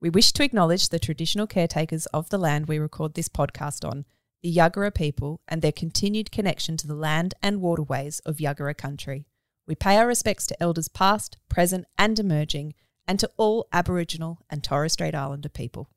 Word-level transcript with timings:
We 0.00 0.10
wish 0.10 0.30
to 0.34 0.44
acknowledge 0.44 0.90
the 0.90 1.00
traditional 1.00 1.48
caretakers 1.48 2.06
of 2.14 2.30
the 2.30 2.38
land 2.38 2.68
we 2.68 2.78
record 2.78 3.14
this 3.14 3.28
podcast 3.28 3.84
on, 3.84 4.04
the 4.44 4.54
Yuggera 4.54 4.94
people, 4.94 5.40
and 5.48 5.60
their 5.60 5.72
continued 5.72 6.30
connection 6.30 6.76
to 6.76 6.86
the 6.86 6.94
land 6.94 7.34
and 7.42 7.60
waterways 7.60 8.20
of 8.20 8.36
Yuggera 8.36 8.78
country. 8.78 9.26
We 9.66 9.74
pay 9.74 9.96
our 9.96 10.06
respects 10.06 10.46
to 10.46 10.62
elders 10.62 10.86
past, 10.86 11.36
present, 11.48 11.84
and 11.98 12.16
emerging, 12.16 12.74
and 13.08 13.18
to 13.18 13.28
all 13.36 13.66
Aboriginal 13.72 14.38
and 14.48 14.62
Torres 14.62 14.92
Strait 14.92 15.16
Islander 15.16 15.48
people. 15.48 15.90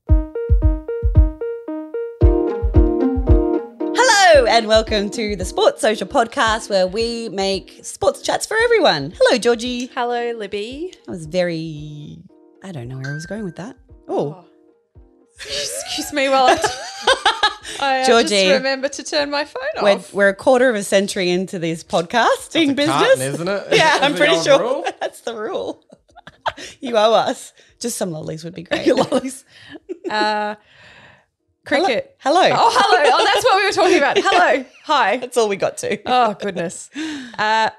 Hello, 3.93 4.47
and 4.47 4.67
welcome 4.67 5.11
to 5.11 5.35
the 5.35 5.45
Sports 5.45 5.79
Social 5.79 6.07
Podcast 6.07 6.71
where 6.71 6.87
we 6.87 7.29
make 7.29 7.85
sports 7.85 8.23
chats 8.23 8.47
for 8.47 8.57
everyone. 8.63 9.13
Hello, 9.15 9.37
Georgie. 9.37 9.91
Hello, 9.93 10.31
Libby. 10.31 10.91
I 11.07 11.11
was 11.11 11.27
very. 11.27 12.17
I 12.63 12.71
don't 12.71 12.87
know 12.87 12.97
where 12.97 13.11
I 13.11 13.13
was 13.13 13.27
going 13.27 13.43
with 13.43 13.57
that. 13.57 13.75
Oh, 14.07 14.45
Excuse 15.43 16.13
me 16.13 16.29
while 16.29 16.45
I, 16.45 16.59
I 17.79 18.01
uh, 18.01 18.05
Georgie. 18.05 18.29
just 18.29 18.57
remember 18.57 18.89
to 18.89 19.03
turn 19.03 19.31
my 19.31 19.43
phone 19.45 19.63
we're, 19.81 19.89
off. 19.93 20.13
we're 20.13 20.29
a 20.29 20.35
quarter 20.35 20.69
of 20.69 20.75
a 20.75 20.83
century 20.83 21.29
into 21.31 21.57
this 21.57 21.83
podcasting 21.83 22.75
business. 22.75 22.87
Carton, 22.87 23.21
isn't 23.21 23.47
it? 23.47 23.67
Yeah, 23.71 23.95
Is 23.95 24.01
I'm 24.03 24.11
the 24.11 24.17
pretty 24.19 24.35
old 24.35 24.45
sure 24.45 24.59
rule? 24.59 24.85
that's 25.01 25.21
the 25.21 25.35
rule. 25.35 25.83
you 26.79 26.95
owe 26.95 27.13
us. 27.13 27.53
Just 27.79 27.97
some 27.97 28.11
lollies 28.11 28.43
would 28.43 28.53
be 28.53 28.63
great. 28.63 28.85
Lollies. 28.95 29.45
Uh, 30.09 30.55
cricket. 31.65 32.15
Hello. 32.19 32.41
Oh, 32.43 32.71
hello. 32.71 33.11
Oh, 33.15 33.25
that's 33.25 33.43
what 33.43 33.55
we 33.55 33.65
were 33.65 33.71
talking 33.71 33.97
about. 33.97 34.17
Hello. 34.19 34.65
Hi. 34.85 35.17
That's 35.17 35.37
all 35.37 35.49
we 35.49 35.55
got 35.55 35.77
to. 35.79 35.99
Oh, 36.05 36.35
goodness. 36.35 36.89
Uh, 37.37 37.71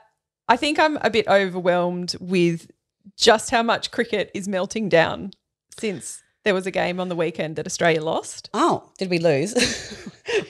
I 0.49 0.57
think 0.57 0.81
I'm 0.81 0.97
a 0.97 1.11
bit 1.11 1.29
overwhelmed 1.29 2.17
with 2.19 2.69
just 3.17 3.51
how 3.51 3.63
much 3.63 3.91
cricket 3.93 4.31
is 4.35 4.49
melting 4.49 4.89
down 4.89 5.33
since 5.79 6.23
there 6.45 6.55
was 6.55 6.67
a 6.67 6.71
game 6.71 6.99
on 7.01 7.09
the 7.09 7.17
weekend 7.17 7.57
that 7.57 7.67
Australia 7.67 8.03
lost. 8.03 8.51
Oh, 8.53 8.91
did 8.99 9.11
we 9.11 9.19
lose? 9.19 9.55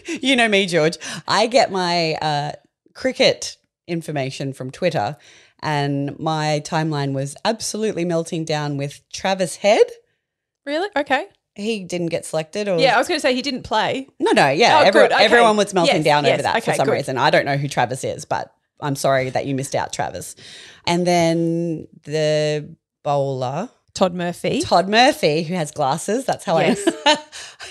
you 0.23 0.37
know 0.37 0.49
me, 0.49 0.67
George. 0.67 0.97
I 1.29 1.47
get 1.47 1.71
my 1.71 2.15
uh, 2.15 2.53
cricket 2.95 3.57
information 3.87 4.53
from 4.53 4.71
Twitter, 4.71 5.17
and 5.63 6.19
my 6.19 6.63
timeline 6.65 7.13
was 7.13 7.37
absolutely 7.45 8.05
melting 8.05 8.45
down 8.45 8.77
with 8.77 9.01
Travis 9.13 9.57
Head. 9.57 9.85
Really? 10.65 10.89
Okay. 10.97 11.27
He 11.55 11.85
didn't 11.85 12.07
get 12.09 12.25
selected, 12.25 12.69
or 12.69 12.79
Yeah, 12.79 12.95
I 12.95 12.99
was 12.99 13.07
going 13.09 13.19
to 13.19 13.21
say 13.21 13.35
he 13.35 13.43
didn't 13.43 13.65
play. 13.65 14.09
no, 14.19 14.31
no, 14.33 14.49
yeah, 14.49 14.79
Oh, 14.79 14.83
everyone, 14.85 15.11
good, 15.11 15.15
okay. 15.17 15.25
everyone 15.27 15.57
was 15.59 15.75
melting 15.75 15.97
Yes, 15.97 16.05
down 16.05 16.25
yes, 16.25 16.35
over 16.35 16.43
that 16.45 16.65
for 16.65 16.73
some 16.73 16.87
good. 16.87 16.93
reason. 16.93 17.19
I 17.19 17.29
don't 17.29 17.45
know 17.45 17.59
who 17.59 17.69
Travis 17.69 18.05
is, 18.05 18.25
but 18.25 18.51
I'm 18.81 18.97
sorry 18.97 19.29
that 19.31 19.45
you 19.45 19.55
missed 19.55 19.75
out, 19.75 19.93
Travis. 19.93 20.35
And 20.87 21.07
then 21.07 21.89
the 22.05 22.75
bowler. 23.05 23.69
Todd 23.95 24.15
Murphy. 24.15 24.63
Todd 24.63 24.89
Murphy, 24.89 25.43
who 25.43 25.55
has 25.55 25.71
glasses. 25.71 26.25
That's 26.25 26.45
how 26.45 26.59
Yes. 26.59 26.83
I, 27.07 27.19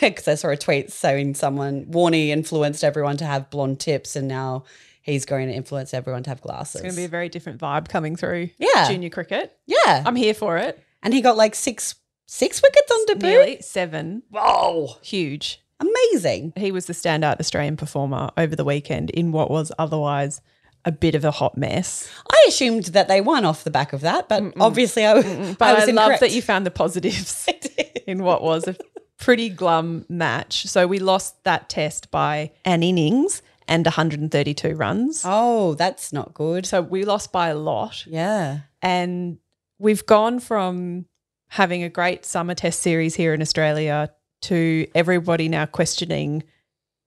because 0.01 0.27
I 0.27 0.35
saw 0.35 0.49
a 0.49 0.57
tweet 0.57 0.91
saying 0.91 1.35
someone 1.35 1.85
Warney 1.85 2.27
influenced 2.29 2.83
everyone 2.83 3.17
to 3.17 3.25
have 3.25 3.49
blonde 3.49 3.79
tips, 3.79 4.15
and 4.15 4.27
now 4.27 4.63
he's 5.01 5.25
going 5.25 5.47
to 5.47 5.53
influence 5.53 5.93
everyone 5.93 6.23
to 6.23 6.29
have 6.29 6.41
glasses. 6.41 6.75
It's 6.75 6.81
going 6.83 6.93
to 6.93 6.97
be 7.01 7.05
a 7.05 7.09
very 7.09 7.29
different 7.29 7.59
vibe 7.59 7.89
coming 7.89 8.15
through 8.15 8.49
Yeah. 8.59 8.87
junior 8.87 9.09
cricket. 9.09 9.57
yeah, 9.65 10.03
I'm 10.05 10.15
here 10.15 10.33
for 10.33 10.57
it. 10.57 10.79
and 11.03 11.13
he 11.13 11.21
got 11.21 11.37
like 11.37 11.55
six 11.55 11.95
six 12.27 12.61
wickets 12.61 12.91
on 12.91 13.05
debut. 13.07 13.29
Nearly 13.29 13.61
seven. 13.61 14.23
Whoa, 14.29 14.95
Huge. 15.01 15.61
amazing! 15.79 16.53
He 16.55 16.71
was 16.71 16.85
the 16.85 16.93
standout 16.93 17.39
Australian 17.39 17.77
performer 17.77 18.29
over 18.37 18.55
the 18.55 18.63
weekend 18.63 19.09
in 19.09 19.31
what 19.31 19.49
was 19.49 19.71
otherwise 19.79 20.39
a 20.85 20.91
bit 20.91 21.15
of 21.15 21.23
a 21.25 21.31
hot 21.31 21.57
mess. 21.57 22.09
I 22.29 22.45
assumed 22.47 22.85
that 22.85 23.07
they 23.07 23.21
won 23.21 23.45
off 23.45 23.63
the 23.63 23.71
back 23.71 23.93
of 23.93 24.01
that, 24.01 24.27
but 24.27 24.43
obviously 24.59 25.05
I, 25.05 25.13
But 25.59 25.61
I, 25.61 25.71
I 25.71 25.85
was 25.85 25.93
love 25.93 26.19
that 26.19 26.31
you 26.31 26.41
found 26.41 26.65
the 26.65 26.71
positives 26.71 27.47
in 28.07 28.23
what 28.23 28.41
was 28.43 28.67
a 28.67 28.75
pretty 29.17 29.49
glum 29.49 30.05
match. 30.09 30.65
So 30.65 30.87
we 30.87 30.99
lost 30.99 31.43
that 31.43 31.69
test 31.69 32.11
by 32.11 32.51
an 32.65 32.83
innings 32.83 33.41
and 33.67 33.85
132 33.85 34.75
runs. 34.75 35.23
Oh, 35.25 35.75
that's 35.75 36.11
not 36.11 36.33
good. 36.33 36.65
So 36.65 36.81
we 36.81 37.05
lost 37.05 37.31
by 37.31 37.49
a 37.49 37.55
lot. 37.55 38.05
Yeah, 38.07 38.61
And 38.81 39.37
we've 39.79 40.05
gone 40.05 40.39
from 40.39 41.05
having 41.49 41.83
a 41.83 41.89
great 41.89 42.25
summer 42.25 42.55
test 42.55 42.81
series 42.81 43.15
here 43.15 43.33
in 43.33 43.41
Australia 43.41 44.11
to 44.43 44.87
everybody 44.95 45.47
now 45.49 45.65
questioning 45.65 46.43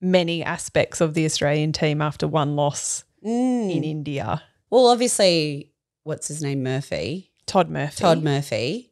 many 0.01 0.45
aspects 0.45 1.01
of 1.01 1.15
the 1.15 1.25
Australian 1.25 1.73
team 1.73 2.01
after 2.03 2.29
one 2.29 2.55
loss 2.57 3.05
Mm. 3.25 3.75
in 3.77 3.85
India. 3.85 4.43
Well, 4.71 4.87
obviously, 4.89 5.71
what's 6.03 6.29
his 6.29 6.43
name? 6.43 6.63
Murphy, 6.63 7.31
Todd 7.47 7.71
Murphy. 7.71 7.97
Todd 8.01 8.23
Murphy. 8.23 8.91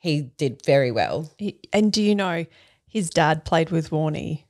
He 0.00 0.22
did 0.22 0.62
very 0.64 0.90
well. 0.90 1.30
He- 1.38 1.58
and 1.72 1.92
do 1.92 2.02
you 2.02 2.14
know 2.14 2.46
his 2.86 3.10
dad 3.10 3.44
played 3.44 3.70
with 3.70 3.90
Warney? 3.90 4.44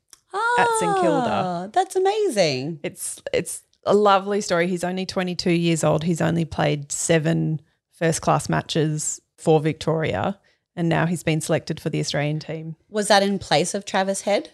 At 0.58 0.68
St 0.80 0.94
Kilda. 0.96 1.30
Ah, 1.30 1.68
That's 1.72 1.96
amazing. 1.96 2.80
It's 2.82 3.20
it's 3.32 3.62
a 3.86 3.94
lovely 3.94 4.40
story. 4.40 4.66
He's 4.68 4.84
only 4.84 5.06
22 5.06 5.50
years 5.52 5.82
old. 5.84 6.04
He's 6.04 6.20
only 6.20 6.44
played 6.44 6.90
seven 6.92 7.60
first 7.92 8.20
class 8.22 8.48
matches 8.48 9.20
for 9.38 9.58
Victoria, 9.60 10.38
and 10.76 10.88
now 10.88 11.06
he's 11.06 11.22
been 11.22 11.40
selected 11.40 11.80
for 11.80 11.90
the 11.90 12.00
Australian 12.00 12.40
team. 12.40 12.76
Was 12.90 13.08
that 13.08 13.22
in 13.22 13.38
place 13.38 13.72
of 13.74 13.84
Travis 13.84 14.22
Head? 14.22 14.50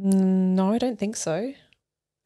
Mm, 0.00 0.54
No, 0.54 0.72
I 0.72 0.78
don't 0.78 0.98
think 0.98 1.16
so. 1.16 1.34
Okay. 1.34 1.54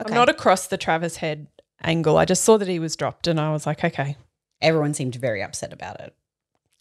I'm 0.01 0.15
not 0.15 0.29
across 0.29 0.67
the 0.69 0.79
Travis 0.79 1.17
Head 1.17 1.47
angle. 1.83 2.17
I 2.17 2.25
just 2.25 2.45
saw 2.45 2.57
that 2.59 2.69
he 2.69 2.79
was 2.79 2.97
dropped, 2.97 3.27
and 3.27 3.41
I 3.41 3.53
was 3.53 3.67
like, 3.67 3.85
okay. 3.85 4.17
Everyone 4.61 4.95
seemed 4.95 5.15
very 5.17 5.43
upset 5.43 5.73
about 5.73 6.01
it. 6.01 6.15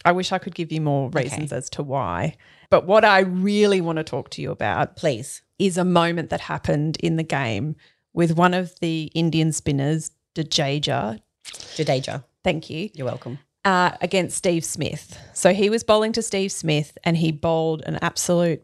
I 0.06 0.12
wish 0.12 0.32
I 0.32 0.38
could 0.38 0.56
give 0.56 0.72
you 0.72 0.82
more 0.82 1.10
reasons 1.10 1.54
as 1.54 1.70
to 1.72 1.84
why. 1.84 2.36
But 2.70 2.86
what 2.86 3.06
I 3.06 3.20
really 3.22 3.80
want 3.82 3.98
to 3.98 4.04
talk 4.04 4.30
to 4.32 4.42
you 4.42 4.52
about 4.52 4.96
Please. 4.98 5.42
is 5.60 5.78
a 5.78 5.86
moment 5.86 6.30
that 6.30 6.42
happened 6.42 6.98
in 7.02 7.16
the 7.16 7.24
game 7.24 7.76
with 8.14 8.36
one 8.36 8.54
of 8.54 8.78
the 8.80 9.12
Indian 9.16 9.52
spinners, 9.52 10.12
Jadeja. 10.36 11.20
Jadeja, 11.46 12.24
Thank 12.44 12.70
you. 12.70 12.90
you're 12.94 13.06
welcome. 13.08 13.40
uh, 13.66 13.92
against 14.02 14.38
Steve 14.38 14.66
Smith. 14.66 15.18
So 15.34 15.54
he 15.54 15.70
was 15.70 15.84
bowling 15.84 16.12
to 16.14 16.22
Steve 16.22 16.52
Smith 16.52 16.98
and 17.04 17.16
he 17.18 17.32
bowled 17.32 17.84
an 17.86 17.98
absolute 18.02 18.62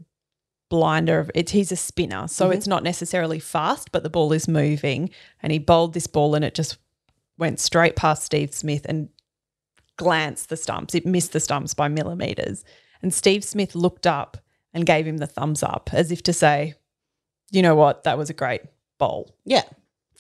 blinder 0.70 1.20
of 1.20 1.32
it. 1.36 1.50
He's 1.50 1.72
a 1.72 1.76
spinner. 1.76 2.28
So 2.28 2.46
mm-hmm. 2.46 2.54
it's 2.54 2.68
not 2.68 2.84
necessarily 2.84 3.40
fast, 3.40 3.92
but 3.92 4.04
the 4.04 4.10
ball 4.10 4.32
is 4.34 4.48
moving. 4.48 5.10
And 5.42 5.52
he 5.52 5.60
bowled 5.60 5.94
this 5.94 6.08
ball 6.08 6.36
and 6.36 6.46
it 6.46 6.56
just 6.56 6.78
went 7.38 7.60
straight 7.60 7.96
past 7.96 8.24
Steve 8.24 8.54
Smith 8.54 8.86
and 8.88 9.10
glanced 9.98 10.50
the 10.50 10.58
stumps. 10.58 10.96
It 10.96 11.06
missed 11.06 11.34
the 11.34 11.40
stumps 11.40 11.74
by 11.74 11.88
millimeters. 11.88 12.64
And 13.02 13.14
Steve 13.14 13.44
Smith 13.44 13.76
looked 13.76 14.08
up 14.08 14.38
and 14.74 14.86
gave 14.86 15.08
him 15.08 15.18
the 15.18 15.28
thumbs 15.28 15.64
up 15.64 15.90
as 15.94 16.12
if 16.12 16.24
to 16.24 16.34
say, 16.34 16.76
you 17.52 17.62
know 17.62 17.76
what, 17.76 18.04
that 18.04 18.18
was 18.18 18.30
a 18.30 18.34
great 18.34 18.62
bowl. 18.98 19.36
Yeah. 19.46 19.64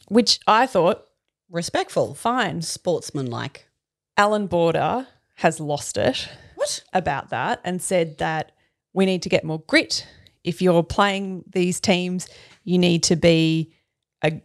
Which 0.07 0.39
I 0.47 0.65
thought, 0.65 1.05
Respectful. 1.49 2.15
fine. 2.15 2.61
Sportsmanlike. 2.61 3.67
Allan 4.17 4.47
Border 4.47 5.07
has 5.35 5.59
lost 5.59 5.97
it. 5.97 6.27
What? 6.55 6.83
about 6.93 7.29
that 7.29 7.61
and 7.63 7.81
said 7.81 8.17
that 8.17 8.51
we 8.93 9.05
need 9.05 9.21
to 9.23 9.29
get 9.29 9.43
more 9.43 9.59
grit. 9.67 10.05
If 10.43 10.61
you're 10.61 10.83
playing 10.83 11.43
these 11.51 11.79
teams, 11.79 12.27
you 12.63 12.77
need 12.77 13.03
to 13.03 13.15
be 13.15 13.73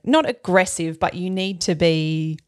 not 0.05 0.28
aggressive, 0.28 1.00
but 1.00 1.15
you 1.15 1.31
need 1.31 1.60
to 1.62 1.75
be 1.75 2.38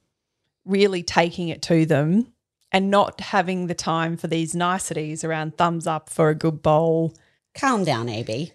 really 0.64 1.02
taking 1.02 1.48
it 1.48 1.62
to 1.62 1.86
them 1.86 2.32
and 2.72 2.90
not 2.90 3.20
having 3.20 3.66
the 3.66 3.74
time 3.74 4.16
for 4.16 4.26
these 4.26 4.54
niceties 4.54 5.24
around 5.24 5.56
thumbs 5.56 5.86
up 5.86 6.10
for 6.10 6.28
a 6.28 6.34
good 6.34 6.62
bowl. 6.62 7.14
Calm 7.54 7.84
down, 7.84 8.08
AB. 8.08 8.52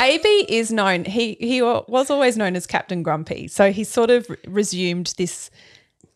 AB 0.00 0.28
is 0.48 0.70
known, 0.70 1.04
he, 1.04 1.36
he 1.40 1.62
was 1.62 2.10
always 2.10 2.36
known 2.36 2.54
as 2.56 2.66
Captain 2.66 3.02
Grumpy. 3.02 3.48
So 3.48 3.72
he 3.72 3.84
sort 3.84 4.10
of 4.10 4.26
resumed 4.46 5.14
this 5.16 5.50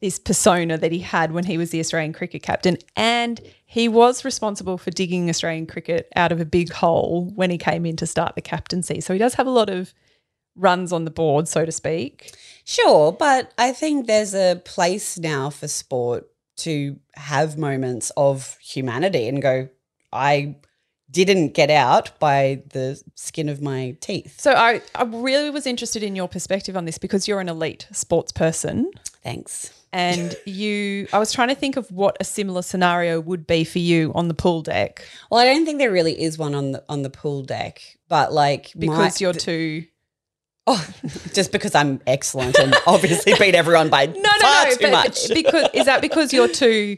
this 0.05 0.19
persona 0.19 0.77
that 0.77 0.93
he 0.93 0.99
had 0.99 1.33
when 1.33 1.45
he 1.45 1.57
was 1.57 1.71
the 1.71 1.81
Australian 1.81 2.13
cricket 2.13 2.43
captain. 2.43 2.77
And 2.95 3.41
he 3.65 3.89
was 3.89 4.23
responsible 4.23 4.77
for 4.77 4.91
digging 4.91 5.31
Australian 5.31 5.67
cricket 5.67 6.13
out 6.15 6.31
of 6.31 6.43
a 6.43 6.45
big 6.45 6.71
hole 6.71 7.33
when 7.35 7.51
he 7.51 7.57
came 7.57 7.87
in 7.87 7.97
to 7.97 8.07
start 8.07 8.35
the 8.35 8.43
captaincy. 8.43 9.01
So 9.01 9.15
he 9.15 9.19
does 9.19 9.33
have 9.33 9.47
a 9.47 9.51
lot 9.51 9.71
of 9.71 9.95
runs 10.57 10.93
on 10.93 11.07
the 11.07 11.11
board, 11.11 11.49
so 11.49 11.65
to 11.65 11.73
speak. 11.73 12.35
Sure, 12.65 13.13
but 13.13 13.55
I 13.57 13.73
think 13.73 14.07
there's 14.07 14.35
a 14.35 14.61
place 14.67 15.19
now 15.19 15.49
for 15.49 15.69
sport 15.69 16.27
to 16.59 16.99
have 17.15 17.57
moments 17.57 18.13
of 18.15 18.59
humanity 18.61 19.27
and 19.27 19.41
go, 19.41 19.71
I 20.13 20.57
didn't 21.11 21.55
get 21.55 21.71
out 21.71 22.19
by 22.19 22.63
the 22.73 23.03
skin 23.15 23.49
of 23.49 23.63
my 23.63 23.97
teeth. 24.01 24.39
So 24.39 24.53
I, 24.53 24.83
I 24.95 25.05
really 25.05 25.49
was 25.49 25.67
interested 25.67 26.03
in 26.03 26.15
your 26.15 26.29
perspective 26.29 26.77
on 26.77 26.85
this 26.85 26.99
because 26.99 27.27
you're 27.27 27.41
an 27.41 27.49
elite 27.49 27.89
sports 27.91 28.33
person. 28.33 28.91
Thanks. 29.23 29.73
And 29.95 30.35
you, 30.45 31.07
I 31.13 31.19
was 31.21 31.33
trying 31.33 31.49
to 31.49 31.55
think 31.55 31.77
of 31.77 31.91
what 31.93 32.17
a 32.19 32.25
similar 32.25 32.63
scenario 32.63 33.21
would 33.21 33.47
be 33.47 33.63
for 33.63 33.79
you 33.79 34.11
on 34.15 34.27
the 34.29 34.35
pool 34.35 34.61
deck 34.63 35.05
Well, 35.31 35.41
I 35.41 35.45
don't 35.45 35.65
think 35.65 35.79
there 35.79 35.93
really 35.93 36.21
is 36.21 36.37
one 36.37 36.55
on 36.55 36.73
the 36.73 36.85
on 36.89 37.03
the 37.03 37.11
pool 37.11 37.43
deck, 37.45 37.81
but 38.09 38.33
like 38.33 38.73
because 38.79 39.21
my, 39.21 39.25
you're 39.25 39.33
too. 39.33 39.85
oh, 40.67 40.87
just 41.33 41.53
because 41.53 41.75
I'm 41.75 42.01
excellent 42.07 42.59
and 42.59 42.75
obviously 42.87 43.35
beat 43.39 43.55
everyone 43.55 43.89
by 43.89 44.07
No, 44.07 44.13
no, 44.15 44.39
far 44.41 44.65
no. 44.65 44.71
too 44.73 44.79
but 44.83 44.91
much. 44.93 45.29
because 45.35 45.69
is 45.75 45.85
that 45.87 46.01
because 46.01 46.33
you're 46.33 46.49
too 46.49 46.97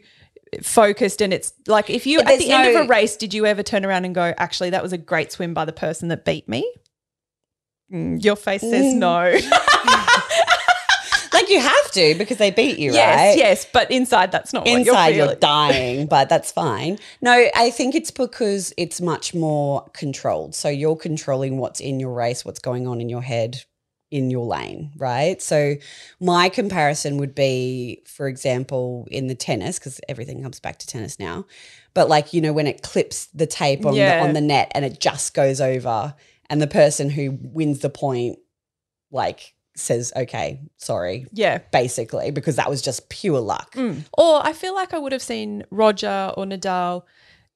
focused 0.63 1.21
and 1.21 1.33
it's 1.35 1.53
like 1.67 1.91
if 1.91 2.07
you 2.07 2.19
Yeah, 2.19 2.31
at 2.31 2.39
the 2.39 2.47
there's 2.49 2.67
end 2.67 2.77
of 2.77 2.85
a 2.85 2.89
race 2.89 3.17
did 3.17 3.35
you 3.35 3.45
ever 3.45 3.63
turn 3.65 3.85
around 3.85 4.05
and 4.05 4.15
go 4.15 4.33
actually 4.39 4.71
that 4.71 4.83
was 4.83 4.93
a 4.93 4.99
great 4.99 5.33
swim 5.33 5.53
by 5.53 5.65
the 5.65 5.73
person 5.73 6.09
that 6.09 6.25
beat 6.25 6.49
me 6.49 6.65
Mm, 7.93 8.25
your 8.25 8.37
face 8.37 8.63
says 8.63 8.95
Mm. 8.95 8.99
no 8.99 9.39
you 11.49 11.61
have 11.61 11.91
to 11.93 12.15
because 12.17 12.37
they 12.39 12.51
beat 12.51 12.79
you, 12.79 12.93
yes 12.93 13.19
right? 13.19 13.39
yes 13.39 13.67
but 13.73 13.91
inside 13.91 14.33
that's 14.33 14.53
not 14.53 14.65
what 14.67 14.79
Inside 14.81 15.09
you're 15.17 15.27
you're 15.27 15.35
dying, 15.37 16.07
but 16.17 16.29
that's 16.29 16.53
fine. 16.53 16.99
No, 17.21 17.49
I 17.55 17.71
think 17.71 17.95
it's 17.95 18.11
because 18.11 18.73
it's 18.77 19.01
much 19.01 19.35
more 19.35 19.89
controlled. 19.93 20.55
So 20.55 20.69
you're 20.69 20.97
controlling 20.97 21.59
what's 21.59 21.81
in 21.81 22.01
your 22.01 22.13
race, 22.13 22.45
what's 22.45 22.59
going 22.61 22.87
on 22.87 23.01
in 23.01 23.09
your 23.09 23.23
head 23.23 23.65
in 24.13 24.31
your 24.31 24.47
lane, 24.47 24.93
right? 24.97 25.43
So 25.43 25.75
my 26.21 26.49
comparison 26.49 27.17
would 27.19 27.35
be, 27.35 28.03
for 28.07 28.29
example, 28.29 29.09
in 29.11 29.27
the 29.27 29.35
tennis, 29.35 29.81
because 29.81 30.01
everything 30.09 30.43
comes 30.45 30.61
back 30.61 30.79
to 30.79 30.87
tennis 30.87 31.19
now. 31.19 31.45
But 31.93 32.09
like, 32.09 32.33
you 32.33 32.41
know, 32.41 32.53
when 32.53 32.69
it 32.69 32.83
clips 32.83 33.27
the 33.35 33.49
tape 33.49 33.85
on 33.85 33.95
Yeah. 33.95 34.19
the 34.19 34.23
on 34.29 34.33
the 34.33 34.41
net 34.41 34.71
and 34.77 34.85
it 34.85 35.01
just 35.01 35.35
goes 35.35 35.61
over 35.61 36.15
and 36.49 36.63
the 36.63 36.69
person 36.69 37.11
who 37.11 37.37
wins 37.43 37.81
the 37.81 37.91
point 37.91 38.39
like 39.11 39.55
says, 39.77 40.13
Okay, 40.17 40.61
sorry, 40.77 41.27
yeah 41.33 41.59
basically, 41.73 42.31
because 42.31 42.57
that 42.57 42.69
was 42.69 42.83
just 42.83 43.09
pure 43.09 43.41
luck. 43.41 43.75
Mm. 43.75 44.05
Or 44.17 44.45
I 44.45 44.53
feel 44.53 44.75
like 44.75 44.95
I 44.95 44.99
would 44.99 45.13
have 45.13 45.23
seen 45.23 45.65
Roger 45.71 46.33
or 46.37 46.45
Nadal 46.45 47.03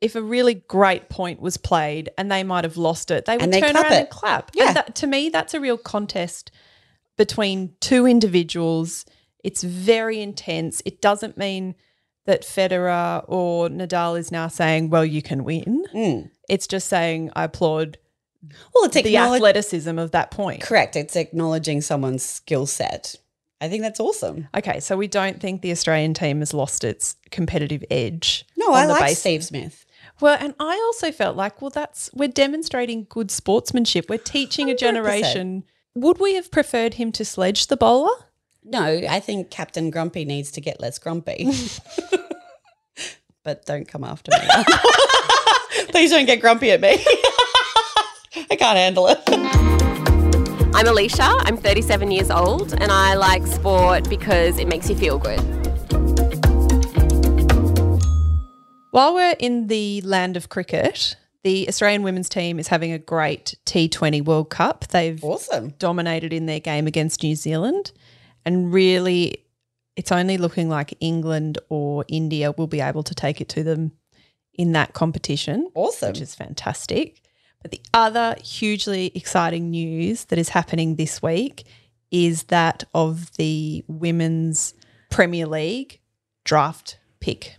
if 0.01 0.15
a 0.15 0.23
really 0.23 0.55
great 0.55 1.09
point 1.09 1.41
was 1.41 1.57
played 1.57 2.11
and 2.17 2.31
they 2.33 2.43
might 2.43 2.65
have 2.65 2.77
lost 2.77 3.11
it. 3.11 3.27
They 3.27 3.37
would 3.37 3.53
they 3.53 3.61
turn 3.61 3.77
around 3.77 3.93
it. 3.93 3.93
and 3.93 4.11
clap. 4.11 4.51
Yeah. 4.55 4.69
And 4.69 4.77
that, 4.77 4.95
to 4.97 5.07
me, 5.07 5.29
that's 5.29 5.53
a 5.53 5.61
real 5.61 5.77
contest 5.77 6.51
between 7.19 7.75
two 7.81 8.07
individuals. 8.07 9.05
It's 9.45 9.63
very 9.63 10.21
intense. 10.21 10.81
It 10.87 11.03
doesn't 11.03 11.37
mean 11.37 11.75
that 12.25 12.43
Federer 12.43 13.25
or 13.29 13.69
Nadal 13.69 14.19
is 14.19 14.33
now 14.33 14.49
saying, 14.49 14.89
well, 14.89 15.05
you 15.05 15.21
can 15.21 15.45
win. 15.45 15.85
Mm. 15.95 16.31
It's 16.49 16.67
just 16.67 16.89
saying, 16.89 17.31
I 17.37 17.45
applaud 17.45 17.99
Well, 18.75 18.85
it's 18.85 18.95
the 18.95 19.01
acknowledge- 19.01 19.39
athleticism 19.39 19.99
of 19.99 20.11
that 20.13 20.31
point. 20.31 20.63
correct. 20.63 20.97
It's 20.97 21.17
acknowledging 21.17 21.81
someone's 21.81 22.23
skill 22.23 22.67
set. 22.67 23.17
I 23.61 23.69
think 23.69 23.83
that's 23.83 24.01
awesome. 24.01 24.49
Okay, 24.57 24.81
so 24.81 24.97
we 24.97 25.07
don't 25.07 25.39
think 25.41 25.61
the 25.61 25.71
Australian 25.71 26.15
team 26.15 26.39
has 26.39 26.55
lost 26.55 26.83
its 26.83 27.17
competitive 27.31 27.85
edge. 27.91 28.47
No, 28.57 28.69
on 28.69 28.75
I 28.75 28.87
the 28.87 28.93
like 28.95 29.03
base- 29.03 29.19
Steve 29.21 29.45
Smith. 29.45 29.85
Well, 30.21 30.37
and 30.41 30.55
I 30.59 30.75
also 30.87 31.13
felt 31.13 31.37
like, 31.37 31.61
well, 31.61 31.71
that's 31.71 32.09
we're 32.15 32.29
demonstrating 32.29 33.07
good 33.11 33.31
sportsmanship. 33.31 34.07
We're 34.09 34.17
teaching 34.19 34.71
a 34.71 34.75
100%. 34.75 34.79
generation. 34.79 35.65
Would 35.95 36.19
we 36.21 36.35
have 36.37 36.51
preferred 36.51 36.95
him 36.95 37.11
to 37.13 37.25
sledge 37.25 37.67
the 37.67 37.77
bowler? 37.77 38.15
No, 38.65 38.83
I 39.09 39.21
think 39.21 39.51
Captain 39.51 39.91
Grumpy 39.91 40.25
needs 40.25 40.51
to 40.53 40.61
get 40.61 40.81
less 40.81 40.99
grumpy. 40.99 41.51
but 43.45 43.65
don't 43.67 43.89
come 43.89 44.05
after 44.05 44.31
me. 44.33 44.47
Please 45.89 46.11
don't 46.11 46.27
get 46.27 46.41
grumpy 46.41 46.71
at 46.71 46.81
me. 46.81 47.05
I 48.37 48.56
can't 48.56 48.79
handle 48.79 49.09
it. 49.09 49.19
I'm 50.75 50.87
Alicia, 50.87 51.25
I'm 51.41 51.56
37 51.56 52.11
years 52.11 52.31
old, 52.31 52.73
and 52.81 52.93
I 52.93 53.15
like 53.15 53.44
sport 53.47 54.09
because 54.09 54.59
it 54.59 54.69
makes 54.69 54.88
you 54.88 54.94
feel 54.97 55.19
good. 55.19 55.41
While 58.93 59.15
we're 59.15 59.35
in 59.38 59.67
the 59.69 60.00
land 60.03 60.37
of 60.37 60.49
cricket, 60.49 61.17
the 61.43 61.67
Australian 61.69 62.03
women's 62.03 62.29
team 62.29 62.59
is 62.59 62.69
having 62.69 62.93
a 62.93 62.99
great 62.99 63.56
T20 63.67 64.25
World 64.25 64.50
Cup. 64.50 64.87
They've 64.88 65.23
Awesome. 65.25 65.71
dominated 65.79 66.33
in 66.33 66.47
their 66.47 66.61
game 66.61 66.87
against 66.87 67.23
New 67.23 67.35
Zealand, 67.35 67.93
and 68.44 68.73
really, 68.73 69.44
it's 69.97 70.12
only 70.12 70.38
looking 70.38 70.69
like 70.69 70.94
England 71.00 71.59
or 71.69 72.05
India 72.09 72.53
will 72.53 72.67
be 72.69 72.81
able 72.81 73.03
to 73.03 73.15
take 73.15 73.41
it 73.41 73.49
to 73.50 73.65
them 73.65 73.93
in 74.55 74.73
that 74.73 74.93
competition. 74.93 75.69
Awesome. 75.75 76.11
which 76.11 76.21
is 76.21 76.35
fantastic. 76.35 77.21
But 77.62 77.71
the 77.73 77.81
other 77.93 78.37
hugely 78.43 79.12
exciting 79.15 79.71
news 79.71 80.25
that 80.27 80.39
is 80.39 80.49
happening 80.51 80.97
this 80.97 81.23
week 81.23 81.65
is 82.11 82.45
that 82.45 82.85
of 82.95 83.37
the 83.37 83.85
Women's 83.87 84.75
Premier 85.11 85.47
League 85.47 86.01
draft 86.45 86.99
pick. 87.21 87.57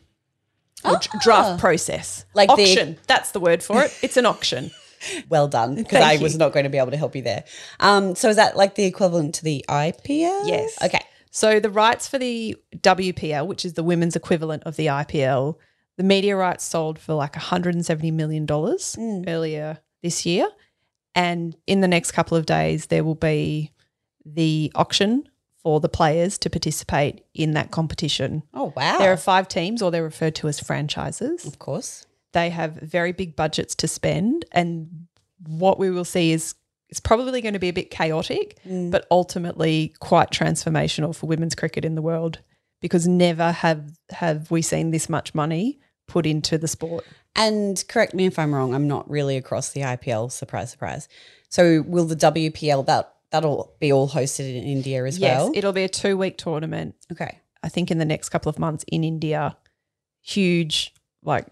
Or 0.83 0.95
Ah. 0.95 1.19
draft 1.21 1.59
process. 1.59 2.25
Like 2.33 2.49
the- 2.55 2.63
auction. 2.63 2.97
That's 3.07 3.31
the 3.31 3.39
word 3.39 3.61
for 3.63 3.83
it. 3.83 3.93
It's 4.01 4.17
an 4.17 4.25
auction. 4.25 4.71
Well 5.29 5.47
done, 5.47 5.73
because 5.73 5.99
I 6.03 6.11
you. 6.13 6.19
was 6.21 6.37
not 6.37 6.53
going 6.53 6.65
to 6.65 6.69
be 6.69 6.77
able 6.77 6.91
to 6.91 6.97
help 6.97 7.15
you 7.15 7.23
there. 7.23 7.43
Um, 7.79 8.13
so 8.13 8.29
is 8.29 8.35
that 8.35 8.55
like 8.55 8.75
the 8.75 8.83
equivalent 8.83 9.33
to 9.33 9.43
the 9.43 9.65
IPL? 9.67 10.41
Yes. 10.47 10.77
Okay. 10.79 10.99
So 11.31 11.59
the 11.59 11.71
rights 11.71 12.07
for 12.07 12.19
the 12.19 12.55
WPL, 12.77 13.47
which 13.47 13.65
is 13.65 13.73
the 13.73 13.81
women's 13.81 14.15
equivalent 14.15 14.61
of 14.61 14.75
the 14.75 14.85
IPL, 14.85 15.55
the 15.97 16.03
media 16.03 16.35
rights 16.37 16.63
sold 16.65 16.99
for 16.99 17.15
like 17.15 17.35
170 17.35 18.11
million 18.11 18.45
dollars 18.45 18.95
Mm. 18.99 19.27
earlier 19.27 19.79
this 20.01 20.25
year, 20.25 20.47
and 21.15 21.55
in 21.67 21.81
the 21.81 21.87
next 21.87 22.11
couple 22.11 22.37
of 22.37 22.45
days 22.45 22.87
there 22.87 23.03
will 23.03 23.15
be 23.15 23.71
the 24.25 24.71
auction 24.75 25.27
for 25.57 25.79
the 25.79 25.89
players 25.89 26.37
to 26.39 26.49
participate 26.49 27.23
in 27.33 27.51
that 27.53 27.71
competition. 27.71 28.43
Oh 28.53 28.73
wow. 28.75 28.97
There 28.97 29.11
are 29.11 29.17
five 29.17 29.47
teams, 29.47 29.81
or 29.81 29.91
they're 29.91 30.03
referred 30.03 30.35
to 30.35 30.47
as 30.47 30.59
franchises. 30.59 31.45
of 31.45 31.59
course. 31.59 32.05
They 32.33 32.49
have 32.49 32.75
very 32.75 33.11
big 33.11 33.35
budgets 33.35 33.75
to 33.75 33.87
spend, 33.87 34.45
and 34.53 35.07
what 35.47 35.77
we 35.79 35.89
will 35.89 36.05
see 36.05 36.31
is 36.31 36.55
it's 36.89 36.99
probably 36.99 37.41
going 37.41 37.53
to 37.53 37.59
be 37.59 37.69
a 37.69 37.73
bit 37.73 37.89
chaotic, 37.91 38.57
Mm. 38.67 38.91
but 38.91 39.05
ultimately 39.11 39.93
quite 39.99 40.29
transformational 40.31 41.15
for 41.15 41.27
women's 41.27 41.55
cricket 41.55 41.83
in 41.85 41.95
the 41.95 42.01
world 42.01 42.39
because 42.81 43.07
never 43.07 43.51
have 43.51 43.91
have 44.11 44.49
we 44.51 44.61
seen 44.61 44.91
this 44.91 45.07
much 45.09 45.33
money 45.35 45.79
put 46.11 46.25
into 46.25 46.57
the 46.57 46.67
sport. 46.67 47.05
And 47.35 47.81
correct 47.87 48.13
me 48.13 48.25
if 48.25 48.37
I'm 48.37 48.53
wrong. 48.53 48.73
I'm 48.75 48.87
not 48.87 49.09
really 49.09 49.37
across 49.37 49.69
the 49.69 49.81
IPL. 49.81 50.31
Surprise, 50.31 50.69
surprise. 50.71 51.07
So 51.49 51.81
will 51.87 52.05
the 52.05 52.15
WPL 52.15 52.85
that 52.87 53.13
that'll 53.31 53.73
be 53.79 53.93
all 53.93 54.09
hosted 54.09 54.49
in 54.49 54.63
India 54.63 55.05
as 55.05 55.17
yes, 55.17 55.37
well? 55.39 55.51
it'll 55.55 55.71
be 55.71 55.83
a 55.83 55.89
two 55.89 56.17
week 56.17 56.37
tournament. 56.37 56.95
okay. 57.11 57.39
I 57.63 57.69
think 57.69 57.91
in 57.91 57.97
the 57.99 58.05
next 58.05 58.29
couple 58.29 58.49
of 58.49 58.57
months 58.59 58.83
in 58.87 59.03
India, 59.03 59.55
huge 60.21 60.93
like 61.23 61.45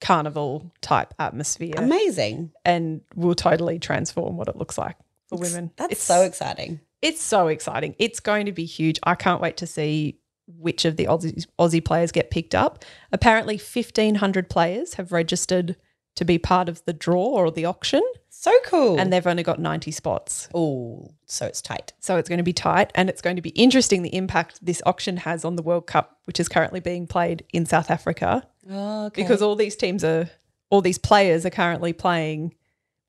carnival 0.00 0.70
type 0.82 1.14
atmosphere, 1.18 1.74
Amazing. 1.78 2.52
and 2.64 3.00
will 3.14 3.34
totally 3.34 3.78
transform 3.78 4.36
what 4.36 4.48
it 4.48 4.56
looks 4.56 4.76
like 4.76 4.96
for 5.28 5.38
women. 5.38 5.72
That's 5.76 5.92
It's 5.92 6.02
so 6.02 6.22
exciting. 6.22 6.80
It's 7.02 7.22
so 7.22 7.48
exciting. 7.48 7.94
It's 7.98 8.20
going 8.20 8.46
to 8.46 8.52
be 8.52 8.66
huge. 8.66 8.98
I 9.02 9.14
can't 9.14 9.40
wait 9.40 9.56
to 9.58 9.66
see 9.66 10.18
which 10.46 10.84
of 10.84 10.96
the 10.96 11.06
Aussie, 11.06 11.44
Aussie 11.58 11.84
players 11.84 12.12
get 12.12 12.30
picked 12.30 12.54
up. 12.54 12.84
Apparently, 13.12 13.56
1,500 13.56 14.48
players 14.48 14.94
have 14.94 15.12
registered 15.12 15.76
to 16.14 16.24
be 16.24 16.38
part 16.38 16.68
of 16.68 16.82
the 16.86 16.92
draw 16.92 17.26
or 17.26 17.50
the 17.50 17.64
auction, 17.66 18.00
So 18.30 18.50
cool. 18.64 18.98
and 18.98 19.12
they've 19.12 19.26
only 19.26 19.42
got 19.42 19.58
90 19.60 19.90
spots. 19.90 20.48
oh, 20.54 21.10
so 21.26 21.44
it's 21.46 21.60
tight. 21.60 21.92
So 22.00 22.16
it's 22.16 22.28
going 22.28 22.38
to 22.38 22.42
be 22.44 22.52
tight, 22.54 22.90
and 22.94 23.10
it's 23.10 23.20
going 23.20 23.36
to 23.36 23.42
be 23.42 23.50
interesting 23.50 24.02
the 24.02 24.14
impact 24.16 24.64
this 24.64 24.80
auction 24.86 25.18
has 25.18 25.44
on 25.44 25.56
the 25.56 25.62
World 25.62 25.86
Cup, 25.86 26.18
which 26.24 26.40
is 26.40 26.48
currently 26.48 26.80
being 26.80 27.06
played 27.06 27.44
in 27.52 27.66
South 27.66 27.90
Africa, 27.90 28.46
Oh, 28.70 29.06
okay. 29.06 29.22
because 29.22 29.42
all 29.42 29.56
these 29.56 29.76
teams 29.76 30.02
are, 30.04 30.30
all 30.70 30.80
these 30.80 30.98
players 30.98 31.44
are 31.44 31.50
currently 31.50 31.92
playing, 31.92 32.54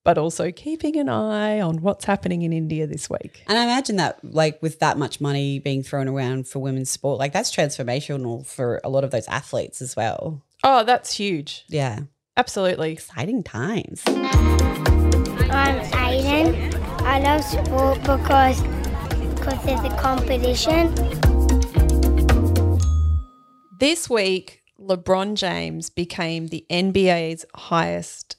but 0.08 0.18
also 0.18 0.54
keeping 0.54 0.96
an 0.96 1.10
eye 1.10 1.60
on 1.60 1.82
what's 1.82 2.06
happening 2.06 2.42
in 2.44 2.54
India 2.54 2.88
this 2.88 3.10
week. 3.10 3.44
and 3.46 3.58
I 3.58 3.66
imagine 3.66 3.98
that, 3.98 4.18
like, 4.24 4.58
with 4.62 4.80
that 4.80 4.98
much 4.98 5.20
money 5.20 5.60
being 5.60 5.84
thrown 5.84 6.08
around 6.08 6.48
for 6.48 6.60
women's 6.60 6.90
sport, 6.90 7.20
like 7.20 7.34
that's 7.34 7.54
transformational 7.54 8.46
for 8.46 8.80
a 8.86 8.90
lot 8.90 9.04
of 9.04 9.12
those 9.12 9.28
athletes 9.28 9.82
as 9.82 9.98
well. 9.98 10.42
Oh, 10.64 10.86
that's 10.86 11.18
huge. 11.18 11.66
Yeah, 11.68 12.04
Absolutely. 12.38 12.94
exciting 12.94 13.44
times. 13.44 14.02
I'm 14.08 15.76
Aiden. 15.92 16.74
I 17.02 17.20
love 17.20 17.44
sport 17.44 18.00
because 18.04 18.62
because 19.36 19.62
there's 19.66 19.84
a 19.84 19.98
competition. 19.98 20.96
This 23.78 24.10
week, 24.10 24.62
LeBron 24.80 25.36
James 25.36 25.90
became 25.90 26.48
the 26.48 26.66
NBA's 26.70 27.46
highest 27.54 28.38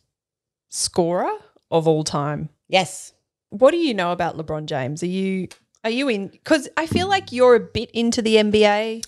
scorer 0.71 1.31
of 1.71 1.87
all 1.89 2.05
time. 2.05 2.49
Yes. 2.69 3.13
What 3.51 3.71
do 3.71 3.79
you 3.79 3.95
know 3.95 4.13
about 4.13 4.37
LeBron 4.37 4.67
James? 4.67 5.03
Are 5.03 5.07
you 5.07 5.49
are 5.85 5.91
you 5.91 6.09
in 6.09 6.31
cuz 6.45 6.69
I 6.77 6.87
feel 6.87 7.09
like 7.09 7.33
you're 7.33 7.55
a 7.55 7.61
bit 7.61 7.91
into 7.93 8.21
the 8.23 8.37
NBA. 8.37 9.05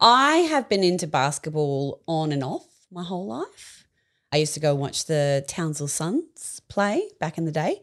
I 0.00 0.36
have 0.36 0.68
been 0.68 0.82
into 0.84 1.06
basketball 1.06 2.00
on 2.06 2.32
and 2.32 2.42
off 2.42 2.66
my 2.90 3.02
whole 3.02 3.26
life. 3.26 3.86
I 4.32 4.36
used 4.36 4.54
to 4.54 4.60
go 4.60 4.74
watch 4.74 5.06
the 5.06 5.44
Townsville 5.48 5.88
Suns 5.88 6.60
play 6.68 7.02
back 7.18 7.36
in 7.36 7.46
the 7.46 7.52
day. 7.52 7.82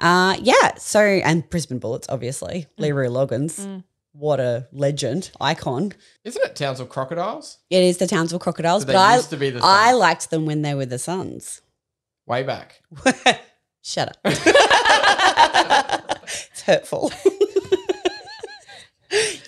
Uh, 0.00 0.36
yeah, 0.40 0.74
so, 0.76 1.00
and 1.00 1.48
Brisbane 1.48 1.78
Bullets, 1.78 2.08
obviously. 2.10 2.66
Leroy 2.78 3.06
Loggins. 3.06 3.84
What 4.12 4.40
a 4.40 4.68
legend, 4.72 5.30
icon. 5.40 5.92
Isn't 6.24 6.44
it 6.44 6.56
Townsville 6.56 6.86
Crocodiles? 6.86 7.58
It 7.70 7.82
is 7.82 7.98
the 7.98 8.06
Townsville 8.06 8.40
Crocodiles, 8.40 8.82
So 8.82 8.86
but 8.86 8.92
they 8.92 8.98
I, 8.98 9.16
used 9.16 9.30
to 9.30 9.36
be 9.36 9.50
the 9.50 9.60
I 9.62 9.92
liked 9.92 10.30
them 10.30 10.46
when 10.46 10.62
they 10.62 10.74
were 10.74 10.86
the 10.86 10.98
Suns. 10.98 11.62
Way 12.26 12.42
back. 12.42 12.80
Shut 13.86 14.08
up. 14.08 14.16
it's 16.24 16.62
hurtful. 16.62 17.12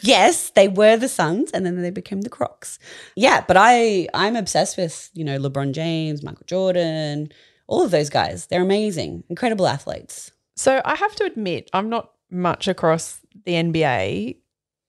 yes, 0.02 0.50
they 0.50 0.68
were 0.68 0.96
the 0.96 1.08
Suns, 1.08 1.50
and 1.52 1.64
then 1.64 1.80
they 1.82 1.90
became 1.90 2.20
the 2.20 2.28
Crocs. 2.28 2.78
Yeah, 3.16 3.42
but 3.46 3.56
I 3.58 4.08
I'm 4.14 4.36
obsessed 4.36 4.76
with 4.76 5.10
you 5.14 5.24
know 5.24 5.38
LeBron 5.38 5.72
James, 5.72 6.22
Michael 6.22 6.44
Jordan, 6.46 7.32
all 7.66 7.82
of 7.82 7.90
those 7.90 8.10
guys. 8.10 8.46
They're 8.46 8.62
amazing, 8.62 9.24
incredible 9.28 9.66
athletes. 9.66 10.30
So 10.54 10.80
I 10.84 10.94
have 10.96 11.14
to 11.16 11.24
admit, 11.24 11.68
I'm 11.72 11.88
not 11.88 12.12
much 12.30 12.68
across 12.68 13.20
the 13.44 13.52
NBA, 13.52 14.36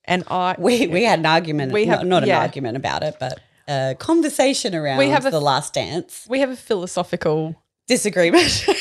and 0.06 0.24
I 0.30 0.56
We 0.60 0.88
we 0.88 1.04
had 1.04 1.20
an 1.20 1.26
argument. 1.26 1.72
We 1.72 1.86
have- 1.86 2.00
have 2.00 2.08
not 2.08 2.24
an 2.24 2.32
argument 2.32 2.76
about 2.78 3.02
it, 3.04 3.16
but 3.20 3.40
a 3.70 3.96
conversation 3.98 4.76
around 4.76 4.98
We 4.98 5.10
have 5.10 5.26
a- 5.26 5.32
the 5.32 5.42
Last 5.42 5.74
Dance 5.74 6.26
we 6.30 6.42
have 6.42 6.50
a 6.50 6.56
philosophical 6.58 7.56
disagreement. 7.88 8.66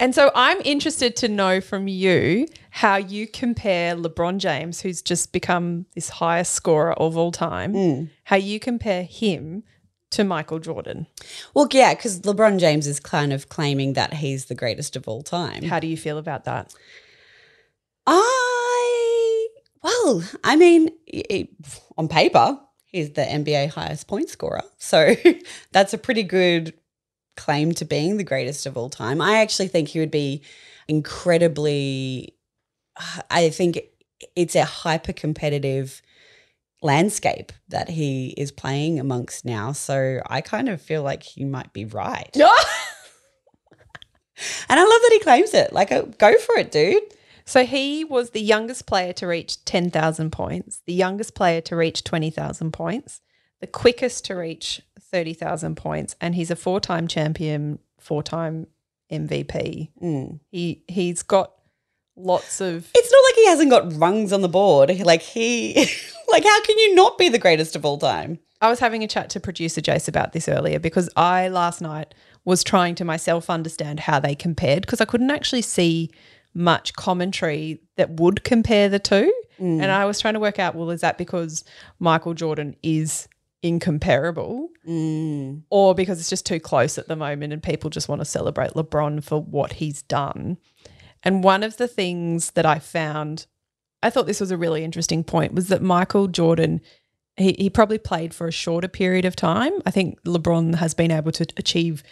And 0.00 0.14
so 0.14 0.30
I'm 0.34 0.60
interested 0.64 1.16
to 1.16 1.28
know 1.28 1.60
from 1.60 1.88
you 1.88 2.48
how 2.70 2.96
you 2.96 3.26
compare 3.26 3.94
LeBron 3.94 4.38
James, 4.38 4.80
who's 4.80 5.02
just 5.02 5.32
become 5.32 5.86
this 5.94 6.08
highest 6.08 6.52
scorer 6.52 6.92
of 6.94 7.16
all 7.16 7.30
time, 7.30 7.72
hmm. 7.72 8.04
how 8.24 8.36
you 8.36 8.58
compare 8.58 9.04
him 9.04 9.62
to 10.10 10.24
Michael 10.24 10.58
Jordan. 10.58 11.06
well, 11.54 11.68
yeah, 11.72 11.94
because 11.94 12.20
LeBron 12.20 12.58
James 12.58 12.86
is 12.86 13.00
kind 13.00 13.32
of 13.32 13.48
claiming 13.48 13.94
that 13.94 14.14
he's 14.14 14.46
the 14.46 14.54
greatest 14.54 14.96
of 14.96 15.08
all 15.08 15.22
time. 15.22 15.62
How 15.64 15.80
do 15.80 15.86
you 15.86 15.96
feel 15.96 16.18
about 16.18 16.44
that? 16.44 16.72
I 18.06 19.48
well, 19.82 20.22
I 20.42 20.56
mean, 20.56 20.90
it, 21.06 21.50
on 21.98 22.08
paper, 22.08 22.58
he's 22.86 23.10
the 23.10 23.22
NBA 23.22 23.70
highest 23.70 24.06
point 24.06 24.30
scorer, 24.30 24.62
so 24.78 25.14
that's 25.72 25.92
a 25.92 25.98
pretty 25.98 26.22
good 26.22 26.74
claim 27.36 27.72
to 27.72 27.84
being 27.84 28.16
the 28.16 28.24
greatest 28.24 28.66
of 28.66 28.76
all 28.76 28.90
time. 28.90 29.20
I 29.20 29.38
actually 29.38 29.68
think 29.68 29.88
he 29.88 30.00
would 30.00 30.10
be 30.10 30.42
incredibly. 30.88 32.34
I 33.30 33.50
think 33.50 33.80
it's 34.36 34.54
a 34.54 34.64
hyper 34.64 35.12
competitive 35.12 36.00
landscape 36.82 37.52
that 37.68 37.88
he 37.88 38.28
is 38.36 38.52
playing 38.52 39.00
amongst 39.00 39.44
now. 39.44 39.72
So 39.72 40.20
I 40.26 40.40
kind 40.40 40.68
of 40.68 40.80
feel 40.80 41.02
like 41.02 41.22
he 41.22 41.44
might 41.44 41.72
be 41.72 41.84
right. 41.84 42.30
And 44.68 44.80
I 44.80 44.82
love 44.82 45.00
that 45.02 45.10
he 45.12 45.20
claims 45.20 45.54
it. 45.54 45.72
Like, 45.72 45.92
uh, 45.92 46.02
go 46.18 46.36
for 46.38 46.56
it, 46.56 46.72
dude. 46.72 47.02
So 47.44 47.64
he 47.64 48.04
was 48.04 48.30
the 48.30 48.40
youngest 48.40 48.86
player 48.86 49.12
to 49.14 49.26
reach 49.26 49.64
10,000 49.64 50.30
points, 50.32 50.80
the 50.86 50.94
youngest 50.94 51.34
player 51.34 51.60
to 51.62 51.76
reach 51.76 52.04
20,000 52.04 52.72
points, 52.72 53.20
the 53.64 53.68
quickest 53.68 54.26
to 54.26 54.34
reach 54.34 54.82
30,000 55.00 55.74
points, 55.74 56.14
and 56.20 56.34
he's 56.34 56.50
a 56.50 56.56
four-time 56.56 57.08
champion, 57.08 57.78
four-time 57.98 58.66
MVP. 59.10 59.88
Mm. 60.02 60.38
He 60.50 60.82
he's 60.86 61.22
got 61.22 61.52
lots 62.14 62.60
of 62.60 62.90
It's 62.94 63.10
not 63.10 63.24
like 63.24 63.34
he 63.36 63.46
hasn't 63.46 63.70
got 63.70 63.98
rungs 63.98 64.34
on 64.34 64.42
the 64.42 64.50
board. 64.50 65.00
Like 65.00 65.22
he, 65.22 65.72
like 66.28 66.44
how 66.44 66.60
can 66.60 66.78
you 66.78 66.94
not 66.94 67.16
be 67.16 67.30
the 67.30 67.38
greatest 67.38 67.74
of 67.74 67.86
all 67.86 67.96
time? 67.96 68.38
I 68.60 68.68
was 68.68 68.80
having 68.80 69.02
a 69.02 69.08
chat 69.08 69.30
to 69.30 69.40
producer 69.40 69.80
Jace 69.80 70.08
about 70.08 70.34
this 70.34 70.46
earlier 70.46 70.78
because 70.78 71.08
I 71.16 71.48
last 71.48 71.80
night 71.80 72.12
was 72.44 72.62
trying 72.62 72.94
to 72.96 73.04
myself 73.06 73.48
understand 73.48 74.00
how 74.00 74.20
they 74.20 74.34
compared 74.34 74.82
because 74.82 75.00
I 75.00 75.06
couldn't 75.06 75.30
actually 75.30 75.62
see 75.62 76.10
much 76.52 76.92
commentary 76.96 77.80
that 77.96 78.10
would 78.20 78.44
compare 78.44 78.90
the 78.90 78.98
two. 78.98 79.32
And 79.58 79.90
I 79.90 80.04
was 80.04 80.20
trying 80.20 80.34
to 80.34 80.40
work 80.40 80.58
out 80.58 80.74
well, 80.74 80.90
is 80.90 81.00
that 81.00 81.16
because 81.16 81.64
Michael 81.98 82.34
Jordan 82.34 82.76
is 82.82 83.26
incomparable 83.64 84.68
mm. 84.86 85.62
or 85.70 85.94
because 85.94 86.20
it's 86.20 86.30
just 86.30 86.46
too 86.46 86.60
close 86.60 86.98
at 86.98 87.08
the 87.08 87.16
moment 87.16 87.52
and 87.52 87.62
people 87.62 87.90
just 87.90 88.08
want 88.08 88.20
to 88.20 88.24
celebrate 88.26 88.72
LeBron 88.74 89.24
for 89.24 89.40
what 89.40 89.74
he's 89.74 90.02
done? 90.02 90.58
And 91.22 91.42
one 91.42 91.62
of 91.62 91.78
the 91.78 91.88
things 91.88 92.50
that 92.52 92.66
I 92.66 92.78
found, 92.78 93.46
I 94.02 94.10
thought 94.10 94.26
this 94.26 94.40
was 94.40 94.50
a 94.50 94.58
really 94.58 94.84
interesting 94.84 95.24
point, 95.24 95.54
was 95.54 95.68
that 95.68 95.82
Michael 95.82 96.28
Jordan 96.28 96.82
he, 97.36 97.56
he 97.58 97.70
probably 97.70 97.98
played 97.98 98.32
for 98.32 98.46
a 98.46 98.52
shorter 98.52 98.88
period 98.88 99.24
of 99.24 99.34
time. 99.34 99.72
I 99.84 99.90
think 99.90 100.22
LeBron 100.22 100.76
has 100.76 100.94
been 100.94 101.10
able 101.10 101.32
to 101.32 101.46
achieve 101.56 102.02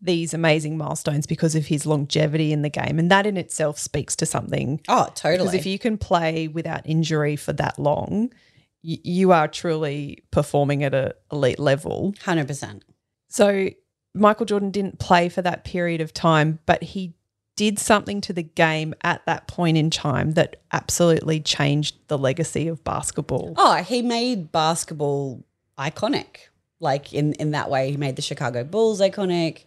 these 0.00 0.34
amazing 0.34 0.76
milestones 0.76 1.26
because 1.26 1.54
of 1.54 1.66
his 1.66 1.86
longevity 1.86 2.52
in 2.52 2.62
the 2.62 2.68
game. 2.68 2.98
And 2.98 3.10
that 3.10 3.26
in 3.26 3.36
itself 3.36 3.78
speaks 3.78 4.14
to 4.16 4.26
something. 4.26 4.80
Oh, 4.88 5.08
totally. 5.14 5.38
Because 5.38 5.54
if 5.54 5.66
you 5.66 5.78
can 5.78 5.96
play 5.96 6.48
without 6.48 6.82
injury 6.84 7.36
for 7.36 7.54
that 7.54 7.78
long, 7.78 8.32
y- 8.86 8.98
you 9.02 9.32
are 9.32 9.48
truly 9.48 10.22
performing 10.30 10.84
at 10.84 10.94
an 10.94 11.12
elite 11.32 11.58
level. 11.58 12.14
hundred 12.22 12.46
percent. 12.46 12.84
So 13.28 13.70
Michael 14.14 14.46
Jordan 14.46 14.70
didn't 14.70 14.98
play 14.98 15.28
for 15.28 15.42
that 15.42 15.64
period 15.64 16.00
of 16.00 16.14
time, 16.14 16.58
but 16.66 16.82
he 16.82 17.14
did 17.56 17.78
something 17.78 18.20
to 18.20 18.32
the 18.34 18.42
game 18.42 18.94
at 19.02 19.24
that 19.26 19.46
point 19.48 19.76
in 19.78 19.88
time 19.90 20.32
that 20.32 20.56
absolutely 20.72 21.40
changed 21.40 21.96
the 22.08 22.18
legacy 22.18 22.68
of 22.68 22.84
basketball. 22.84 23.54
Oh, 23.56 23.76
he 23.76 24.02
made 24.02 24.52
basketball 24.52 25.42
iconic. 25.78 26.48
Like 26.80 27.12
in 27.14 27.32
in 27.34 27.52
that 27.52 27.70
way, 27.70 27.90
he 27.90 27.96
made 27.96 28.16
the 28.16 28.22
Chicago 28.22 28.62
Bulls 28.64 29.00
iconic. 29.00 29.64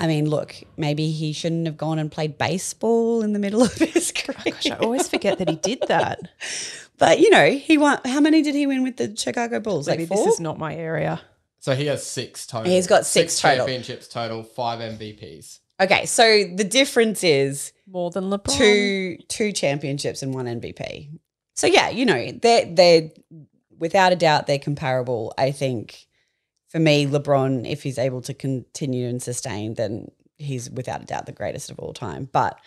I 0.00 0.06
mean, 0.06 0.28
look, 0.30 0.54
maybe 0.76 1.10
he 1.10 1.32
shouldn't 1.32 1.66
have 1.66 1.76
gone 1.76 1.98
and 1.98 2.12
played 2.12 2.38
baseball 2.38 3.22
in 3.22 3.32
the 3.32 3.38
middle 3.40 3.62
of 3.62 3.74
his 3.74 4.12
career. 4.12 4.36
Oh, 4.46 4.50
gosh, 4.50 4.70
I 4.70 4.76
always 4.76 5.08
forget 5.08 5.38
that 5.38 5.48
he 5.48 5.56
did 5.56 5.82
that. 5.88 6.20
But 6.98 7.20
you 7.20 7.30
know, 7.30 7.50
he 7.50 7.78
won. 7.78 8.00
How 8.04 8.20
many 8.20 8.42
did 8.42 8.54
he 8.54 8.66
win 8.66 8.82
with 8.82 8.96
the 8.96 9.14
Chicago 9.16 9.60
Bulls? 9.60 9.86
Maybe 9.88 10.04
like 10.04 10.08
four. 10.08 10.24
this 10.26 10.34
is 10.34 10.40
not 10.40 10.58
my 10.58 10.74
area. 10.74 11.20
So 11.60 11.74
he 11.74 11.86
has 11.86 12.04
six 12.04 12.46
total. 12.46 12.70
He's 12.70 12.86
got 12.86 13.06
six 13.06 13.40
total. 13.40 13.58
championships 13.58 14.08
total, 14.08 14.42
five 14.42 14.78
MVPs. 14.80 15.58
okay, 15.80 16.06
so 16.06 16.44
the 16.54 16.64
difference 16.64 17.24
is 17.24 17.72
More 17.86 18.10
than 18.10 18.24
LeBron. 18.30 18.56
two 18.56 19.16
two 19.28 19.52
championships 19.52 20.22
and 20.22 20.34
one 20.34 20.46
MVP. 20.46 21.10
So 21.54 21.66
yeah, 21.66 21.88
you 21.88 22.04
know, 22.04 22.30
they're 22.32 22.66
they're 22.66 23.10
without 23.78 24.12
a 24.12 24.16
doubt 24.16 24.46
they're 24.46 24.58
comparable. 24.58 25.32
I 25.38 25.50
think 25.52 26.06
for 26.68 26.78
me, 26.78 27.06
LeBron, 27.06 27.68
if 27.68 27.82
he's 27.82 27.98
able 27.98 28.20
to 28.22 28.34
continue 28.34 29.08
and 29.08 29.22
sustain, 29.22 29.74
then 29.74 30.10
he's 30.36 30.68
without 30.70 31.02
a 31.02 31.06
doubt 31.06 31.26
the 31.26 31.32
greatest 31.32 31.70
of 31.70 31.78
all 31.78 31.92
time. 31.92 32.28
But 32.30 32.58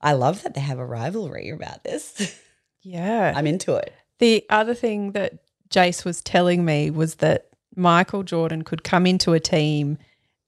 I 0.00 0.12
love 0.12 0.42
that 0.42 0.54
they 0.54 0.60
have 0.60 0.78
a 0.78 0.86
rivalry 0.86 1.50
about 1.50 1.84
this. 1.84 2.38
Yeah. 2.82 3.32
I'm 3.36 3.46
into 3.46 3.74
it. 3.74 3.92
The 4.18 4.44
other 4.50 4.74
thing 4.74 5.12
that 5.12 5.34
Jace 5.70 6.04
was 6.04 6.20
telling 6.22 6.64
me 6.64 6.90
was 6.90 7.16
that 7.16 7.48
Michael 7.76 8.22
Jordan 8.22 8.62
could 8.62 8.82
come 8.84 9.06
into 9.06 9.32
a 9.32 9.40
team 9.40 9.98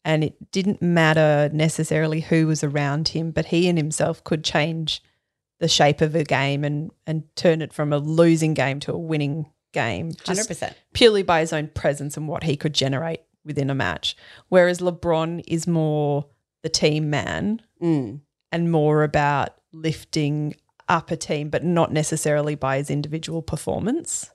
and 0.05 0.25
it 0.25 0.51
didn't 0.51 0.83
matter 0.83 1.49
necessarily 1.53 2.21
who 2.21 2.47
was 2.49 2.65
around 2.65 3.09
him, 3.09 3.31
but 3.31 3.47
he 3.47 3.69
and 3.69 3.79
himself 3.79 4.23
could 4.25 4.43
change 4.45 5.03
the 5.61 5.69
shape 5.69 6.01
of 6.01 6.17
a 6.17 6.25
game 6.25 6.65
and 6.65 6.91
and 7.07 7.23
turn 7.37 7.62
it 7.62 7.73
from 7.73 7.93
a 7.93 7.99
losing 7.99 8.53
game 8.53 8.81
to 8.81 8.93
a 8.93 8.99
winning 8.99 9.47
game. 9.73 10.11
Hundred 10.27 10.49
percent. 10.49 10.77
purely 10.93 11.23
by 11.23 11.39
his 11.41 11.53
own 11.53 11.69
presence 11.69 12.17
and 12.17 12.27
what 12.27 12.43
he 12.43 12.57
could 12.57 12.75
generate 12.75 13.21
within 13.45 13.71
a 13.71 13.75
match. 13.75 14.17
Whereas 14.49 14.81
LeBron 14.81 15.45
is 15.47 15.67
more 15.69 16.27
the 16.65 16.69
team 16.69 17.09
man 17.11 17.62
Mm. 17.81 18.21
and 18.51 18.73
more 18.73 19.05
about 19.05 19.51
lifting 19.73 20.55
up 20.89 21.11
a 21.11 21.17
team, 21.17 21.49
but 21.51 21.65
not 21.65 21.93
necessarily 21.93 22.55
by 22.55 22.79
his 22.79 22.91
individual 22.91 23.43
performance. 23.43 24.31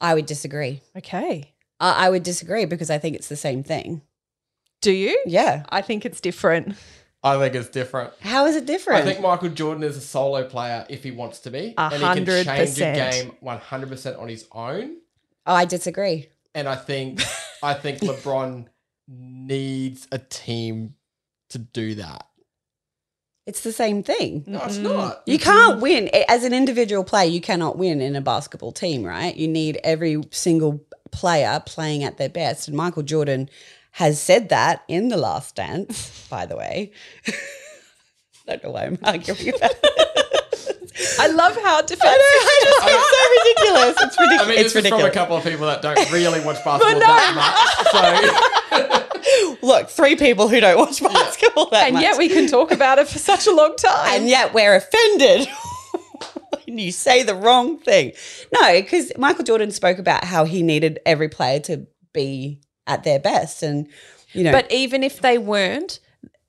I 0.00 0.14
would 0.14 0.26
disagree. 0.26 0.82
Okay. 0.96 1.54
I 1.80 2.06
I 2.06 2.10
would 2.10 2.22
disagree 2.22 2.64
because 2.64 2.90
I 2.90 2.98
think 2.98 3.16
it's 3.16 3.28
the 3.28 3.36
same 3.36 3.62
thing. 3.62 4.02
Do 4.82 4.92
you? 4.92 5.20
Yeah. 5.26 5.64
I 5.70 5.80
think 5.82 6.04
it's 6.04 6.20
different. 6.20 6.76
I 7.22 7.38
think 7.38 7.54
it's 7.54 7.70
different. 7.70 8.12
How 8.20 8.46
is 8.46 8.54
it 8.56 8.66
different? 8.66 9.02
I 9.02 9.04
think 9.04 9.20
Michael 9.20 9.48
Jordan 9.48 9.82
is 9.82 9.96
a 9.96 10.00
solo 10.00 10.44
player 10.48 10.86
if 10.88 11.02
he 11.02 11.10
wants 11.10 11.40
to 11.40 11.50
be. 11.50 11.74
A 11.76 11.80
And 11.80 11.92
he 11.94 11.98
can 11.98 12.06
hundred 12.08 12.44
change 12.44 12.60
a 12.60 12.94
percent. 12.94 13.12
game 13.14 13.32
100% 13.42 14.20
on 14.20 14.28
his 14.28 14.46
own. 14.52 14.98
oh, 15.46 15.54
I 15.54 15.64
disagree. 15.64 16.28
And 16.54 16.68
I 16.68 16.76
think 16.76 17.22
I 17.62 17.74
think 17.74 17.98
LeBron 18.00 18.66
needs 19.08 20.06
a 20.12 20.18
team 20.18 20.94
to 21.50 21.58
do 21.58 21.94
that. 21.96 22.26
It's 23.46 23.60
the 23.60 23.72
same 23.72 24.02
thing. 24.02 24.42
No, 24.46 24.60
it's 24.64 24.78
not. 24.78 25.20
Mm-hmm. 25.20 25.30
You 25.30 25.38
can't 25.38 25.80
win 25.80 26.10
as 26.28 26.42
an 26.42 26.52
individual 26.52 27.04
player. 27.04 27.28
You 27.30 27.40
cannot 27.40 27.78
win 27.78 28.00
in 28.00 28.16
a 28.16 28.20
basketball 28.20 28.72
team, 28.72 29.04
right? 29.04 29.36
You 29.36 29.46
need 29.46 29.78
every 29.84 30.20
single 30.32 30.84
player 31.12 31.62
playing 31.64 32.02
at 32.02 32.18
their 32.18 32.28
best. 32.28 32.66
And 32.66 32.76
Michael 32.76 33.04
Jordan 33.04 33.48
has 33.92 34.20
said 34.20 34.48
that 34.48 34.82
in 34.88 35.08
the 35.08 35.16
Last 35.16 35.54
Dance. 35.54 36.26
by 36.30 36.44
the 36.44 36.56
way, 36.56 36.90
I 37.28 37.32
don't 38.56 38.64
know 38.64 38.70
why 38.72 38.86
I'm 38.86 38.98
arguing 39.04 39.54
about 39.54 39.70
it. 39.82 40.12
I 41.20 41.28
love 41.28 41.54
how 41.56 41.78
I 41.78 41.82
defensive. 41.82 42.04
know, 42.04 42.10
I 42.10 42.60
just 42.64 42.82
think 42.82 42.96
it's 42.96 43.10
so 43.12 43.22
ridiculous. 43.36 43.96
It's 44.02 44.18
ridiculous. 44.18 44.42
I 44.42 44.48
mean, 44.48 44.58
it's 44.58 44.72
this 44.72 44.84
is 44.84 44.90
from 44.90 45.00
a 45.02 45.10
couple 45.10 45.36
of 45.36 45.44
people 45.44 45.66
that 45.66 45.82
don't 45.82 46.10
really 46.10 46.40
watch 46.40 46.64
basketball 46.64 46.98
that 46.98 47.34
much. 47.36 48.90
So 48.90 49.05
Look, 49.66 49.88
three 49.88 50.16
people 50.16 50.48
who 50.48 50.60
don't 50.60 50.78
watch 50.78 51.02
basketball 51.02 51.70
that 51.70 51.86
and 51.86 51.94
much. 51.94 52.02
yet 52.02 52.18
we 52.18 52.28
can 52.28 52.46
talk 52.46 52.70
about 52.70 52.98
it 52.98 53.08
for 53.08 53.18
such 53.18 53.46
a 53.46 53.52
long 53.52 53.74
time. 53.76 54.20
and 54.20 54.28
yet 54.28 54.54
we're 54.54 54.76
offended. 54.76 55.48
when 56.66 56.78
you 56.78 56.92
say 56.92 57.22
the 57.22 57.34
wrong 57.34 57.78
thing. 57.78 58.12
No, 58.52 58.80
because 58.80 59.12
Michael 59.18 59.44
Jordan 59.44 59.70
spoke 59.70 59.98
about 59.98 60.24
how 60.24 60.44
he 60.44 60.62
needed 60.62 60.98
every 61.06 61.28
player 61.28 61.60
to 61.60 61.86
be 62.12 62.60
at 62.86 63.04
their 63.04 63.18
best. 63.18 63.62
And, 63.62 63.88
you 64.32 64.44
know, 64.44 64.52
but 64.52 64.70
even 64.70 65.02
if 65.02 65.20
they 65.20 65.38
weren't, 65.38 66.00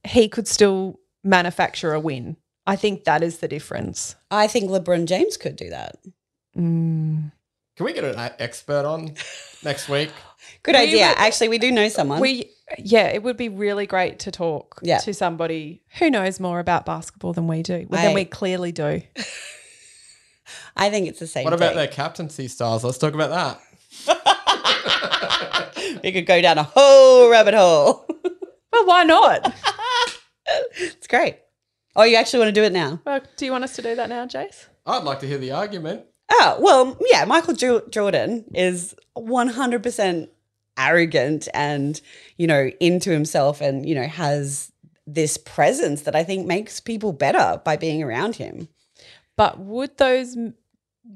he 0.03 0.27
could 0.27 0.47
still 0.47 0.99
manufacture 1.23 1.93
a 1.93 1.99
win. 1.99 2.37
I 2.65 2.75
think 2.75 3.05
that 3.05 3.23
is 3.23 3.39
the 3.39 3.47
difference. 3.47 4.15
I 4.29 4.47
think 4.47 4.69
LeBron 4.69 5.05
James 5.05 5.37
could 5.37 5.55
do 5.55 5.69
that. 5.69 5.97
Mm. 6.57 7.31
Can 7.77 7.85
we 7.85 7.93
get 7.93 8.03
an 8.03 8.17
expert 8.39 8.85
on 8.85 9.13
next 9.63 9.87
week? 9.87 10.09
Good 10.63 10.73
We 10.75 10.81
idea. 10.81 11.07
would- 11.09 11.17
Actually, 11.17 11.49
we 11.49 11.57
do 11.59 11.71
know 11.71 11.87
someone. 11.89 12.19
We 12.19 12.51
yeah, 12.77 13.07
it 13.07 13.23
would 13.23 13.37
be 13.37 13.47
really 13.49 13.85
great 13.85 14.19
to 14.19 14.31
talk 14.31 14.79
Yeah. 14.83 14.97
to 14.99 15.13
somebody 15.13 15.83
who 15.99 16.09
knows 16.09 16.39
more 16.39 16.59
about 16.59 16.85
basketball 16.85 17.31
than 17.33 17.47
we 17.47 17.61
do. 17.63 17.85
Well, 17.89 18.01
I- 18.01 18.05
than 18.05 18.13
we 18.13 18.25
clearly 18.25 18.71
do. 18.71 19.01
I 20.75 20.89
think 20.89 21.07
it's 21.07 21.19
the 21.19 21.27
same. 21.27 21.43
What 21.43 21.53
about 21.53 21.69
thing. 21.69 21.77
their 21.77 21.87
captaincy 21.87 22.47
styles? 22.47 22.83
Let's 22.83 22.97
talk 22.97 23.13
about 23.13 23.59
that. 24.07 26.01
we 26.03 26.11
could 26.11 26.25
go 26.25 26.41
down 26.41 26.57
a 26.57 26.63
whole 26.63 27.29
rabbit 27.29 27.53
hole. 27.53 28.05
Well, 28.73 28.85
why 28.85 29.03
not? 29.03 29.53
it's 30.77 31.07
great. 31.07 31.37
Oh, 31.95 32.03
you 32.03 32.15
actually 32.15 32.39
want 32.39 32.49
to 32.49 32.53
do 32.61 32.63
it 32.63 32.73
now? 32.73 33.01
well, 33.05 33.21
do 33.37 33.45
you 33.45 33.51
want 33.51 33.63
us 33.63 33.75
to 33.77 33.81
do 33.81 33.95
that 33.95 34.07
now, 34.09 34.25
Jace? 34.25 34.67
I'd 34.85 35.03
like 35.03 35.19
to 35.21 35.27
hear 35.27 35.37
the 35.39 35.51
argument. 35.51 36.03
Oh, 36.29 36.57
well, 36.59 36.97
yeah, 37.11 37.25
Michael 37.25 37.53
Ju- 37.53 37.83
Jordan 37.89 38.45
is 38.53 38.95
100% 39.17 40.27
arrogant 40.77 41.47
and, 41.53 41.99
you 42.37 42.47
know, 42.47 42.69
into 42.79 43.09
himself 43.11 43.61
and, 43.61 43.87
you 43.87 43.95
know, 43.95 44.03
has 44.07 44.71
this 45.05 45.37
presence 45.37 46.01
that 46.01 46.15
I 46.15 46.23
think 46.23 46.45
makes 46.45 46.79
people 46.79 47.13
better 47.13 47.61
by 47.63 47.77
being 47.77 48.03
around 48.03 48.35
him. 48.35 48.67
But 49.37 49.59
would 49.59 49.97
those 49.97 50.35
m- 50.35 50.55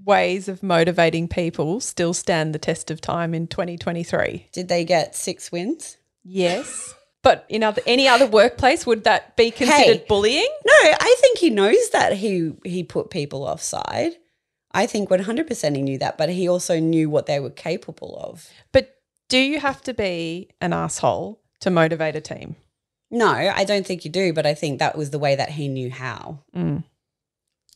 ways 0.06 0.48
of 0.48 0.64
motivating 0.64 1.28
people 1.28 1.80
still 1.82 2.14
stand 2.14 2.56
the 2.56 2.60
test 2.60 2.90
of 2.90 3.02
time 3.02 3.34
in 3.34 3.48
2023? 3.48 4.48
Did 4.54 4.70
they 4.70 4.86
get 4.86 5.16
six 5.16 5.52
wins? 5.52 5.98
Yes. 6.24 6.96
But 7.24 7.46
in 7.50 7.62
other 7.64 7.82
any 7.86 8.08
other 8.08 8.26
workplace, 8.26 8.86
would 8.88 9.04
that 9.04 9.36
be 9.36 9.52
considered 9.52 9.98
Hey. 10.00 10.06
bullying? 10.08 10.48
No, 10.66 10.74
I 11.00 11.16
think 11.20 11.38
he 11.38 11.50
knows 11.52 11.90
that 11.92 12.14
he 12.14 12.54
he 12.64 12.84
put 12.84 13.12
people 13.12 13.44
offside. 13.44 14.14
I 14.74 14.86
think 14.86 15.10
100% 15.10 15.76
he 15.76 15.82
knew 15.82 15.98
that, 15.98 16.18
but 16.18 16.30
he 16.30 16.48
also 16.48 16.80
knew 16.80 17.10
what 17.10 17.26
they 17.26 17.40
were 17.40 17.50
capable 17.50 18.18
of. 18.22 18.50
But 18.72 18.96
do 19.30 19.38
you 19.38 19.60
have 19.60 19.82
to 19.84 19.94
be 19.94 20.50
an 20.62 20.74
asshole 20.74 21.42
to 21.62 21.70
motivate 21.70 22.16
a 22.16 22.22
team? 22.22 22.56
No, 23.10 23.28
I 23.30 23.66
don't 23.66 23.86
think 23.86 24.06
you 24.06 24.12
do, 24.12 24.32
but 24.34 24.46
I 24.46 24.54
think 24.54 24.80
that 24.80 24.98
was 24.98 25.10
the 25.10 25.20
way 25.20 25.36
that 25.36 25.50
he 25.50 25.68
knew 25.68 25.92
how. 25.92 26.40
Mm. 26.56 26.84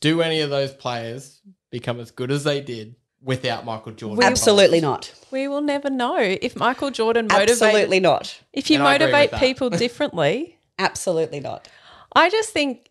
Do 0.00 0.22
any 0.22 0.40
of 0.40 0.50
those 0.50 0.72
players 0.72 1.40
become 1.70 2.00
as 2.00 2.10
good 2.10 2.30
as 2.30 2.44
they 2.44 2.60
did 2.60 2.96
without 3.22 3.66
Michael 3.66 3.92
Jordan? 3.92 4.24
Absolutely 4.24 4.80
not. 4.80 5.12
We 5.30 5.48
will 5.48 5.60
never 5.60 5.90
know 5.90 6.16
if 6.18 6.56
Michael 6.56 6.90
Jordan 6.90 7.26
motivated. 7.26 7.50
Absolutely 7.50 8.00
not. 8.00 8.40
If 8.54 8.70
you 8.70 8.78
And 8.78 8.86
I 8.86 8.94
agree 8.94 9.06
with 9.06 9.12
motivate 9.12 9.40
people 9.40 9.70
differently, 9.84 10.56
Absolutely 10.78 11.40
not. 11.40 11.68
I 12.14 12.30
just 12.30 12.50
think 12.50 12.90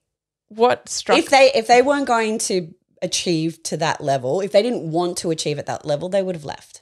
what 0.50 0.89
struck 0.89 1.17
If 1.17 1.29
they 1.29 1.51
if 1.53 1.67
they 1.67 1.81
weren't 1.81 2.07
going 2.07 2.38
to 2.39 2.74
achieve 3.05 3.63
to 3.63 3.77
that 3.77 4.01
level, 4.01 4.41
if 4.41 4.51
they 4.51 4.62
didn't 4.62 4.91
want 4.91 5.17
to 5.19 5.31
achieve 5.31 5.57
at 5.59 5.65
that 5.67 5.85
level, 5.85 6.09
they 6.09 6.21
would 6.24 6.35
have 6.35 6.45
left. 6.45 6.81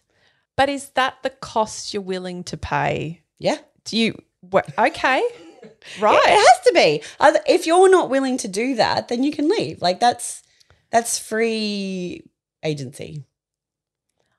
But 0.56 0.70
is 0.70 0.90
that 0.92 1.16
the 1.24 1.30
cost 1.30 1.94
you're 1.94 2.02
willing 2.04 2.44
to 2.46 2.58
pay? 2.58 3.22
Yeah. 3.38 3.58
Do 3.86 3.98
you? 3.98 4.18
What, 4.42 4.68
okay, 4.78 5.22
Yeah, 5.64 5.70
right. 6.00 6.24
it 6.26 6.30
has 6.30 6.60
to 6.66 6.72
be. 6.74 7.04
If 7.48 7.66
you're 7.68 7.90
not 7.90 8.10
willing 8.10 8.38
to 8.40 8.48
do 8.48 8.76
that, 8.76 9.08
then 9.08 9.24
you 9.24 9.32
can 9.32 9.48
leave. 9.50 9.82
Like 9.82 10.00
that's 10.00 10.44
that's 10.92 11.18
free 11.20 12.24
agency. 12.64 13.26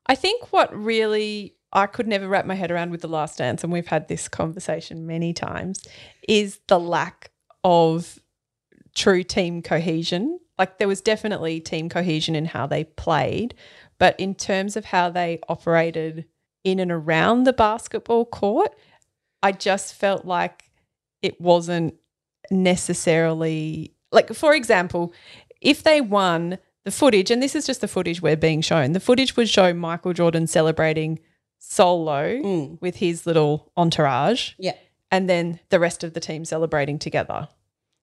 I 0.06 0.14
think 0.14 0.52
what 0.52 0.74
really 0.76 1.56
I 1.72 1.86
could 1.86 2.06
never 2.06 2.28
wrap 2.28 2.46
my 2.46 2.54
head 2.54 2.70
around 2.70 2.90
with 2.90 3.00
the 3.00 3.08
last 3.08 3.38
dance, 3.38 3.64
and 3.64 3.72
we've 3.72 3.86
had 3.86 4.06
this 4.06 4.28
conversation 4.28 5.06
many 5.06 5.32
times, 5.32 5.84
is 6.28 6.60
the 6.68 6.78
lack 6.78 7.30
of 7.64 8.18
true 8.94 9.24
team 9.24 9.60
cohesion. 9.62 10.38
Like 10.58 10.78
there 10.78 10.88
was 10.88 11.00
definitely 11.00 11.61
team 11.61 11.88
cohesion 11.88 12.34
in 12.37 12.44
how 12.46 12.66
they 12.66 12.84
played, 12.84 13.54
but 13.99 14.18
in 14.20 14.34
terms 14.34 14.76
of 14.76 14.87
how 14.87 15.11
they 15.11 15.40
operated 15.49 16.26
in 16.62 16.78
and 16.78 16.92
around 16.92 17.44
the 17.44 17.52
basketball 17.52 18.25
court, 18.25 18.73
I 19.42 19.52
just 19.52 19.94
felt 19.94 20.25
like 20.25 20.70
it 21.23 21.40
wasn't 21.40 21.94
necessarily 22.50 23.92
like 24.12 24.32
for 24.32 24.54
example, 24.54 25.12
if 25.61 25.83
they 25.83 26.00
won 26.00 26.59
the 26.85 26.90
footage, 26.90 27.31
and 27.31 27.42
this 27.42 27.55
is 27.57 27.66
just 27.66 27.81
the 27.81 27.88
footage 27.88 28.20
we're 28.20 28.37
being 28.37 28.61
shown, 28.61 28.92
the 28.92 29.00
footage 29.00 29.37
would 29.37 29.48
show 29.48 29.72
Michael 29.72 30.12
Jordan 30.12 30.46
celebrating 30.46 31.18
solo 31.59 32.37
Mm. 32.40 32.81
with 32.83 32.96
his 32.96 33.26
little 33.26 33.72
entourage, 33.76 34.52
Yeah. 34.59 34.76
and 35.11 35.28
then 35.28 35.61
the 35.70 35.81
rest 35.81 36.05
of 36.05 36.12
the 36.12 36.20
team 36.20 36.44
celebrating 36.44 36.98
together. 36.98 37.48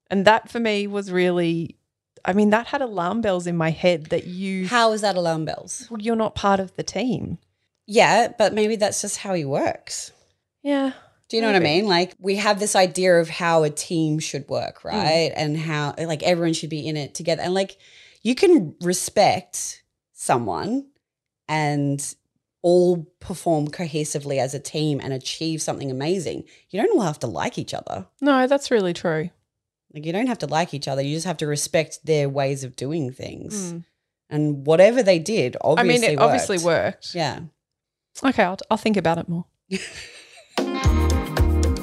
And 0.09 0.25
that 0.25 0.49
for 0.49 0.59
me 0.59 0.87
was 0.87 1.11
really, 1.11 1.77
I 2.25 2.33
mean, 2.33 2.49
that 2.51 2.67
had 2.67 2.81
alarm 2.81 3.21
bells 3.21 3.47
in 3.47 3.57
my 3.57 3.71
head 3.71 4.05
that 4.07 4.25
you, 4.25 4.67
How 4.67 4.91
is 4.91 5.01
that 5.01 5.15
alarm 5.15 5.45
bells? 5.45 5.87
well, 5.89 6.01
you're 6.01 6.15
not 6.15 6.35
part 6.35 6.59
of 6.59 6.75
the 6.75 6.83
team. 6.83 7.37
Yeah, 7.87 8.29
but 8.37 8.53
maybe 8.53 8.75
that's 8.75 9.01
just 9.01 9.17
how 9.17 9.33
he 9.33 9.45
works. 9.45 10.11
Yeah. 10.63 10.93
Do 11.27 11.37
you 11.37 11.41
know 11.41 11.47
what 11.47 11.55
I 11.55 11.59
mean? 11.59 11.87
Like 11.87 12.13
we 12.19 12.35
have 12.35 12.59
this 12.59 12.75
idea 12.75 13.19
of 13.19 13.29
how 13.29 13.63
a 13.63 13.69
team 13.69 14.19
should 14.19 14.47
work, 14.49 14.81
mm. 14.81 14.91
right? 14.91 15.31
And 15.35 15.57
how 15.57 15.95
like 15.97 16.23
everyone 16.23 16.53
should 16.53 16.69
be 16.69 16.85
in 16.85 16.97
it 16.97 17.13
together. 17.13 17.41
And 17.41 17.53
like 17.53 17.77
you 18.21 18.35
can 18.35 18.75
respect 18.81 19.81
someone 20.13 20.87
and 21.47 22.15
all 22.61 23.07
perform 23.19 23.69
cohesively 23.69 24.39
as 24.39 24.53
a 24.53 24.59
team 24.59 24.99
and 25.01 25.13
achieve 25.13 25.61
something 25.61 25.89
amazing. 25.89 26.43
You 26.69 26.81
don't 26.81 26.97
all 26.97 27.05
have 27.05 27.19
to 27.19 27.27
like 27.27 27.57
each 27.57 27.73
other. 27.73 28.07
No, 28.19 28.45
that's 28.45 28.69
really 28.69 28.93
true. 28.93 29.29
Like 29.93 30.05
you 30.05 30.13
don't 30.13 30.27
have 30.27 30.39
to 30.39 30.47
like 30.47 30.73
each 30.73 30.87
other. 30.87 31.01
You 31.01 31.15
just 31.15 31.27
have 31.27 31.37
to 31.37 31.47
respect 31.47 32.05
their 32.05 32.29
ways 32.29 32.63
of 32.63 32.75
doing 32.75 33.11
things. 33.11 33.73
Mm. 33.73 33.83
And 34.29 34.65
whatever 34.65 35.03
they 35.03 35.19
did, 35.19 35.57
I 35.57 35.59
obviously 35.63 36.07
mean, 36.07 36.17
it 36.17 36.21
obviously 36.21 36.57
worked. 36.57 36.65
worked. 36.65 37.15
Yeah. 37.15 37.41
Okay, 38.23 38.43
I'll, 38.43 38.57
I'll 38.69 38.77
think 38.77 38.97
about 38.97 39.17
it 39.17 39.27
more. 39.27 39.45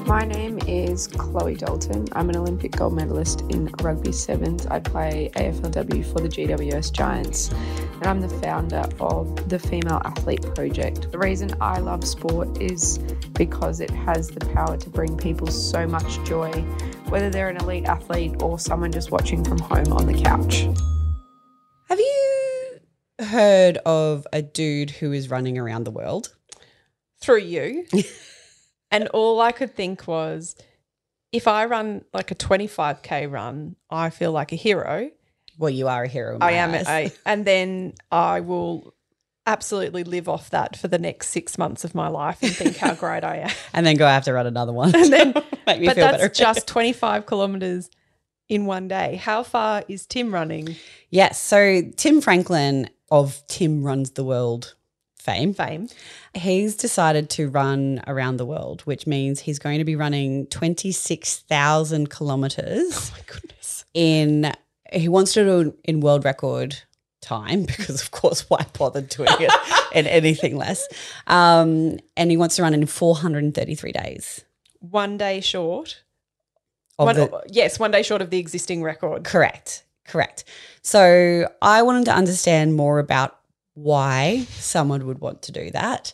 My 0.08 0.24
name 0.24 0.58
is 0.66 1.06
Chloe 1.06 1.54
Dalton. 1.54 2.06
I'm 2.12 2.30
an 2.30 2.36
Olympic 2.36 2.72
gold 2.72 2.94
medalist 2.94 3.42
in 3.50 3.66
rugby 3.82 4.10
sevens. 4.10 4.66
I 4.66 4.80
play 4.80 5.30
AFLW 5.36 6.10
for 6.10 6.20
the 6.20 6.30
GWS 6.30 6.92
Giants, 6.92 7.50
and 7.50 8.06
I'm 8.06 8.18
the 8.18 8.28
founder 8.30 8.84
of 9.00 9.50
the 9.50 9.58
Female 9.58 10.00
Athlete 10.06 10.40
Project. 10.54 11.12
The 11.12 11.18
reason 11.18 11.54
I 11.60 11.80
love 11.80 12.08
sport 12.08 12.56
is 12.58 12.96
because 13.34 13.80
it 13.80 13.90
has 13.90 14.28
the 14.28 14.40
power 14.46 14.78
to 14.78 14.88
bring 14.88 15.14
people 15.14 15.48
so 15.48 15.86
much 15.86 16.24
joy, 16.24 16.52
whether 17.10 17.28
they're 17.28 17.50
an 17.50 17.58
elite 17.58 17.84
athlete 17.84 18.42
or 18.42 18.58
someone 18.58 18.90
just 18.90 19.10
watching 19.10 19.44
from 19.44 19.58
home 19.58 19.92
on 19.92 20.06
the 20.06 20.18
couch. 20.22 20.66
Have 21.90 22.00
you 22.00 22.78
heard 23.26 23.76
of 23.84 24.26
a 24.32 24.40
dude 24.40 24.88
who 24.88 25.12
is 25.12 25.28
running 25.28 25.58
around 25.58 25.84
the 25.84 25.90
world? 25.90 26.34
through 27.20 27.40
you. 27.40 27.86
and 28.90 29.08
all 29.08 29.40
I 29.40 29.52
could 29.52 29.74
think 29.74 30.06
was 30.06 30.56
if 31.32 31.46
I 31.46 31.66
run 31.66 32.04
like 32.12 32.30
a 32.30 32.34
25k 32.34 33.30
run, 33.30 33.76
I 33.90 34.10
feel 34.10 34.32
like 34.32 34.52
a 34.52 34.56
hero. 34.56 35.10
Well, 35.58 35.70
you 35.70 35.88
are 35.88 36.04
a 36.04 36.08
hero. 36.08 36.38
I 36.40 36.52
am. 36.52 36.72
I, 36.74 37.12
and 37.26 37.44
then 37.44 37.94
I 38.10 38.40
will 38.40 38.94
absolutely 39.46 40.04
live 40.04 40.28
off 40.28 40.50
that 40.50 40.76
for 40.76 40.88
the 40.88 40.98
next 40.98 41.28
6 41.28 41.58
months 41.58 41.82
of 41.82 41.94
my 41.94 42.08
life 42.08 42.42
and 42.42 42.52
think 42.52 42.76
how 42.76 42.94
great 42.94 43.24
I 43.24 43.38
am. 43.38 43.50
and 43.72 43.84
then 43.84 43.96
go 43.96 44.06
have 44.06 44.24
to 44.24 44.32
run 44.32 44.46
another 44.46 44.72
one. 44.72 44.94
And 44.94 45.12
then 45.12 45.34
make 45.66 45.80
me 45.80 45.86
but 45.86 45.96
feel 45.96 46.06
that's 46.06 46.18
better. 46.18 46.28
just 46.28 46.66
25 46.68 47.26
kilometers 47.26 47.90
in 48.48 48.66
one 48.66 48.88
day. 48.88 49.16
How 49.16 49.42
far 49.42 49.84
is 49.88 50.06
Tim 50.06 50.32
running? 50.32 50.76
yes. 51.10 51.40
So 51.40 51.82
Tim 51.96 52.20
Franklin 52.20 52.88
of 53.10 53.42
Tim 53.48 53.82
Runs 53.82 54.10
the 54.12 54.24
World 54.24 54.74
fame, 55.20 55.54
Fame. 55.54 55.88
he's 56.34 56.76
decided 56.76 57.30
to 57.30 57.48
run 57.48 58.02
around 58.06 58.36
the 58.38 58.46
world, 58.46 58.82
which 58.82 59.06
means 59.06 59.40
he's 59.40 59.58
going 59.58 59.78
to 59.78 59.84
be 59.84 59.96
running 59.96 60.46
twenty 60.46 60.92
six 60.92 61.38
thousand 61.38 62.10
kilometers 62.10 63.12
My 63.12 63.20
goodness. 63.26 63.84
in. 63.94 64.52
He 64.90 65.08
wants 65.08 65.34
to 65.34 65.44
do 65.44 65.60
it 65.60 65.74
in 65.84 66.00
world 66.00 66.24
record 66.24 66.78
time 67.20 67.62
because, 67.66 68.00
of 68.00 68.10
course, 68.10 68.48
why 68.48 68.64
bother 68.78 69.02
doing 69.02 69.28
it 69.38 69.52
in 69.94 70.06
anything 70.06 70.56
less? 70.56 70.88
Um, 71.26 71.98
and 72.16 72.30
he 72.30 72.36
wants 72.36 72.56
to 72.56 72.62
run 72.62 72.72
in 72.74 72.86
four 72.86 73.14
hundred 73.16 73.44
and 73.44 73.54
thirty 73.54 73.74
three 73.74 73.92
days. 73.92 74.44
One 74.80 75.16
day 75.18 75.40
short. 75.40 76.02
One, 76.96 77.14
the, 77.14 77.42
yes, 77.48 77.78
one 77.78 77.92
day 77.92 78.02
short 78.02 78.22
of 78.22 78.30
the 78.30 78.38
existing 78.38 78.82
record. 78.82 79.22
Correct. 79.22 79.84
Correct. 80.04 80.44
So 80.82 81.48
I 81.62 81.82
wanted 81.82 82.06
to 82.06 82.12
understand 82.14 82.74
more 82.74 82.98
about 82.98 83.37
why 83.82 84.44
someone 84.50 85.06
would 85.06 85.20
want 85.20 85.42
to 85.42 85.52
do 85.52 85.70
that 85.70 86.12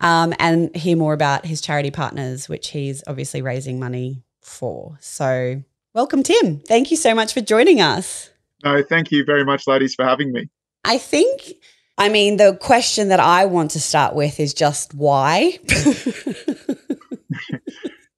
um, 0.00 0.34
and 0.38 0.74
hear 0.74 0.96
more 0.96 1.12
about 1.12 1.46
his 1.46 1.60
charity 1.60 1.90
partners, 1.90 2.48
which 2.48 2.68
he's 2.68 3.02
obviously 3.06 3.42
raising 3.42 3.78
money 3.78 4.24
for. 4.40 4.96
So, 5.00 5.62
welcome, 5.94 6.22
Tim. 6.22 6.60
Thank 6.60 6.90
you 6.90 6.96
so 6.96 7.14
much 7.14 7.32
for 7.32 7.40
joining 7.40 7.80
us. 7.80 8.30
No, 8.64 8.82
thank 8.82 9.10
you 9.10 9.24
very 9.24 9.44
much, 9.44 9.66
ladies, 9.66 9.94
for 9.94 10.04
having 10.04 10.32
me. 10.32 10.48
I 10.84 10.98
think, 10.98 11.54
I 11.98 12.08
mean, 12.08 12.36
the 12.36 12.56
question 12.60 13.08
that 13.08 13.20
I 13.20 13.46
want 13.46 13.70
to 13.72 13.80
start 13.80 14.14
with 14.14 14.40
is 14.40 14.54
just 14.54 14.94
why? 14.94 15.58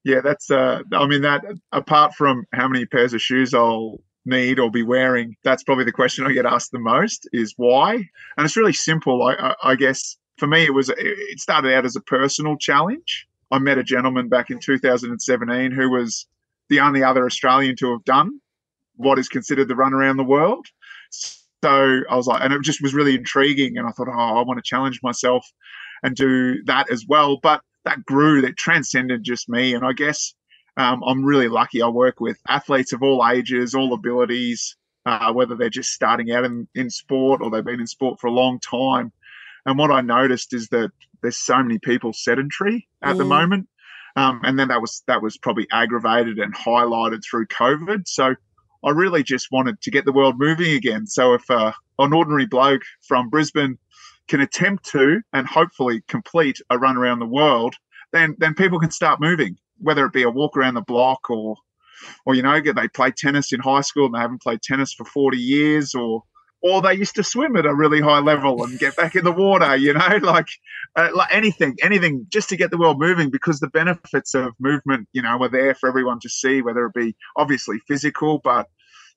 Yeah, 0.06 0.20
that's. 0.20 0.52
Uh, 0.52 0.82
I 0.92 1.06
mean, 1.08 1.22
that 1.22 1.44
apart 1.72 2.14
from 2.14 2.44
how 2.52 2.68
many 2.68 2.86
pairs 2.86 3.12
of 3.12 3.20
shoes 3.20 3.52
I'll 3.52 3.98
need 4.26 4.58
or 4.58 4.70
be 4.70 4.82
wearing? 4.82 5.36
That's 5.44 5.62
probably 5.62 5.84
the 5.84 5.92
question 5.92 6.26
I 6.26 6.32
get 6.32 6.46
asked 6.46 6.72
the 6.72 6.78
most 6.78 7.28
is 7.32 7.54
why? 7.56 7.94
And 7.94 8.44
it's 8.44 8.56
really 8.56 8.72
simple. 8.72 9.22
I, 9.22 9.34
I, 9.34 9.54
I 9.62 9.74
guess 9.76 10.16
for 10.38 10.46
me, 10.46 10.64
it 10.64 10.74
was 10.74 10.90
it 10.90 11.40
started 11.40 11.74
out 11.74 11.86
as 11.86 11.96
a 11.96 12.00
personal 12.00 12.56
challenge. 12.56 13.26
I 13.50 13.58
met 13.58 13.78
a 13.78 13.84
gentleman 13.84 14.28
back 14.28 14.50
in 14.50 14.58
2017 14.58 15.70
who 15.70 15.90
was 15.90 16.26
the 16.68 16.80
only 16.80 17.02
other 17.02 17.24
Australian 17.24 17.76
to 17.76 17.92
have 17.92 18.04
done 18.04 18.40
what 18.96 19.18
is 19.18 19.28
considered 19.28 19.68
the 19.68 19.76
run 19.76 19.94
around 19.94 20.16
the 20.16 20.24
world. 20.24 20.66
So 21.10 22.00
I 22.10 22.16
was 22.16 22.26
like, 22.26 22.42
and 22.42 22.52
it 22.52 22.62
just 22.62 22.82
was 22.82 22.94
really 22.94 23.14
intriguing. 23.14 23.76
And 23.78 23.86
I 23.86 23.90
thought, 23.92 24.08
oh, 24.08 24.38
I 24.38 24.42
want 24.42 24.58
to 24.58 24.62
challenge 24.68 25.00
myself 25.02 25.46
and 26.02 26.14
do 26.14 26.62
that 26.64 26.90
as 26.90 27.04
well. 27.06 27.38
But 27.42 27.60
that 27.84 28.04
grew, 28.04 28.40
that 28.42 28.56
transcended 28.56 29.22
just 29.22 29.48
me. 29.48 29.74
And 29.74 29.84
I 29.84 29.92
guess 29.92 30.34
um, 30.76 31.02
I'm 31.04 31.24
really 31.24 31.48
lucky. 31.48 31.82
I 31.82 31.88
work 31.88 32.20
with 32.20 32.38
athletes 32.48 32.92
of 32.92 33.02
all 33.02 33.26
ages, 33.26 33.74
all 33.74 33.94
abilities, 33.94 34.76
uh, 35.06 35.32
whether 35.32 35.54
they're 35.54 35.70
just 35.70 35.92
starting 35.92 36.32
out 36.32 36.44
in, 36.44 36.68
in 36.74 36.90
sport 36.90 37.40
or 37.40 37.50
they've 37.50 37.64
been 37.64 37.80
in 37.80 37.86
sport 37.86 38.20
for 38.20 38.26
a 38.26 38.32
long 38.32 38.58
time. 38.60 39.12
And 39.64 39.78
what 39.78 39.90
I 39.90 40.00
noticed 40.00 40.52
is 40.52 40.68
that 40.68 40.90
there's 41.22 41.36
so 41.36 41.62
many 41.62 41.78
people 41.78 42.12
sedentary 42.12 42.86
at 43.02 43.14
mm. 43.14 43.18
the 43.18 43.24
moment. 43.24 43.68
Um, 44.16 44.40
and 44.44 44.58
then 44.58 44.68
that 44.68 44.80
was 44.80 45.02
that 45.06 45.22
was 45.22 45.36
probably 45.36 45.66
aggravated 45.70 46.38
and 46.38 46.54
highlighted 46.54 47.22
through 47.22 47.46
COVID. 47.48 48.08
So 48.08 48.34
I 48.84 48.90
really 48.90 49.22
just 49.22 49.50
wanted 49.52 49.80
to 49.82 49.90
get 49.90 50.04
the 50.04 50.12
world 50.12 50.38
moving 50.38 50.72
again. 50.72 51.06
So 51.06 51.34
if 51.34 51.50
uh, 51.50 51.72
an 51.98 52.12
ordinary 52.12 52.46
bloke 52.46 52.82
from 53.02 53.28
Brisbane 53.28 53.78
can 54.28 54.40
attempt 54.40 54.84
to 54.90 55.20
and 55.32 55.46
hopefully 55.46 56.02
complete 56.08 56.60
a 56.70 56.78
run 56.78 56.96
around 56.96 57.18
the 57.18 57.26
world, 57.26 57.74
then 58.12 58.36
then 58.38 58.54
people 58.54 58.80
can 58.80 58.90
start 58.90 59.20
moving, 59.20 59.58
whether 59.78 60.04
it 60.06 60.12
be 60.12 60.22
a 60.22 60.30
walk 60.30 60.56
around 60.56 60.74
the 60.74 60.82
block 60.82 61.30
or 61.30 61.56
or 62.24 62.34
you 62.34 62.42
know 62.42 62.60
they 62.60 62.88
play 62.88 63.10
tennis 63.10 63.52
in 63.52 63.60
high 63.60 63.80
school 63.80 64.06
and 64.06 64.14
they 64.14 64.18
haven't 64.18 64.42
played 64.42 64.62
tennis 64.62 64.92
for 64.92 65.04
40 65.04 65.38
years 65.38 65.94
or 65.94 66.22
or 66.62 66.82
they 66.82 66.94
used 66.94 67.14
to 67.14 67.22
swim 67.22 67.56
at 67.56 67.66
a 67.66 67.74
really 67.74 68.00
high 68.00 68.18
level 68.18 68.64
and 68.64 68.78
get 68.78 68.96
back 68.96 69.14
in 69.14 69.24
the 69.24 69.32
water, 69.32 69.76
you 69.76 69.92
know, 69.92 70.18
like, 70.22 70.48
uh, 70.96 71.10
like 71.14 71.32
anything, 71.32 71.76
anything 71.80 72.26
just 72.28 72.48
to 72.48 72.56
get 72.56 72.70
the 72.70 72.78
world 72.78 72.98
moving 72.98 73.30
because 73.30 73.60
the 73.60 73.68
benefits 73.68 74.34
of 74.34 74.52
movement, 74.58 75.06
you 75.12 75.22
know, 75.22 75.40
are 75.40 75.48
there 75.48 75.74
for 75.74 75.88
everyone 75.88 76.18
to 76.20 76.28
see, 76.28 76.62
whether 76.62 76.86
it 76.86 76.94
be 76.94 77.14
obviously 77.36 77.78
physical, 77.86 78.40
but 78.42 78.66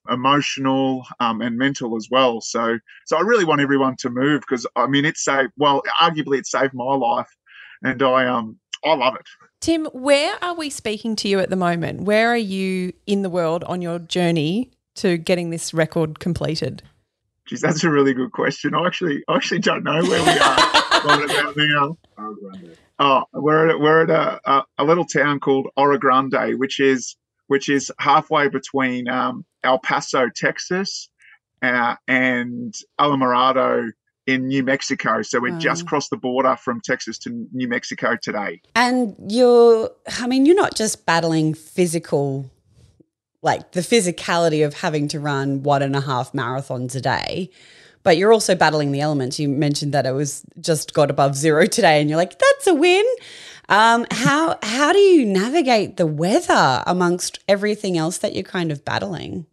emotional 0.08 1.04
um, 1.18 1.40
and 1.40 1.58
mental 1.58 1.96
as 1.96 2.06
well. 2.08 2.40
So, 2.40 2.78
so 3.06 3.16
I 3.16 3.22
really 3.22 3.44
want 3.44 3.60
everyone 3.60 3.96
to 3.96 4.10
move 4.10 4.42
because 4.42 4.64
I 4.76 4.86
mean, 4.86 5.04
it 5.04 5.16
saved, 5.16 5.50
well, 5.56 5.82
arguably 6.00 6.38
it 6.38 6.46
saved 6.46 6.72
my 6.72 6.94
life 6.94 7.34
and 7.82 8.00
I, 8.00 8.26
um, 8.26 8.59
I 8.84 8.94
love 8.94 9.14
it. 9.14 9.26
Tim, 9.60 9.86
where 9.86 10.36
are 10.42 10.54
we 10.54 10.70
speaking 10.70 11.16
to 11.16 11.28
you 11.28 11.38
at 11.38 11.50
the 11.50 11.56
moment? 11.56 12.02
Where 12.02 12.30
are 12.30 12.36
you 12.36 12.92
in 13.06 13.22
the 13.22 13.30
world 13.30 13.62
on 13.64 13.82
your 13.82 13.98
journey 13.98 14.70
to 14.96 15.18
getting 15.18 15.50
this 15.50 15.74
record 15.74 16.18
completed? 16.18 16.82
Geez, 17.46 17.60
that's 17.60 17.84
a 17.84 17.90
really 17.90 18.14
good 18.14 18.32
question. 18.32 18.74
I 18.74 18.86
actually, 18.86 19.22
I 19.28 19.36
actually 19.36 19.60
don't 19.60 19.84
know 19.84 20.02
where 20.02 20.22
we 20.22 20.30
are 20.30 20.56
right 21.04 21.24
about 21.24 21.56
now. 21.56 21.98
Oh, 22.98 23.24
we're 23.32 23.70
at, 23.70 23.80
we're 23.80 24.02
at 24.02 24.10
a, 24.10 24.40
a, 24.50 24.64
a, 24.78 24.84
little 24.84 25.06
town 25.06 25.40
called 25.40 25.68
Orogrande, 25.78 26.58
which 26.58 26.80
is 26.80 27.16
which 27.46 27.68
is 27.68 27.90
halfway 27.98 28.48
between 28.48 29.08
um, 29.08 29.44
El 29.64 29.78
Paso, 29.78 30.28
Texas, 30.34 31.08
uh, 31.62 31.96
and 32.06 32.74
Alamogordo 33.00 33.90
in 34.30 34.46
New 34.46 34.62
Mexico. 34.62 35.22
So 35.22 35.40
we 35.40 35.50
wow. 35.50 35.58
just 35.58 35.86
crossed 35.86 36.10
the 36.10 36.16
border 36.16 36.56
from 36.56 36.80
Texas 36.80 37.18
to 37.18 37.48
New 37.52 37.68
Mexico 37.68 38.16
today. 38.20 38.62
And 38.76 39.16
you're, 39.28 39.90
I 40.18 40.26
mean, 40.28 40.46
you're 40.46 40.56
not 40.56 40.76
just 40.76 41.04
battling 41.04 41.54
physical 41.54 42.48
like 43.42 43.72
the 43.72 43.80
physicality 43.80 44.64
of 44.64 44.74
having 44.74 45.08
to 45.08 45.18
run 45.18 45.62
one 45.62 45.82
and 45.82 45.96
a 45.96 46.00
half 46.00 46.32
marathons 46.32 46.94
a 46.94 47.00
day 47.00 47.50
but 48.02 48.16
you're 48.16 48.32
also 48.32 48.54
battling 48.54 48.92
the 48.92 49.00
elements 49.00 49.38
you 49.38 49.48
mentioned 49.48 49.94
that 49.94 50.06
it 50.06 50.12
was 50.12 50.42
just 50.60 50.92
got 50.94 51.10
above 51.10 51.34
zero 51.34 51.64
today 51.66 52.00
and 52.00 52.10
you're 52.10 52.18
like 52.18 52.38
that's 52.38 52.66
a 52.66 52.74
win 52.74 53.04
um, 53.70 54.04
how 54.10 54.58
how 54.62 54.92
do 54.92 54.98
you 54.98 55.24
navigate 55.24 55.96
the 55.96 56.06
weather 56.06 56.82
amongst 56.86 57.38
everything 57.48 57.96
else 57.96 58.18
that 58.18 58.34
you're 58.34 58.42
kind 58.42 58.70
of 58.70 58.84
battling 58.84 59.46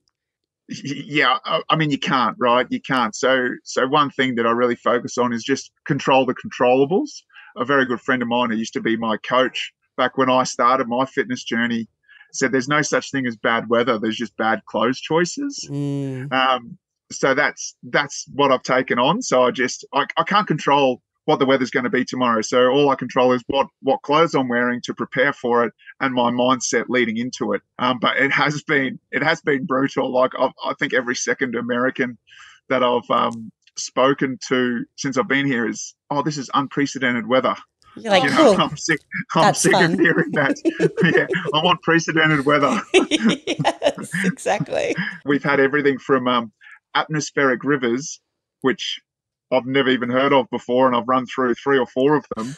yeah 0.84 1.38
i 1.70 1.76
mean 1.76 1.90
you 1.90 1.98
can't 1.98 2.36
right 2.40 2.68
you 2.70 2.82
can't 2.82 3.16
so 3.16 3.48
so 3.64 3.88
one 3.88 4.10
thing 4.10 4.36
that 4.36 4.46
i 4.46 4.52
really 4.52 4.76
focus 4.76 5.18
on 5.18 5.32
is 5.32 5.44
just 5.44 5.72
control 5.86 6.26
the 6.26 6.36
controllables 6.36 7.22
a 7.56 7.64
very 7.64 7.86
good 7.86 8.02
friend 8.02 8.22
of 8.22 8.28
mine 8.28 8.50
who 8.50 8.58
used 8.58 8.74
to 8.74 8.82
be 8.82 8.98
my 8.98 9.16
coach 9.18 9.72
back 9.96 10.18
when 10.18 10.30
i 10.30 10.44
started 10.44 10.88
my 10.88 11.06
fitness 11.06 11.44
journey 11.44 11.88
said 12.34 12.52
there's 12.52 12.68
no 12.68 12.82
such 12.82 13.12
thing 13.12 13.26
as 13.26 13.36
bad 13.36 13.70
weather. 13.70 13.98
There's 13.98 14.18
just 14.18 14.36
bad 14.38 14.64
clothes 14.66 15.00
choices. 15.00 15.68
Mm. 15.70 16.32
Um, 16.32 16.78
so 17.12 17.34
that's 17.34 17.76
that's 17.84 18.26
what 18.34 18.52
I've 18.52 18.64
taken 18.64 19.00
on. 19.00 19.22
So 19.22 19.44
I 19.44 19.52
just 19.52 19.86
I, 19.94 20.06
I 20.18 20.24
can't 20.24 20.48
control 20.48 21.02
what 21.28 21.40
the 21.40 21.46
weather's 21.46 21.70
going 21.70 21.84
to 21.84 21.90
be 21.90 22.06
tomorrow. 22.06 22.42
So 22.42 22.70
all 22.70 22.90
I 22.90 22.96
control 22.96 23.34
is 23.34 23.44
what 23.48 23.68
what 23.82 24.02
clothes 24.02 24.34
I'm 24.34 24.48
wearing 24.48 24.80
to 24.86 24.94
prepare 24.94 25.34
for 25.34 25.66
it 25.66 25.74
and 26.00 26.14
my 26.14 26.32
mindset 26.32 26.86
leading 26.88 27.18
into 27.18 27.52
it. 27.52 27.62
Um, 27.80 28.00
but 28.00 28.16
it 28.16 28.32
has 28.32 28.64
been 28.64 28.98
it 29.12 29.22
has 29.22 29.42
been 29.42 29.66
brutal. 29.66 30.10
Like 30.12 30.32
I've, 30.40 30.54
i 30.66 30.74
think 30.80 30.94
every 30.94 31.16
second 31.16 31.56
American 31.56 32.18
that 32.70 32.82
I've 32.82 33.10
um, 33.12 33.52
spoken 33.78 34.40
to 34.48 34.86
since 34.96 35.18
I've 35.18 35.28
been 35.28 35.46
here 35.46 35.68
is 35.68 35.96
oh 36.10 36.22
this 36.22 36.38
is 36.38 36.50
unprecedented 36.54 37.28
weather. 37.28 37.56
You're 37.98 38.12
like, 38.12 38.24
you 38.24 38.30
know, 38.30 38.56
cool. 38.56 38.62
I'm 38.62 38.78
sick. 38.78 39.02
I'm 39.36 39.42
That's 39.42 39.62
sick 39.62 39.74
fun. 39.74 39.94
of 39.94 40.00
hearing 40.00 40.32
that. 40.32 40.56
yeah, 41.04 41.26
I 41.54 41.64
want 41.64 41.82
precedented 41.82 42.46
weather. 42.46 42.80
yes, 42.94 44.12
exactly. 44.24 44.96
We've 45.26 45.44
had 45.44 45.60
everything 45.60 45.98
from 45.98 46.28
um, 46.28 46.52
atmospheric 46.96 47.64
rivers, 47.64 48.22
which 48.62 49.02
I've 49.52 49.66
never 49.66 49.90
even 49.90 50.10
heard 50.10 50.34
of 50.34 50.50
before, 50.50 50.88
and 50.88 50.96
I've 50.96 51.08
run 51.08 51.26
through 51.26 51.56
three 51.56 51.78
or 51.78 51.86
four 51.88 52.16
of 52.16 52.26
them. 52.36 52.56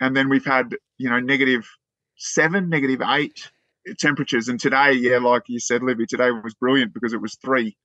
And 0.00 0.16
then 0.16 0.28
we've 0.28 0.44
had, 0.44 0.74
you 0.98 1.10
know, 1.10 1.20
negative 1.20 1.68
seven, 2.16 2.68
negative 2.68 3.02
eight 3.02 3.50
temperatures. 3.98 4.48
And 4.48 4.58
today, 4.58 4.92
yeah, 4.92 5.18
like 5.18 5.42
you 5.46 5.60
said, 5.60 5.82
Libby, 5.82 6.06
today 6.06 6.30
was 6.30 6.54
brilliant 6.54 6.94
because 6.94 7.12
it 7.12 7.20
was 7.20 7.36
three. 7.36 7.76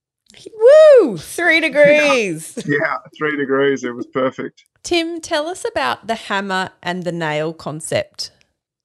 Woo! 0.54 1.18
Three 1.18 1.60
degrees. 1.62 2.58
Yeah, 2.66 2.78
yeah, 2.82 2.98
three 3.18 3.38
degrees. 3.38 3.84
It 3.84 3.96
was 3.96 4.08
perfect. 4.08 4.64
Tim, 4.84 5.20
tell 5.20 5.48
us 5.48 5.66
about 5.66 6.08
the 6.08 6.16
hammer 6.16 6.70
and 6.82 7.04
the 7.04 7.12
nail 7.12 7.54
concept. 7.54 8.32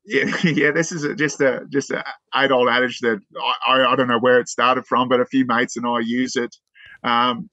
Yeah, 0.05 0.37
yeah. 0.44 0.72
This 0.72 0.92
is 0.92 1.05
a, 1.05 1.14
just 1.14 1.40
a 1.40 1.64
just 1.70 1.90
a 1.90 2.05
eight 2.37 2.51
old 2.51 2.68
adage 2.68 2.98
that 3.01 3.20
I, 3.66 3.85
I 3.85 3.96
don't 3.96 4.09
know 4.09 4.18
where 4.18 4.40
it 4.40 4.48
started 4.48 4.85
from, 4.87 5.09
but 5.09 5.20
a 5.20 5.27
few 5.27 5.46
mates 5.46 5.77
and 5.77 5.87
I 5.87 6.01
use 6.01 6.37
it. 6.37 6.57
Um, 7.05 7.48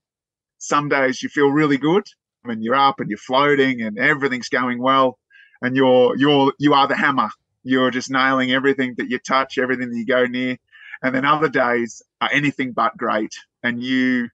some 0.60 0.90
days 0.90 1.24
you 1.24 1.30
feel 1.30 1.50
really 1.50 1.78
good 1.78 2.06
and 2.44 2.64
you're 2.64 2.76
up 2.76 3.00
and 3.00 3.10
you're 3.10 3.18
floating 3.18 3.82
and 3.82 3.98
everything's 3.98 4.50
going 4.50 4.80
well, 4.82 5.18
and 5.62 5.76
you're 5.76 6.16
you're 6.18 6.54
you 6.60 6.74
are 6.74 6.88
the 6.88 6.96
hammer. 6.96 7.30
You're 7.64 7.92
just 7.92 8.12
nailing 8.12 8.52
everything 8.52 8.96
that 8.98 9.10
you 9.10 9.20
touch, 9.20 9.58
everything 9.58 9.90
that 9.90 9.98
you 9.98 10.06
go 10.06 10.26
near. 10.26 10.58
And 11.02 11.16
then 11.16 11.26
other 11.26 11.50
days 11.50 12.02
are 12.22 12.30
anything 12.32 12.72
but 12.74 12.96
great, 12.98 13.34
and 13.64 13.82
you 13.82 14.30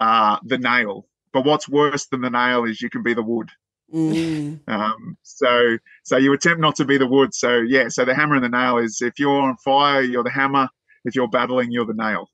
are 0.00 0.40
the 0.44 0.58
nail 0.58 1.06
but 1.34 1.44
what's 1.44 1.68
worse 1.68 2.06
than 2.06 2.22
the 2.22 2.30
nail 2.30 2.64
is 2.64 2.80
you 2.80 2.88
can 2.88 3.02
be 3.02 3.12
the 3.12 3.22
wood. 3.22 3.50
Mm. 3.92 4.60
Um, 4.68 5.18
so 5.22 5.76
so 6.04 6.16
you 6.16 6.32
attempt 6.32 6.60
not 6.60 6.76
to 6.76 6.84
be 6.84 6.96
the 6.96 7.06
wood. 7.06 7.34
So 7.34 7.58
yeah, 7.58 7.88
so 7.88 8.04
the 8.04 8.14
hammer 8.14 8.36
and 8.36 8.44
the 8.44 8.48
nail 8.48 8.78
is 8.78 9.02
if 9.02 9.18
you're 9.18 9.42
on 9.42 9.56
fire, 9.58 10.00
you're 10.00 10.24
the 10.24 10.30
hammer. 10.30 10.68
If 11.04 11.14
you're 11.14 11.28
battling, 11.28 11.70
you're 11.70 11.84
the 11.84 11.94
nail. 11.94 12.30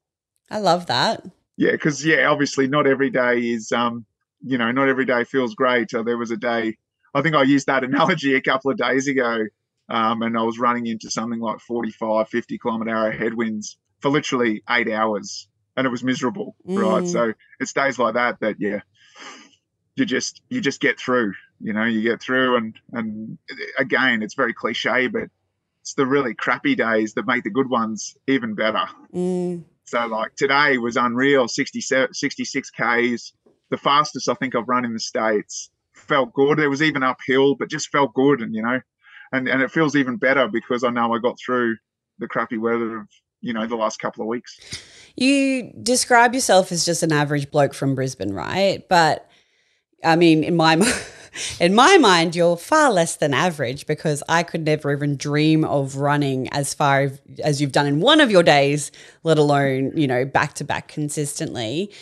I 0.48 0.58
love 0.58 0.86
that. 0.86 1.24
Yeah, 1.60 1.72
because 1.72 2.06
yeah, 2.06 2.30
obviously 2.30 2.68
not 2.68 2.86
every 2.86 3.10
day 3.10 3.50
is 3.50 3.70
um, 3.70 4.06
you 4.42 4.56
know, 4.56 4.72
not 4.72 4.88
every 4.88 5.04
day 5.04 5.24
feels 5.24 5.54
great. 5.54 5.92
Uh, 5.92 6.02
there 6.02 6.16
was 6.16 6.30
a 6.30 6.38
day, 6.38 6.78
I 7.14 7.20
think 7.20 7.34
I 7.34 7.42
used 7.42 7.66
that 7.66 7.84
analogy 7.90 8.34
a 8.34 8.40
couple 8.40 8.70
of 8.70 8.78
days 8.78 9.08
ago, 9.08 9.44
um, 9.90 10.22
and 10.22 10.38
I 10.38 10.42
was 10.42 10.58
running 10.58 10.86
into 10.86 11.10
something 11.10 11.38
like 11.38 11.60
45, 11.60 12.30
50 12.30 12.56
kilometer 12.56 12.90
hour 12.90 13.12
headwinds 13.12 13.76
for 13.98 14.10
literally 14.10 14.62
eight 14.70 14.90
hours, 14.90 15.48
and 15.76 15.86
it 15.86 15.90
was 15.90 16.02
miserable, 16.02 16.56
mm. 16.66 16.80
right? 16.82 17.06
So 17.06 17.34
it's 17.60 17.74
days 17.74 17.98
like 17.98 18.14
that 18.14 18.40
that 18.40 18.56
yeah, 18.58 18.80
you 19.96 20.06
just 20.06 20.40
you 20.48 20.62
just 20.62 20.80
get 20.80 20.98
through 20.98 21.34
you 21.60 21.74
know 21.74 21.84
you 21.84 22.00
get 22.00 22.22
through 22.22 22.56
and 22.56 22.74
and 22.94 23.36
again 23.78 24.22
it's 24.22 24.34
very 24.34 24.54
cliche 24.54 25.08
but 25.08 25.24
it's 25.82 25.92
the 25.92 26.06
really 26.06 26.34
crappy 26.34 26.74
days 26.74 27.12
that 27.14 27.26
make 27.26 27.44
the 27.44 27.50
good 27.50 27.68
ones 27.68 28.16
even 28.26 28.54
better 28.54 28.86
mm. 29.14 29.62
So 29.90 30.06
like 30.06 30.34
today 30.36 30.78
was 30.78 30.96
unreal. 30.96 31.48
67 31.48 32.14
66 32.14 32.70
ks 32.70 33.32
the 33.70 33.76
fastest 33.76 34.28
i 34.28 34.34
think 34.34 34.54
i've 34.54 34.68
run 34.68 34.84
in 34.84 34.92
the 34.92 35.00
states. 35.00 35.70
Felt 35.94 36.32
good. 36.32 36.58
It 36.58 36.68
was 36.68 36.82
even 36.82 37.02
uphill 37.02 37.56
but 37.56 37.68
just 37.68 37.90
felt 37.90 38.14
good 38.14 38.40
and 38.40 38.54
you 38.54 38.62
know 38.62 38.80
and 39.32 39.48
and 39.48 39.62
it 39.62 39.70
feels 39.70 39.96
even 39.96 40.16
better 40.16 40.48
because 40.48 40.84
i 40.84 40.90
know 40.90 41.12
i 41.12 41.18
got 41.18 41.38
through 41.44 41.76
the 42.18 42.28
crappy 42.28 42.56
weather 42.58 43.00
of 43.00 43.08
you 43.40 43.52
know 43.52 43.66
the 43.66 43.76
last 43.76 43.98
couple 43.98 44.22
of 44.22 44.28
weeks. 44.28 44.58
You 45.16 45.72
describe 45.82 46.34
yourself 46.34 46.70
as 46.70 46.84
just 46.84 47.02
an 47.02 47.12
average 47.12 47.50
bloke 47.50 47.74
from 47.74 47.94
brisbane 47.94 48.32
right? 48.32 48.86
But 48.88 49.28
I 50.04 50.16
mean, 50.16 50.44
in 50.44 50.56
my 50.56 50.76
in 51.60 51.74
my 51.74 51.98
mind, 51.98 52.34
you're 52.36 52.56
far 52.56 52.92
less 52.92 53.16
than 53.16 53.34
average 53.34 53.86
because 53.86 54.22
I 54.28 54.42
could 54.42 54.64
never 54.64 54.92
even 54.92 55.16
dream 55.16 55.64
of 55.64 55.96
running 55.96 56.48
as 56.48 56.74
far 56.74 57.10
as 57.42 57.60
you've 57.60 57.72
done 57.72 57.86
in 57.86 58.00
one 58.00 58.20
of 58.20 58.30
your 58.30 58.42
days, 58.42 58.92
let 59.22 59.38
alone, 59.38 59.92
you 59.96 60.06
know, 60.06 60.24
back 60.24 60.54
to 60.54 60.64
back 60.64 60.88
consistently. 60.88 61.92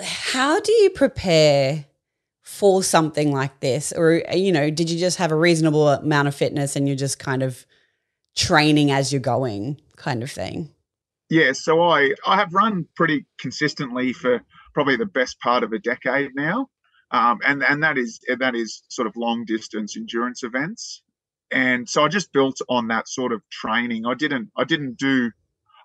How 0.00 0.60
do 0.60 0.72
you 0.72 0.90
prepare 0.90 1.86
for 2.42 2.82
something 2.82 3.32
like 3.32 3.60
this? 3.60 3.92
Or, 3.92 4.22
you 4.34 4.52
know, 4.52 4.70
did 4.70 4.90
you 4.90 4.98
just 4.98 5.18
have 5.18 5.32
a 5.32 5.36
reasonable 5.36 5.88
amount 5.88 6.28
of 6.28 6.34
fitness 6.34 6.76
and 6.76 6.86
you're 6.86 6.96
just 6.96 7.18
kind 7.18 7.42
of 7.42 7.64
training 8.36 8.90
as 8.90 9.12
you're 9.12 9.20
going 9.20 9.80
kind 9.96 10.22
of 10.22 10.30
thing? 10.30 10.70
Yeah, 11.30 11.52
so 11.52 11.80
I 11.80 12.14
I 12.26 12.36
have 12.36 12.52
run 12.52 12.86
pretty 12.96 13.24
consistently 13.38 14.12
for 14.12 14.42
probably 14.74 14.96
the 14.96 15.06
best 15.06 15.38
part 15.38 15.62
of 15.62 15.72
a 15.72 15.78
decade 15.78 16.34
now, 16.34 16.68
um, 17.10 17.40
and 17.46 17.62
and 17.62 17.82
that 17.82 17.98
is 17.98 18.20
that 18.38 18.54
is 18.54 18.82
sort 18.88 19.06
of 19.08 19.16
long 19.16 19.44
distance 19.44 19.96
endurance 19.96 20.42
events, 20.42 21.02
and 21.50 21.88
so 21.88 22.04
I 22.04 22.08
just 22.08 22.32
built 22.32 22.60
on 22.68 22.88
that 22.88 23.08
sort 23.08 23.32
of 23.32 23.42
training. 23.50 24.06
I 24.06 24.14
didn't 24.14 24.50
I 24.56 24.64
didn't 24.64 24.96
do 24.96 25.30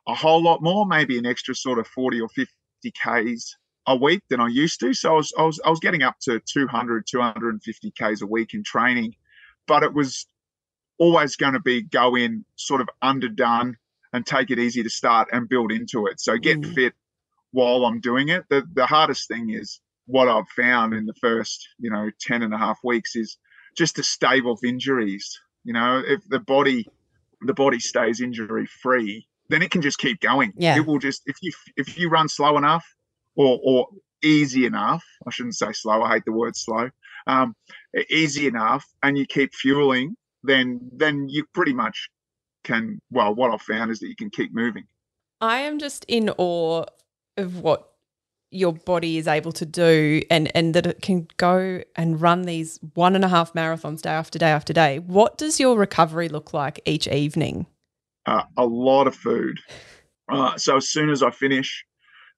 a 0.07 0.13
whole 0.15 0.43
lot 0.43 0.61
more, 0.61 0.85
maybe 0.85 1.17
an 1.17 1.25
extra 1.25 1.55
sort 1.55 1.79
of 1.79 1.87
forty 1.87 2.21
or 2.21 2.29
fifty 2.29 2.91
k's 2.91 3.57
a 3.87 3.95
week 3.95 4.21
than 4.29 4.39
I 4.39 4.47
used 4.47 4.79
to. 4.81 4.93
So 4.93 5.13
I 5.13 5.15
was 5.17 5.33
I 5.37 5.43
was 5.43 5.59
I 5.65 5.69
was 5.69 5.79
getting 5.79 6.03
up 6.03 6.15
to 6.21 6.39
200, 6.39 7.05
250 7.07 7.91
k's 7.91 8.21
a 8.21 8.27
week 8.27 8.53
in 8.53 8.63
training, 8.63 9.15
but 9.67 9.83
it 9.83 9.93
was 9.93 10.27
always 10.97 11.35
going 11.35 11.53
to 11.53 11.59
be 11.59 11.81
go 11.81 12.15
in 12.15 12.45
sort 12.55 12.81
of 12.81 12.89
underdone 13.01 13.77
and 14.13 14.25
take 14.25 14.49
it 14.51 14.59
easy 14.59 14.81
to 14.83 14.89
start 14.89 15.27
and 15.31 15.49
build 15.49 15.71
into 15.71 16.07
it. 16.07 16.19
So 16.19 16.37
get 16.37 16.61
Mm. 16.61 16.73
fit 16.73 16.93
while 17.51 17.85
I'm 17.85 17.99
doing 17.99 18.29
it. 18.29 18.45
The 18.49 18.67
the 18.73 18.85
hardest 18.85 19.27
thing 19.27 19.49
is 19.51 19.79
what 20.07 20.27
I've 20.27 20.47
found 20.49 20.93
in 20.93 21.05
the 21.05 21.13
first, 21.15 21.67
you 21.79 21.89
know, 21.89 22.09
10 22.21 22.43
and 22.43 22.53
a 22.53 22.57
half 22.57 22.79
weeks 22.83 23.15
is 23.15 23.37
just 23.75 23.95
to 23.97 24.03
stave 24.03 24.45
off 24.45 24.63
injuries. 24.63 25.39
You 25.63 25.73
know, 25.73 26.01
if 26.05 26.21
the 26.29 26.39
body 26.39 26.87
the 27.41 27.53
body 27.53 27.79
stays 27.79 28.21
injury 28.21 28.65
free, 28.65 29.27
then 29.49 29.61
it 29.61 29.71
can 29.71 29.81
just 29.81 29.99
keep 29.99 30.19
going. 30.21 30.53
Yeah. 30.57 30.77
It 30.77 30.85
will 30.85 30.99
just 30.99 31.23
if 31.25 31.37
you 31.41 31.51
if 31.75 31.97
you 31.97 32.09
run 32.09 32.29
slow 32.29 32.57
enough 32.57 32.85
or 33.35 33.59
or 33.63 33.87
easy 34.23 34.65
enough, 34.65 35.03
I 35.27 35.31
shouldn't 35.31 35.55
say 35.55 35.71
slow, 35.71 36.01
I 36.01 36.13
hate 36.13 36.25
the 36.25 36.31
word 36.31 36.55
slow. 36.55 36.89
Um, 37.27 37.55
easy 38.09 38.47
enough 38.47 38.85
and 39.01 39.17
you 39.17 39.25
keep 39.25 39.53
fueling, 39.53 40.15
then 40.43 40.79
then 40.93 41.27
you 41.29 41.45
pretty 41.53 41.73
much 41.73 42.09
can 42.63 42.99
well 43.11 43.33
what 43.33 43.51
I've 43.51 43.61
found 43.61 43.91
is 43.91 43.99
that 43.99 44.07
you 44.07 44.15
can 44.15 44.29
keep 44.29 44.53
moving. 44.53 44.85
I 45.41 45.59
am 45.59 45.79
just 45.79 46.05
in 46.07 46.29
awe 46.37 46.85
of 47.37 47.61
what 47.61 47.91
your 48.55 48.73
body 48.73 49.17
is 49.17 49.27
able 49.27 49.51
to 49.51 49.65
do 49.65 50.21
and 50.31 50.49
and 50.55 50.73
that 50.73 50.85
it 50.87 51.01
can 51.01 51.27
go 51.37 51.81
and 51.95 52.21
run 52.21 52.43
these 52.43 52.79
one 52.93 53.15
and 53.15 53.23
a 53.25 53.27
half 53.27 53.53
marathons 53.53 54.01
day 54.01 54.09
after 54.11 54.39
day 54.39 54.49
after 54.49 54.73
day. 54.73 54.99
What 54.99 55.37
does 55.37 55.59
your 55.59 55.77
recovery 55.77 56.29
look 56.29 56.53
like 56.53 56.79
each 56.85 57.07
evening? 57.07 57.67
uh, 58.27 58.41
a 58.57 58.65
lot 58.65 59.05
of 59.05 59.15
food. 59.15 59.59
Uh, 60.31 60.57
so 60.57 60.77
as 60.77 60.89
soon 60.89 61.11
as 61.11 61.21
I 61.21 61.29
finish, 61.29 61.85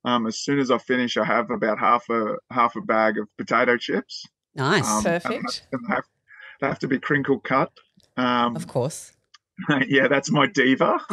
um, 0.03 0.27
as 0.27 0.37
soon 0.39 0.59
as 0.59 0.69
I 0.69 0.77
finish, 0.79 1.15
I 1.15 1.23
have 1.23 1.49
about 1.49 1.79
half 1.79 2.09
a 2.09 2.35
half 2.51 2.75
a 2.75 2.81
bag 2.81 3.17
of 3.17 3.27
potato 3.37 3.77
chips. 3.77 4.25
Nice. 4.55 4.85
Um, 4.85 4.97
and 4.97 5.05
they 5.05 5.11
have- 5.13 5.23
Perfect. 5.23 5.67
and 5.71 5.81
they 5.87 5.93
have, 5.95 6.03
they 6.59 6.67
have 6.67 6.79
to 6.79 6.87
be 6.89 6.99
crinkle 6.99 7.39
cut. 7.39 7.71
Um, 8.17 8.55
of 8.57 8.67
course. 8.67 9.13
yeah, 9.87 10.07
that's 10.09 10.29
my 10.29 10.45
diva. 10.47 10.99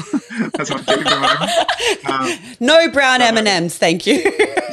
that's 0.55 0.71
my 0.71 0.81
diva 0.83 1.21
moment. 1.21 1.51
Um, 2.07 2.31
no 2.61 2.89
brown 2.91 3.23
uh, 3.23 3.27
M&Ms, 3.37 3.79
thank 3.79 4.07
you. 4.07 4.23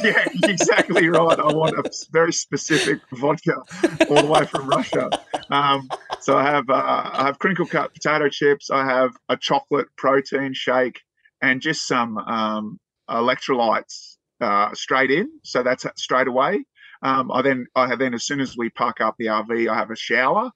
yeah, 0.04 0.26
exactly 0.44 1.08
right. 1.08 1.38
I 1.38 1.52
want 1.52 1.76
a 1.76 1.90
very 2.10 2.32
specific 2.32 3.00
vodka 3.12 3.56
all 4.08 4.22
the 4.22 4.28
way 4.28 4.44
from 4.46 4.68
Russia. 4.68 5.10
Um, 5.50 5.88
so 6.20 6.36
I 6.36 6.44
have 6.44 6.68
uh, 6.68 7.10
I 7.12 7.24
have 7.26 7.38
crinkle 7.38 7.66
cut 7.66 7.92
potato 7.92 8.28
chips. 8.28 8.70
I 8.70 8.84
have 8.84 9.16
a 9.28 9.36
chocolate 9.36 9.88
protein 9.96 10.54
shake 10.54 11.00
and 11.42 11.60
just 11.60 11.86
some 11.86 12.18
um, 12.18 12.80
electrolytes 13.08 14.16
uh, 14.40 14.72
straight 14.74 15.10
in. 15.10 15.28
So 15.44 15.62
that's 15.62 15.86
straight 15.96 16.28
away. 16.28 16.64
Um, 17.02 17.30
I 17.32 17.42
then 17.42 17.66
I 17.74 17.88
have 17.88 17.98
then 17.98 18.14
as 18.14 18.24
soon 18.24 18.40
as 18.40 18.56
we 18.56 18.70
park 18.70 19.00
up 19.00 19.16
the 19.18 19.26
RV, 19.26 19.68
I 19.68 19.74
have 19.74 19.90
a 19.90 19.96
shower. 19.96 20.50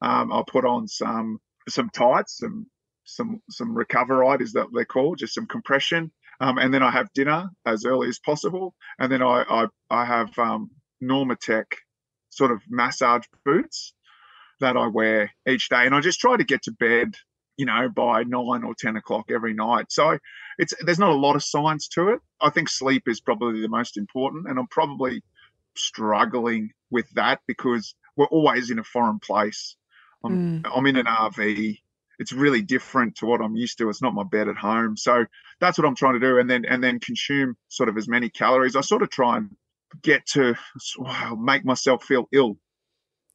Um, 0.00 0.32
I'll 0.32 0.44
put 0.44 0.64
on 0.64 0.88
some 0.88 1.38
some 1.68 1.90
tights, 1.90 2.38
some 2.38 2.66
some 3.04 3.40
some 3.50 3.74
recoverite 3.74 4.42
is 4.42 4.52
that 4.52 4.66
they're 4.72 4.84
called, 4.84 5.18
just 5.18 5.34
some 5.34 5.46
compression. 5.46 6.10
Um, 6.42 6.58
and 6.58 6.74
then 6.74 6.82
I 6.82 6.90
have 6.90 7.12
dinner 7.12 7.48
as 7.64 7.84
early 7.84 8.08
as 8.08 8.18
possible, 8.18 8.74
and 8.98 9.10
then 9.12 9.22
I 9.22 9.44
I, 9.48 9.66
I 9.90 10.04
have 10.04 10.36
um, 10.38 10.70
Normatec 11.00 11.66
sort 12.30 12.50
of 12.50 12.60
massage 12.68 13.24
boots 13.44 13.94
that 14.58 14.76
I 14.76 14.88
wear 14.88 15.30
each 15.48 15.68
day, 15.68 15.86
and 15.86 15.94
I 15.94 16.00
just 16.00 16.18
try 16.18 16.36
to 16.36 16.44
get 16.44 16.62
to 16.64 16.72
bed, 16.72 17.14
you 17.56 17.66
know, 17.66 17.88
by 17.88 18.24
nine 18.24 18.64
or 18.64 18.74
ten 18.76 18.96
o'clock 18.96 19.30
every 19.30 19.54
night. 19.54 19.86
So 19.90 20.18
it's 20.58 20.74
there's 20.80 20.98
not 20.98 21.10
a 21.10 21.14
lot 21.26 21.36
of 21.36 21.44
science 21.44 21.86
to 21.90 22.08
it. 22.08 22.20
I 22.40 22.50
think 22.50 22.68
sleep 22.68 23.04
is 23.06 23.20
probably 23.20 23.60
the 23.62 23.68
most 23.68 23.96
important, 23.96 24.48
and 24.48 24.58
I'm 24.58 24.66
probably 24.66 25.22
struggling 25.76 26.72
with 26.90 27.08
that 27.10 27.40
because 27.46 27.94
we're 28.16 28.26
always 28.26 28.70
in 28.70 28.80
a 28.80 28.84
foreign 28.84 29.20
place. 29.20 29.76
I'm, 30.24 30.62
I'm 30.64 30.86
in 30.86 30.96
an 30.96 31.06
RV. 31.06 31.78
It's 32.22 32.32
really 32.32 32.62
different 32.62 33.16
to 33.16 33.26
what 33.26 33.42
I'm 33.42 33.56
used 33.56 33.78
to. 33.78 33.88
It's 33.90 34.00
not 34.00 34.14
my 34.14 34.22
bed 34.22 34.48
at 34.48 34.56
home. 34.56 34.96
So 34.96 35.26
that's 35.60 35.76
what 35.76 35.86
I'm 35.86 35.96
trying 35.96 36.14
to 36.14 36.20
do. 36.20 36.38
And 36.38 36.48
then 36.48 36.64
and 36.64 36.82
then 36.82 37.00
consume 37.00 37.56
sort 37.68 37.88
of 37.88 37.96
as 37.96 38.08
many 38.08 38.30
calories. 38.30 38.76
I 38.76 38.80
sort 38.80 39.02
of 39.02 39.10
try 39.10 39.36
and 39.38 39.50
get 40.00 40.24
to 40.34 40.54
wow, 40.98 41.34
make 41.34 41.64
myself 41.64 42.04
feel 42.04 42.28
ill, 42.32 42.56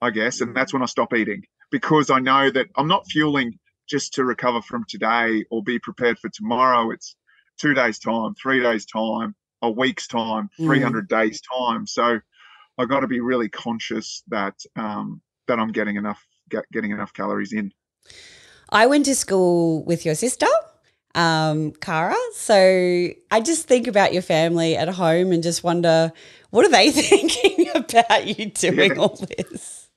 I 0.02 0.10
guess. 0.12 0.40
And 0.42 0.56
that's 0.56 0.74
when 0.74 0.82
I 0.82 0.86
stop 0.86 1.14
eating 1.14 1.44
because 1.70 2.10
I 2.10 2.20
know 2.20 2.50
that 2.50 2.68
I'm 2.78 2.88
not 2.88 3.06
fueling 3.08 3.60
just 3.88 4.14
to 4.14 4.24
recover 4.24 4.62
from 4.62 4.86
today 4.88 5.44
or 5.52 5.62
be 5.62 5.80
prepared 5.80 6.18
for 6.20 6.30
tomorrow. 6.30 6.92
It's 6.92 7.16
two 7.60 7.74
days 7.74 8.00
time, 8.00 8.36
three 8.36 8.62
days 8.62 8.86
time, 8.86 9.36
a 9.62 9.70
week's 9.70 10.08
time, 10.08 10.50
Mm. 10.60 10.66
300 10.68 11.08
days 11.10 11.42
time. 11.42 11.86
So 11.88 12.20
I 12.78 12.86
got 12.86 13.02
to 13.02 13.08
be 13.08 13.20
really 13.20 13.50
conscious 13.50 14.24
that 14.28 14.56
um, 14.76 15.22
that 15.48 15.60
I'm 15.60 15.72
getting 15.72 15.96
enough 15.98 16.24
get, 16.50 16.66
getting 16.72 16.92
enough 16.92 17.14
calories 17.14 17.54
in. 17.54 17.72
I 18.70 18.88
went 18.88 19.06
to 19.06 19.16
school 19.16 19.84
with 19.86 20.06
your 20.06 20.16
sister, 20.16 20.48
um, 21.16 21.72
Cara. 21.74 22.16
So 22.34 23.10
I 23.32 23.42
just 23.42 23.68
think 23.68 23.88
about 23.88 24.14
your 24.14 24.22
family 24.22 24.76
at 24.76 24.90
home 24.90 25.32
and 25.32 25.42
just 25.42 25.64
wonder, 25.64 26.12
what 26.50 26.66
are 26.66 26.70
they 26.72 26.92
thinking 26.92 27.70
about 27.74 28.28
you 28.28 28.48
doing 28.52 28.96
Yeah. 28.96 29.02
all 29.02 29.16
this? 29.38 29.90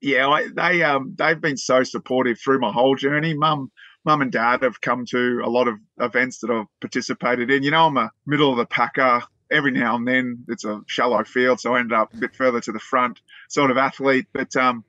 Yeah, 0.00 0.26
I, 0.28 0.48
they 0.54 0.82
um 0.82 1.14
they've 1.16 1.40
been 1.40 1.56
so 1.56 1.84
supportive 1.84 2.38
through 2.40 2.58
my 2.58 2.72
whole 2.72 2.96
journey. 2.96 3.34
Mum, 3.34 3.70
mum 4.04 4.20
and 4.20 4.32
dad 4.32 4.62
have 4.62 4.80
come 4.80 5.06
to 5.06 5.40
a 5.44 5.48
lot 5.48 5.68
of 5.68 5.76
events 6.00 6.38
that 6.40 6.50
I've 6.50 6.66
participated 6.80 7.50
in. 7.52 7.62
You 7.62 7.70
know, 7.70 7.86
I'm 7.86 7.96
a 7.96 8.10
middle 8.26 8.50
of 8.50 8.56
the 8.56 8.66
packer. 8.66 9.22
Every 9.50 9.70
now 9.70 9.96
and 9.96 10.08
then 10.08 10.44
it's 10.48 10.64
a 10.64 10.80
shallow 10.86 11.22
field, 11.24 11.60
so 11.60 11.74
I 11.74 11.80
ended 11.80 11.92
up 11.96 12.12
a 12.14 12.16
bit 12.16 12.34
further 12.34 12.60
to 12.62 12.72
the 12.72 12.78
front, 12.80 13.20
sort 13.48 13.70
of 13.70 13.76
athlete. 13.76 14.26
But 14.32 14.56
um, 14.56 14.82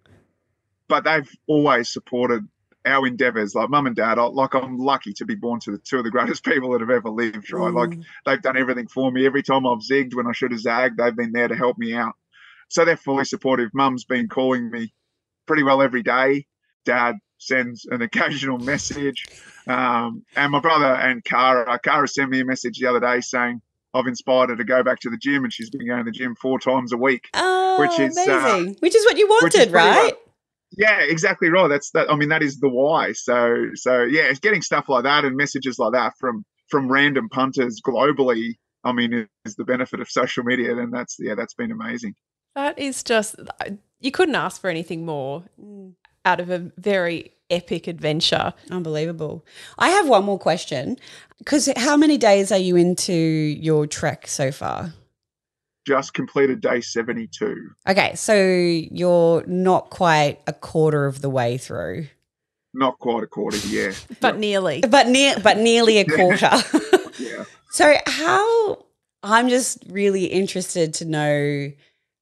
but 0.88 1.04
they've 1.04 1.30
always 1.48 1.92
supported 1.92 2.48
our 2.86 3.06
endeavors. 3.08 3.56
Like 3.56 3.70
mum 3.70 3.88
and 3.88 3.96
dad, 3.96 4.20
I, 4.20 4.24
like 4.24 4.54
I'm 4.56 4.78
lucky 4.78 5.14
to 5.14 5.26
be 5.26 5.36
born 5.36 5.60
to 5.62 5.72
the 5.72 5.78
two 5.78 5.98
of 6.00 6.04
the 6.04 6.12
greatest 6.12 6.44
people 6.46 6.72
that 6.72 6.82
have 6.82 6.90
ever 6.90 7.10
lived. 7.10 7.52
Right, 7.52 7.74
like 7.74 7.90
Mm. 7.92 8.04
they've 8.26 8.42
done 8.42 8.58
everything 8.58 8.88
for 8.88 9.12
me. 9.12 9.26
Every 9.26 9.44
time 9.44 9.66
I've 9.66 9.80
zigged 9.80 10.16
when 10.16 10.28
I 10.28 10.32
should 10.34 10.52
have 10.52 10.62
zagged, 10.62 10.98
they've 10.98 11.16
been 11.16 11.32
there 11.32 11.48
to 11.48 11.56
help 11.56 11.78
me 11.78 11.94
out. 11.94 12.14
So 12.70 12.86
they're 12.86 12.98
fully 12.98 13.26
supportive. 13.26 13.70
Mum's 13.74 14.04
been 14.06 14.28
calling 14.28 14.70
me 14.72 14.94
pretty 15.46 15.64
well 15.64 15.82
every 15.82 16.02
day. 16.04 16.46
Dad 16.86 17.16
sends 17.38 17.86
an 17.86 18.02
occasional 18.08 18.58
message. 18.58 19.26
Um, 19.68 20.24
and 20.36 20.52
my 20.52 20.60
brother 20.60 20.86
and 20.94 21.24
Cara, 21.24 21.80
Cara 21.80 22.08
sent 22.08 22.30
me 22.30 22.40
a 22.42 22.46
message 22.46 22.80
the 22.80 22.88
other 22.88 23.00
day 23.00 23.22
saying, 23.22 23.62
I've 23.94 24.08
inspired 24.08 24.50
her 24.50 24.56
to 24.56 24.64
go 24.64 24.82
back 24.82 25.00
to 25.02 25.10
the 25.12 25.18
gym 25.18 25.44
and 25.44 25.54
she's 25.54 25.70
been 25.70 25.86
going 25.86 26.00
to 26.00 26.04
the 26.04 26.12
gym 26.18 26.36
four 26.36 26.60
times 26.60 26.94
a 26.94 26.98
week. 26.98 27.30
Oh, 27.36 27.80
Which 27.80 28.00
is, 28.00 28.18
uh, 28.18 28.24
amazing. 28.24 28.78
Which 28.80 28.96
is 28.96 29.06
what 29.06 29.18
you 29.18 29.28
wanted, 29.28 29.72
right? 29.72 30.14
Yeah, 30.78 31.00
exactly 31.02 31.50
right. 31.50 31.68
That's 31.68 31.92
that. 31.92 32.12
I 32.12 32.16
mean, 32.16 32.30
that 32.30 32.44
is 32.44 32.60
the 32.60 32.70
why. 32.70 33.12
So, 33.14 33.68
so 33.76 34.04
yeah, 34.04 34.24
it's 34.24 34.40
getting 34.40 34.62
stuff 34.62 34.90
like 34.90 35.04
that 35.04 35.26
and 35.26 35.36
messages 35.36 35.78
like 35.80 35.94
that 35.94 36.14
from 36.20 36.46
from 36.70 36.92
random 36.92 37.30
punters 37.30 37.82
globally. 37.86 38.56
I 38.84 38.92
mean, 38.92 39.28
is 39.46 39.56
the 39.56 39.64
benefit 39.64 40.00
of 40.02 40.10
social 40.10 40.44
media, 40.44 40.78
and 40.78 40.94
that's 40.94 41.18
yeah, 41.20 41.36
that's 41.36 41.54
been 41.54 41.72
amazing. 41.72 42.16
That 42.56 42.78
is 42.78 43.04
just, 43.04 43.36
you 44.00 44.12
couldn't 44.12 44.36
ask 44.36 44.62
for 44.62 44.70
anything 44.70 45.06
more 45.06 45.44
Mm. 45.60 45.94
out 46.26 46.40
of 46.40 46.50
a 46.50 46.72
very 46.78 47.32
epic 47.50 47.88
adventure. 47.88 48.54
Unbelievable. 48.70 49.46
I 49.80 49.90
have 49.90 50.08
one 50.08 50.24
more 50.24 50.40
question. 50.40 50.98
Because 51.40 51.70
how 51.76 51.98
many 51.98 52.18
days 52.18 52.52
are 52.52 52.58
you 52.58 52.76
into 52.76 53.14
your 53.14 53.88
trek 53.88 54.28
so 54.28 54.52
far? 54.52 54.94
Just 55.86 56.14
completed 56.14 56.62
day 56.62 56.80
seventy 56.82 57.28
two. 57.28 57.72
Okay, 57.88 58.16
so 58.16 58.34
you're 58.42 59.44
not 59.48 59.90
quite 59.90 60.40
a 60.48 60.54
quarter 60.54 61.06
of 61.06 61.22
the 61.22 61.30
way 61.30 61.58
through, 61.58 62.08
Not 62.74 63.00
quite 63.00 63.24
a 63.24 63.28
quarter. 63.28 63.58
Yeah, 63.68 63.92
But 64.22 64.38
nearly. 64.38 64.82
but 64.82 65.08
near, 65.08 65.36
but 65.44 65.58
nearly 65.58 65.98
a 66.00 66.06
quarter. 66.18 66.50
yeah. 67.20 67.44
so 67.72 67.94
how? 68.06 68.86
I'm 69.24 69.50
just 69.50 69.80
really 69.90 70.26
interested 70.26 70.94
to 70.96 71.06
know, 71.06 71.72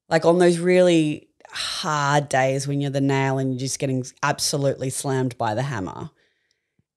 like 0.08 0.24
on 0.24 0.38
those 0.38 0.58
really 0.58 1.28
hard 1.50 2.28
days 2.28 2.66
when 2.66 2.80
you're 2.80 2.90
the 2.90 3.00
nail 3.00 3.38
and 3.38 3.52
you're 3.52 3.58
just 3.60 3.78
getting 3.78 4.04
absolutely 4.22 4.88
slammed 4.90 5.36
by 5.38 5.54
the 5.54 5.62
hammer, 5.62 6.10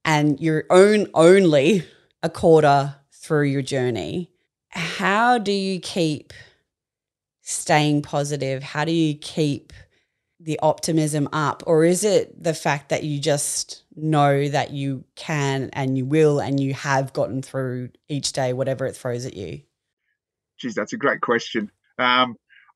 and 0.04 0.40
you're 0.40 0.66
own 0.72 1.08
only 1.14 1.84
a 2.24 2.30
quarter 2.30 2.96
through 3.12 3.44
your 3.48 3.62
journey, 3.62 4.32
how 4.70 5.38
do 5.38 5.52
you 5.52 5.80
keep 5.80 6.34
staying 7.46 8.02
positive? 8.02 8.64
How 8.64 8.84
do 8.84 8.92
you 8.92 9.16
keep 9.16 9.72
the 10.40 10.60
optimism 10.62 11.30
up? 11.32 11.64
Or 11.66 11.86
is 11.86 12.04
it 12.04 12.44
the 12.44 12.54
fact 12.54 12.90
that 12.90 13.04
you 13.04 13.20
just 13.20 13.84
know 13.96 14.50
that 14.50 14.72
you 14.72 15.06
can 15.16 15.70
and 15.72 15.98
you 15.98 16.06
will 16.06 16.40
and 16.42 16.60
you 16.60 16.74
have 16.74 17.14
gotten 17.14 17.42
through 17.42 17.90
each 18.10 18.34
day, 18.34 18.52
whatever 18.52 18.86
it 18.86 18.96
throws 18.96 19.26
at 19.26 19.36
you? 19.36 19.62
Geez, 20.58 20.76
that's 20.76 20.94
a 20.94 20.98
great 20.98 21.22
question. 21.22 21.72
Um, 22.00 22.36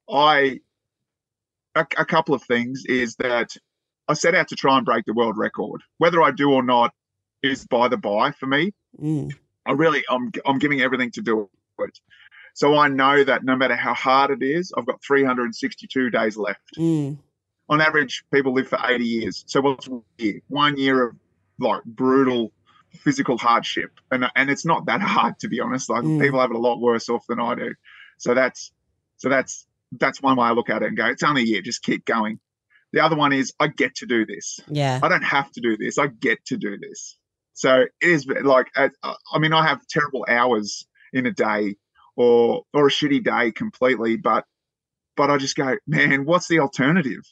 I 0.10 0.62
a, 1.76 1.86
a 1.98 2.06
couple 2.06 2.36
of 2.36 2.44
things 2.44 2.84
is 2.86 3.16
that 3.16 3.56
I 4.08 4.14
set 4.14 4.36
out 4.36 4.48
to 4.50 4.56
try 4.56 4.78
and 4.78 4.86
break 4.86 5.06
the 5.06 5.14
world 5.14 5.38
record. 5.38 5.82
Whether 5.98 6.22
I 6.22 6.32
do 6.32 6.52
or 6.52 6.64
not 6.64 6.94
is 7.42 7.66
by 7.66 7.88
the 7.88 7.98
by 7.98 8.32
for 8.32 8.46
me. 8.46 8.74
Mm. 9.02 9.34
I 9.66 9.72
really, 9.72 10.04
I'm, 10.10 10.32
I'm 10.46 10.60
giving 10.60 10.82
everything 10.82 11.12
to 11.12 11.22
do 11.22 11.50
it. 11.80 12.00
So 12.60 12.76
I 12.76 12.90
know 12.90 13.24
that 13.24 13.46
no 13.46 13.56
matter 13.56 13.78
how 13.78 13.94
hard 13.94 14.32
it 14.32 14.44
is, 14.46 14.74
I've 14.76 14.86
got 14.86 15.02
362 15.02 16.10
days 16.10 16.36
left. 16.36 16.76
Mm. 16.78 17.18
On 17.70 17.80
average, 17.80 18.26
people 18.34 18.54
live 18.54 18.68
for 18.68 18.78
80 18.84 19.06
years. 19.06 19.46
So 19.48 19.62
what's 19.62 19.88
one 19.88 20.04
year? 20.18 20.42
One 20.50 20.78
year 20.78 21.08
of 21.08 21.16
like 21.58 21.86
brutal 21.86 22.52
physical 22.98 23.38
hardship, 23.38 23.92
and 24.12 24.26
and 24.36 24.50
it's 24.50 24.66
not 24.66 24.88
that 24.88 25.00
hard 25.00 25.40
to 25.40 25.48
be 25.48 25.62
honest. 25.62 25.90
Like 25.90 26.04
Mm. 26.04 26.20
people 26.20 26.42
have 26.42 26.52
it 26.52 26.58
a 26.58 26.60
lot 26.60 26.82
worse 26.82 27.08
off 27.08 27.26
than 27.30 27.40
I 27.40 27.56
do. 27.56 27.76
So 28.18 28.34
that's 28.34 28.74
so 29.16 29.30
that's 29.30 29.66
that's 29.94 30.22
one 30.22 30.36
way 30.36 30.48
I 30.48 30.52
look 30.52 30.70
at 30.70 30.82
it 30.84 30.88
and 30.88 30.98
go, 30.98 31.06
it's 31.06 31.24
only 31.24 31.44
a 31.44 31.46
year, 31.46 31.62
just 31.62 31.82
keep 31.82 32.04
going. 32.04 32.42
The 32.92 33.00
other 33.00 33.16
one 33.16 33.32
is 33.32 33.54
I 33.58 33.68
get 33.68 33.96
to 33.96 34.06
do 34.06 34.26
this. 34.26 34.60
Yeah. 34.68 35.00
I 35.02 35.08
don't 35.08 35.24
have 35.24 35.50
to 35.54 35.62
do 35.62 35.78
this. 35.78 35.98
I 35.98 36.08
get 36.08 36.44
to 36.48 36.58
do 36.58 36.78
this. 36.78 37.16
So 37.54 37.84
it 37.84 37.92
is 38.02 38.28
like, 38.28 38.68
I 38.76 38.90
mean, 39.40 39.54
I 39.54 39.66
have 39.66 39.80
terrible 39.88 40.26
hours 40.28 40.86
in 41.14 41.26
a 41.26 41.32
day, 41.32 41.78
or 42.20 42.64
or 42.74 42.88
a 42.88 42.92
shitty 42.92 43.24
day 43.24 43.52
completely, 43.52 44.18
but 44.18 44.46
but 45.18 45.32
I 45.32 45.38
just 45.38 45.56
go, 45.56 45.76
man, 45.88 46.26
what's 46.26 46.48
the 46.48 46.60
alternative? 46.60 47.24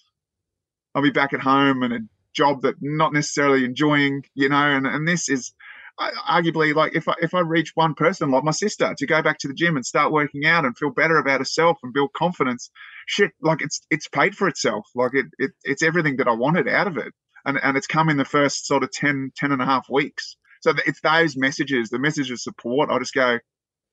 I'll 0.95 1.03
be 1.03 1.11
back 1.11 1.33
at 1.33 1.41
home 1.41 1.83
and 1.83 1.93
a 1.93 1.99
job 2.33 2.63
that 2.63 2.75
not 2.81 3.13
necessarily 3.13 3.65
enjoying, 3.65 4.23
you 4.33 4.49
know, 4.49 4.55
and 4.55 4.87
and 4.87 5.07
this 5.07 5.29
is 5.29 5.53
arguably 5.99 6.75
like 6.75 6.95
if 6.95 7.07
I 7.07 7.13
if 7.21 7.33
I 7.33 7.41
reach 7.41 7.71
one 7.75 7.93
person 7.93 8.31
like 8.31 8.43
my 8.43 8.51
sister 8.51 8.95
to 8.97 9.05
go 9.05 9.21
back 9.21 9.39
to 9.39 9.47
the 9.47 9.53
gym 9.53 9.75
and 9.75 9.85
start 9.85 10.11
working 10.11 10.45
out 10.45 10.65
and 10.65 10.77
feel 10.77 10.91
better 10.91 11.17
about 11.17 11.39
herself 11.41 11.77
and 11.83 11.93
build 11.93 12.13
confidence, 12.13 12.71
shit, 13.05 13.31
like 13.41 13.61
it's 13.61 13.81
it's 13.91 14.07
paid 14.07 14.35
for 14.35 14.47
itself. 14.47 14.87
Like 14.95 15.13
it, 15.13 15.27
it 15.37 15.51
it's 15.63 15.83
everything 15.83 16.17
that 16.17 16.27
I 16.27 16.33
wanted 16.33 16.67
out 16.67 16.87
of 16.87 16.97
it 16.97 17.13
and, 17.47 17.57
and 17.63 17.77
it's 17.77 17.87
come 17.87 18.09
in 18.09 18.17
the 18.17 18.25
first 18.25 18.67
sort 18.67 18.83
of 18.83 18.91
10, 18.91 19.31
10 19.35 19.51
and 19.53 19.61
a 19.61 19.65
half 19.65 19.89
weeks. 19.89 20.35
So 20.61 20.73
it's 20.85 20.99
those 21.01 21.37
messages, 21.37 21.89
the 21.89 21.99
message 21.99 22.29
of 22.29 22.39
support. 22.41 22.89
I 22.89 22.99
just 22.99 23.13
go, 23.13 23.39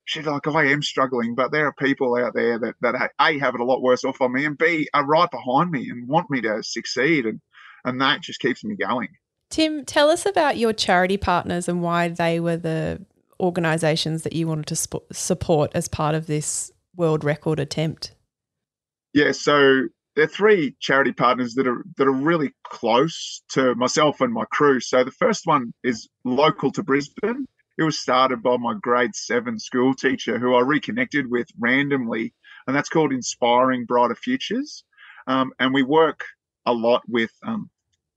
shit, 0.04 0.26
like 0.26 0.46
I 0.46 0.66
am 0.66 0.82
struggling, 0.82 1.34
but 1.34 1.52
there 1.52 1.66
are 1.66 1.72
people 1.72 2.16
out 2.16 2.34
there 2.34 2.58
that, 2.58 2.74
that 2.80 3.10
A, 3.20 3.38
have 3.38 3.54
it 3.54 3.60
a 3.60 3.64
lot 3.64 3.82
worse 3.82 4.04
off 4.04 4.20
on 4.20 4.32
me, 4.32 4.44
and 4.44 4.56
B, 4.56 4.88
are 4.94 5.06
right 5.06 5.30
behind 5.30 5.70
me 5.70 5.88
and 5.90 6.08
want 6.08 6.30
me 6.30 6.40
to 6.42 6.62
succeed. 6.62 7.26
And, 7.26 7.40
and 7.84 8.00
that 8.00 8.22
just 8.22 8.40
keeps 8.40 8.64
me 8.64 8.76
going. 8.76 9.08
Tim, 9.50 9.84
tell 9.84 10.10
us 10.10 10.26
about 10.26 10.56
your 10.56 10.72
charity 10.72 11.16
partners 11.16 11.68
and 11.68 11.82
why 11.82 12.08
they 12.08 12.40
were 12.40 12.56
the 12.56 13.04
organisations 13.40 14.22
that 14.22 14.32
you 14.32 14.46
wanted 14.46 14.66
to 14.66 14.76
sp- 14.76 15.06
support 15.12 15.70
as 15.74 15.88
part 15.88 16.14
of 16.14 16.26
this 16.26 16.72
world 16.96 17.24
record 17.24 17.60
attempt. 17.60 18.14
Yeah, 19.12 19.32
so 19.32 19.82
there 20.16 20.24
are 20.24 20.28
three 20.28 20.76
charity 20.80 21.12
partners 21.12 21.54
that 21.54 21.66
are 21.66 21.84
that 21.96 22.06
are 22.06 22.12
really 22.12 22.52
close 22.64 23.42
to 23.50 23.74
myself 23.74 24.20
and 24.20 24.32
my 24.32 24.44
crew. 24.50 24.80
So 24.80 25.04
the 25.04 25.10
first 25.10 25.42
one 25.44 25.72
is 25.82 26.08
local 26.24 26.70
to 26.72 26.82
Brisbane. 26.82 27.46
It 27.76 27.82
was 27.82 27.98
started 27.98 28.42
by 28.42 28.56
my 28.56 28.74
grade 28.80 29.14
seven 29.14 29.58
school 29.58 29.94
teacher, 29.94 30.38
who 30.38 30.54
I 30.54 30.60
reconnected 30.60 31.30
with 31.30 31.48
randomly, 31.58 32.34
and 32.66 32.74
that's 32.74 32.88
called 32.88 33.12
Inspiring 33.12 33.84
Brighter 33.84 34.14
Futures. 34.14 34.84
Um, 35.26 35.52
and 35.58 35.74
we 35.74 35.82
work 35.82 36.24
a 36.66 36.72
lot 36.72 37.02
with 37.08 37.32
um, 37.42 37.70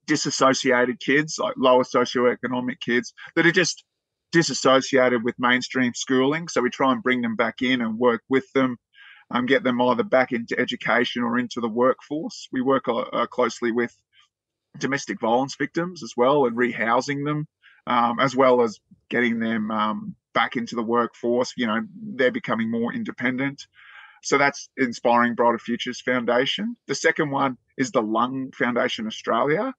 disassociated 0.06 1.00
kids, 1.00 1.38
like 1.40 1.56
lower 1.58 1.84
socioeconomic 1.84 2.80
kids 2.80 3.14
that 3.36 3.46
are 3.46 3.52
just 3.52 3.84
disassociated 4.32 5.24
with 5.24 5.36
mainstream 5.40 5.94
schooling. 5.94 6.48
So 6.48 6.62
we 6.62 6.70
try 6.70 6.92
and 6.92 7.02
bring 7.02 7.22
them 7.22 7.36
back 7.36 7.62
in 7.62 7.82
and 7.82 7.98
work 7.98 8.22
with 8.30 8.52
them 8.54 8.78
um, 9.32 9.46
get 9.46 9.64
them 9.64 9.82
either 9.82 10.04
back 10.04 10.32
into 10.32 10.60
education 10.60 11.24
or 11.24 11.38
into 11.38 11.60
the 11.60 11.70
workforce. 11.70 12.48
We 12.52 12.62
work 12.62 12.88
uh, 12.88 13.00
uh, 13.00 13.28
closely 13.28 13.72
with 13.72 13.96
domestic 14.78 15.20
violence 15.20 15.56
victims 15.56 16.04
as 16.04 16.14
well 16.16 16.46
and 16.46 16.56
rehousing 16.56 17.26
them, 17.26 17.48
um, 17.88 18.20
as 18.20 18.36
well 18.36 18.62
as 18.62 18.80
getting 19.10 19.40
them 19.40 19.72
um, 19.72 20.16
back 20.34 20.56
into 20.56 20.76
the 20.76 20.84
workforce. 20.84 21.54
You 21.58 21.68
know, 21.68 21.82
they're 22.16 22.32
becoming 22.32 22.70
more 22.70 22.94
independent. 22.94 23.66
So 24.24 24.38
that's 24.38 24.70
Inspiring 24.78 25.36
Brighter 25.36 25.60
Futures 25.60 26.02
Foundation. 26.02 26.76
The 26.88 26.96
second 26.96 27.32
one 27.32 27.58
is 27.78 27.92
the 27.92 28.02
Lung 28.02 28.52
Foundation 28.52 29.08
Australia, 29.08 29.74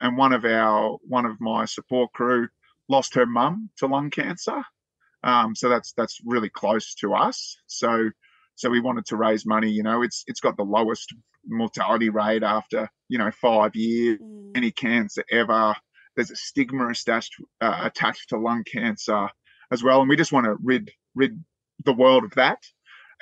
and 0.00 0.16
one 0.16 0.32
of 0.32 0.44
our 0.44 0.98
one 1.02 1.24
of 1.24 1.40
my 1.40 1.64
support 1.64 2.12
crew 2.12 2.48
lost 2.88 3.14
her 3.14 3.26
mum 3.26 3.70
to 3.78 3.86
lung 3.86 4.10
cancer. 4.10 4.62
Um, 5.22 5.54
so 5.54 5.68
that's 5.68 5.92
that's 5.96 6.20
really 6.24 6.50
close 6.50 6.94
to 6.96 7.14
us. 7.14 7.56
So 7.66 8.10
so 8.56 8.70
we 8.70 8.80
wanted 8.80 9.06
to 9.06 9.16
raise 9.16 9.46
money. 9.46 9.70
You 9.70 9.82
know, 9.82 10.02
it's 10.02 10.22
it's 10.26 10.40
got 10.40 10.56
the 10.56 10.64
lowest 10.64 11.14
mortality 11.46 12.10
rate 12.10 12.42
after 12.42 12.90
you 13.08 13.18
know 13.18 13.30
five 13.30 13.74
years 13.74 14.18
any 14.54 14.70
cancer 14.70 15.24
ever. 15.30 15.74
There's 16.16 16.30
a 16.30 16.36
stigma 16.36 16.88
attached 16.88 17.34
uh, 17.60 17.80
attached 17.82 18.30
to 18.30 18.38
lung 18.38 18.64
cancer 18.64 19.28
as 19.70 19.82
well, 19.82 20.00
and 20.00 20.08
we 20.08 20.16
just 20.16 20.32
want 20.32 20.46
to 20.46 20.56
rid 20.62 20.90
rid 21.14 21.42
the 21.84 21.92
world 21.92 22.24
of 22.24 22.32
that. 22.32 22.62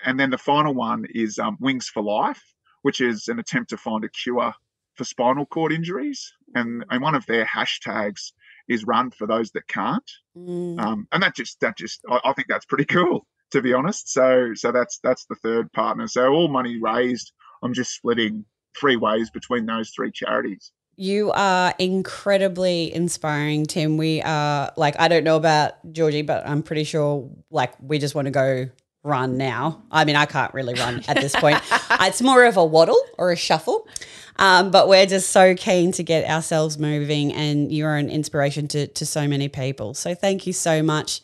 And 0.04 0.18
then 0.18 0.30
the 0.30 0.38
final 0.38 0.74
one 0.74 1.06
is 1.14 1.38
um, 1.38 1.56
Wings 1.60 1.88
for 1.88 2.02
Life, 2.02 2.42
which 2.82 3.00
is 3.00 3.28
an 3.28 3.38
attempt 3.38 3.70
to 3.70 3.76
find 3.76 4.04
a 4.04 4.08
cure 4.08 4.52
for 4.94 5.04
spinal 5.04 5.46
cord 5.46 5.72
injuries, 5.72 6.32
and 6.54 6.84
and 6.90 7.02
one 7.02 7.14
of 7.14 7.26
their 7.26 7.44
hashtags 7.44 8.32
is 8.68 8.84
"Run 8.84 9.10
for 9.10 9.26
those 9.26 9.50
that 9.52 9.68
can't." 9.68 10.10
Mm. 10.36 10.80
Um, 10.80 11.08
and 11.12 11.22
that 11.22 11.36
just 11.36 11.60
that 11.60 11.76
just 11.76 12.00
I, 12.08 12.20
I 12.24 12.32
think 12.32 12.48
that's 12.48 12.66
pretty 12.66 12.84
cool 12.96 13.26
to 13.52 13.62
be 13.62 13.72
honest. 13.72 14.12
So 14.12 14.52
so 14.54 14.72
that's 14.72 14.98
that's 15.02 15.26
the 15.26 15.36
third 15.36 15.72
partner. 15.72 16.08
So 16.08 16.28
all 16.32 16.48
money 16.48 16.78
raised, 16.80 17.32
I'm 17.62 17.74
just 17.74 17.94
splitting 17.94 18.44
three 18.78 18.96
ways 18.96 19.30
between 19.30 19.66
those 19.66 19.90
three 19.90 20.10
charities. 20.10 20.72
You 20.96 21.32
are 21.32 21.74
incredibly 21.78 22.94
inspiring, 22.94 23.66
Tim. 23.66 23.96
We 23.96 24.22
are 24.22 24.72
like, 24.76 24.94
I 24.98 25.08
don't 25.08 25.24
know 25.24 25.36
about 25.36 25.72
Georgie, 25.92 26.22
but 26.22 26.46
I'm 26.46 26.62
pretty 26.62 26.84
sure 26.84 27.30
like 27.50 27.72
we 27.80 27.98
just 27.98 28.14
want 28.14 28.26
to 28.26 28.30
go 28.30 28.68
run 29.02 29.36
now. 29.36 29.82
I 29.90 30.04
mean, 30.04 30.16
I 30.16 30.26
can't 30.26 30.52
really 30.54 30.74
run 30.74 31.02
at 31.08 31.16
this 31.16 31.34
point. 31.34 31.60
it's 32.00 32.22
more 32.22 32.44
of 32.44 32.56
a 32.56 32.64
waddle 32.64 33.00
or 33.18 33.32
a 33.32 33.36
shuffle. 33.36 33.88
Um, 34.36 34.70
but 34.70 34.88
we're 34.88 35.06
just 35.06 35.30
so 35.30 35.54
keen 35.54 35.92
to 35.92 36.02
get 36.02 36.28
ourselves 36.28 36.78
moving, 36.78 37.32
and 37.32 37.70
you're 37.70 37.96
an 37.96 38.08
inspiration 38.08 38.66
to, 38.68 38.86
to 38.86 39.04
so 39.04 39.28
many 39.28 39.48
people. 39.48 39.94
So 39.94 40.14
thank 40.14 40.46
you 40.46 40.52
so 40.52 40.82
much 40.82 41.20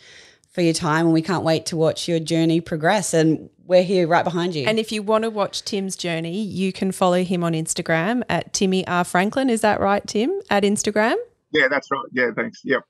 for 0.50 0.60
your 0.60 0.74
time, 0.74 1.06
and 1.06 1.12
we 1.12 1.22
can't 1.22 1.42
wait 1.42 1.66
to 1.66 1.76
watch 1.76 2.06
your 2.06 2.20
journey 2.20 2.60
progress. 2.60 3.14
And 3.14 3.48
we're 3.68 3.84
here 3.84 4.08
right 4.08 4.24
behind 4.24 4.54
you. 4.54 4.66
And 4.66 4.78
if 4.78 4.90
you 4.90 5.02
want 5.02 5.24
to 5.24 5.30
watch 5.30 5.62
Tim's 5.62 5.94
journey, 5.94 6.40
you 6.40 6.72
can 6.72 6.90
follow 6.90 7.22
him 7.22 7.44
on 7.44 7.52
Instagram 7.52 8.22
at 8.28 8.52
Timmy 8.54 8.84
R 8.88 9.04
Franklin. 9.04 9.50
Is 9.50 9.60
that 9.60 9.78
right, 9.78 10.04
Tim? 10.06 10.32
At 10.50 10.62
Instagram? 10.62 11.16
Yeah, 11.52 11.68
that's 11.68 11.90
right. 11.90 12.06
Yeah, 12.12 12.30
thanks. 12.34 12.62
Yep. 12.64 12.82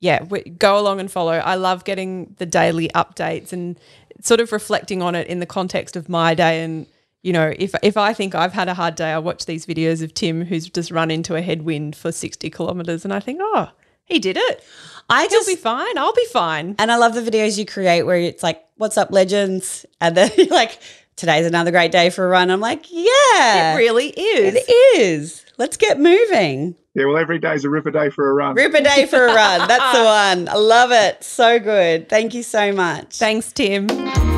Yeah, 0.00 0.24
we, 0.24 0.42
go 0.42 0.78
along 0.78 0.98
and 0.98 1.10
follow. 1.10 1.34
I 1.34 1.54
love 1.54 1.84
getting 1.84 2.34
the 2.38 2.46
daily 2.46 2.88
updates 2.88 3.52
and 3.52 3.78
sort 4.20 4.40
of 4.40 4.50
reflecting 4.50 5.00
on 5.00 5.14
it 5.14 5.28
in 5.28 5.38
the 5.38 5.46
context 5.46 5.94
of 5.94 6.08
my 6.08 6.34
day. 6.34 6.64
And 6.64 6.86
you 7.22 7.32
know, 7.32 7.54
if 7.56 7.72
if 7.84 7.96
I 7.96 8.12
think 8.12 8.34
I've 8.34 8.52
had 8.52 8.68
a 8.68 8.74
hard 8.74 8.96
day, 8.96 9.12
I 9.12 9.18
watch 9.18 9.46
these 9.46 9.64
videos 9.64 10.02
of 10.02 10.12
Tim 10.12 10.44
who's 10.44 10.68
just 10.68 10.90
run 10.90 11.12
into 11.12 11.36
a 11.36 11.42
headwind 11.42 11.94
for 11.94 12.10
sixty 12.10 12.50
kilometers, 12.50 13.04
and 13.04 13.14
I 13.14 13.20
think, 13.20 13.38
oh, 13.40 13.70
he 14.04 14.18
did 14.18 14.36
it. 14.36 14.64
I 15.08 15.22
He'll 15.22 15.30
just 15.30 15.48
be 15.48 15.56
fine. 15.56 15.98
I'll 15.98 16.12
be 16.14 16.26
fine. 16.32 16.74
And 16.78 16.90
I 16.90 16.96
love 16.96 17.14
the 17.14 17.20
videos 17.22 17.58
you 17.58 17.66
create 17.66 18.02
where 18.04 18.16
it's 18.16 18.42
like, 18.42 18.64
"What's 18.76 18.96
up, 18.96 19.10
legends?" 19.10 19.84
And 20.00 20.16
then 20.16 20.30
you're 20.36 20.46
like, 20.46 20.78
"Today's 21.16 21.46
another 21.46 21.70
great 21.70 21.92
day 21.92 22.08
for 22.10 22.24
a 22.24 22.28
run." 22.28 22.50
I'm 22.50 22.60
like, 22.60 22.86
"Yeah, 22.90 23.74
It 23.74 23.76
really 23.76 24.08
is. 24.08 24.54
it 24.56 24.70
is. 25.00 25.44
Let's 25.58 25.76
get 25.76 25.98
moving. 26.00 26.76
Yeah, 26.94 27.06
well, 27.06 27.16
every 27.18 27.38
day's 27.38 27.64
a 27.64 27.70
ripper 27.70 27.90
day 27.90 28.10
for 28.10 28.28
a 28.30 28.34
run. 28.34 28.54
Rip 28.54 28.74
a 28.74 28.82
day 28.82 29.06
for 29.06 29.24
a 29.26 29.34
run. 29.34 29.66
That's 29.68 29.96
the 29.98 30.04
one. 30.44 30.48
I 30.48 30.56
love 30.58 30.92
it. 30.92 31.22
So 31.24 31.58
good. 31.58 32.08
Thank 32.08 32.34
you 32.34 32.42
so 32.42 32.72
much. 32.72 33.16
Thanks, 33.16 33.52
Tim. 33.52 34.31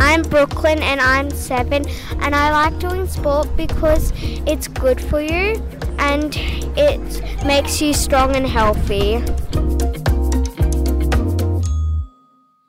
I'm 0.00 0.22
Brooklyn 0.22 0.78
and 0.80 1.00
I'm 1.00 1.30
seven, 1.30 1.84
and 2.20 2.34
I 2.34 2.50
like 2.50 2.78
doing 2.78 3.06
sport 3.06 3.48
because 3.56 4.12
it's 4.46 4.68
good 4.68 5.00
for 5.00 5.20
you 5.20 5.62
and 5.98 6.34
it 6.76 7.44
makes 7.44 7.82
you 7.82 7.92
strong 7.92 8.34
and 8.36 8.46
healthy. 8.46 9.16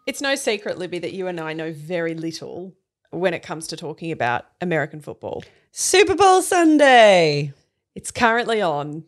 It's 0.08 0.22
no 0.22 0.36
secret, 0.36 0.80
Libby, 0.80 1.00
that 1.00 1.14
you 1.14 1.28
and 1.28 1.40
I 1.40 1.54
know 1.54 1.72
very 1.72 2.16
little 2.16 2.74
when 3.12 3.34
it 3.34 3.44
comes 3.44 3.68
to 3.68 3.78
talking 3.78 4.12
about 4.12 4.46
American 4.60 5.00
football. 5.00 5.44
Super 5.72 6.16
Bowl 6.16 6.42
Sunday. 6.42 7.54
It's 7.94 8.10
currently 8.10 8.62
on, 8.62 9.04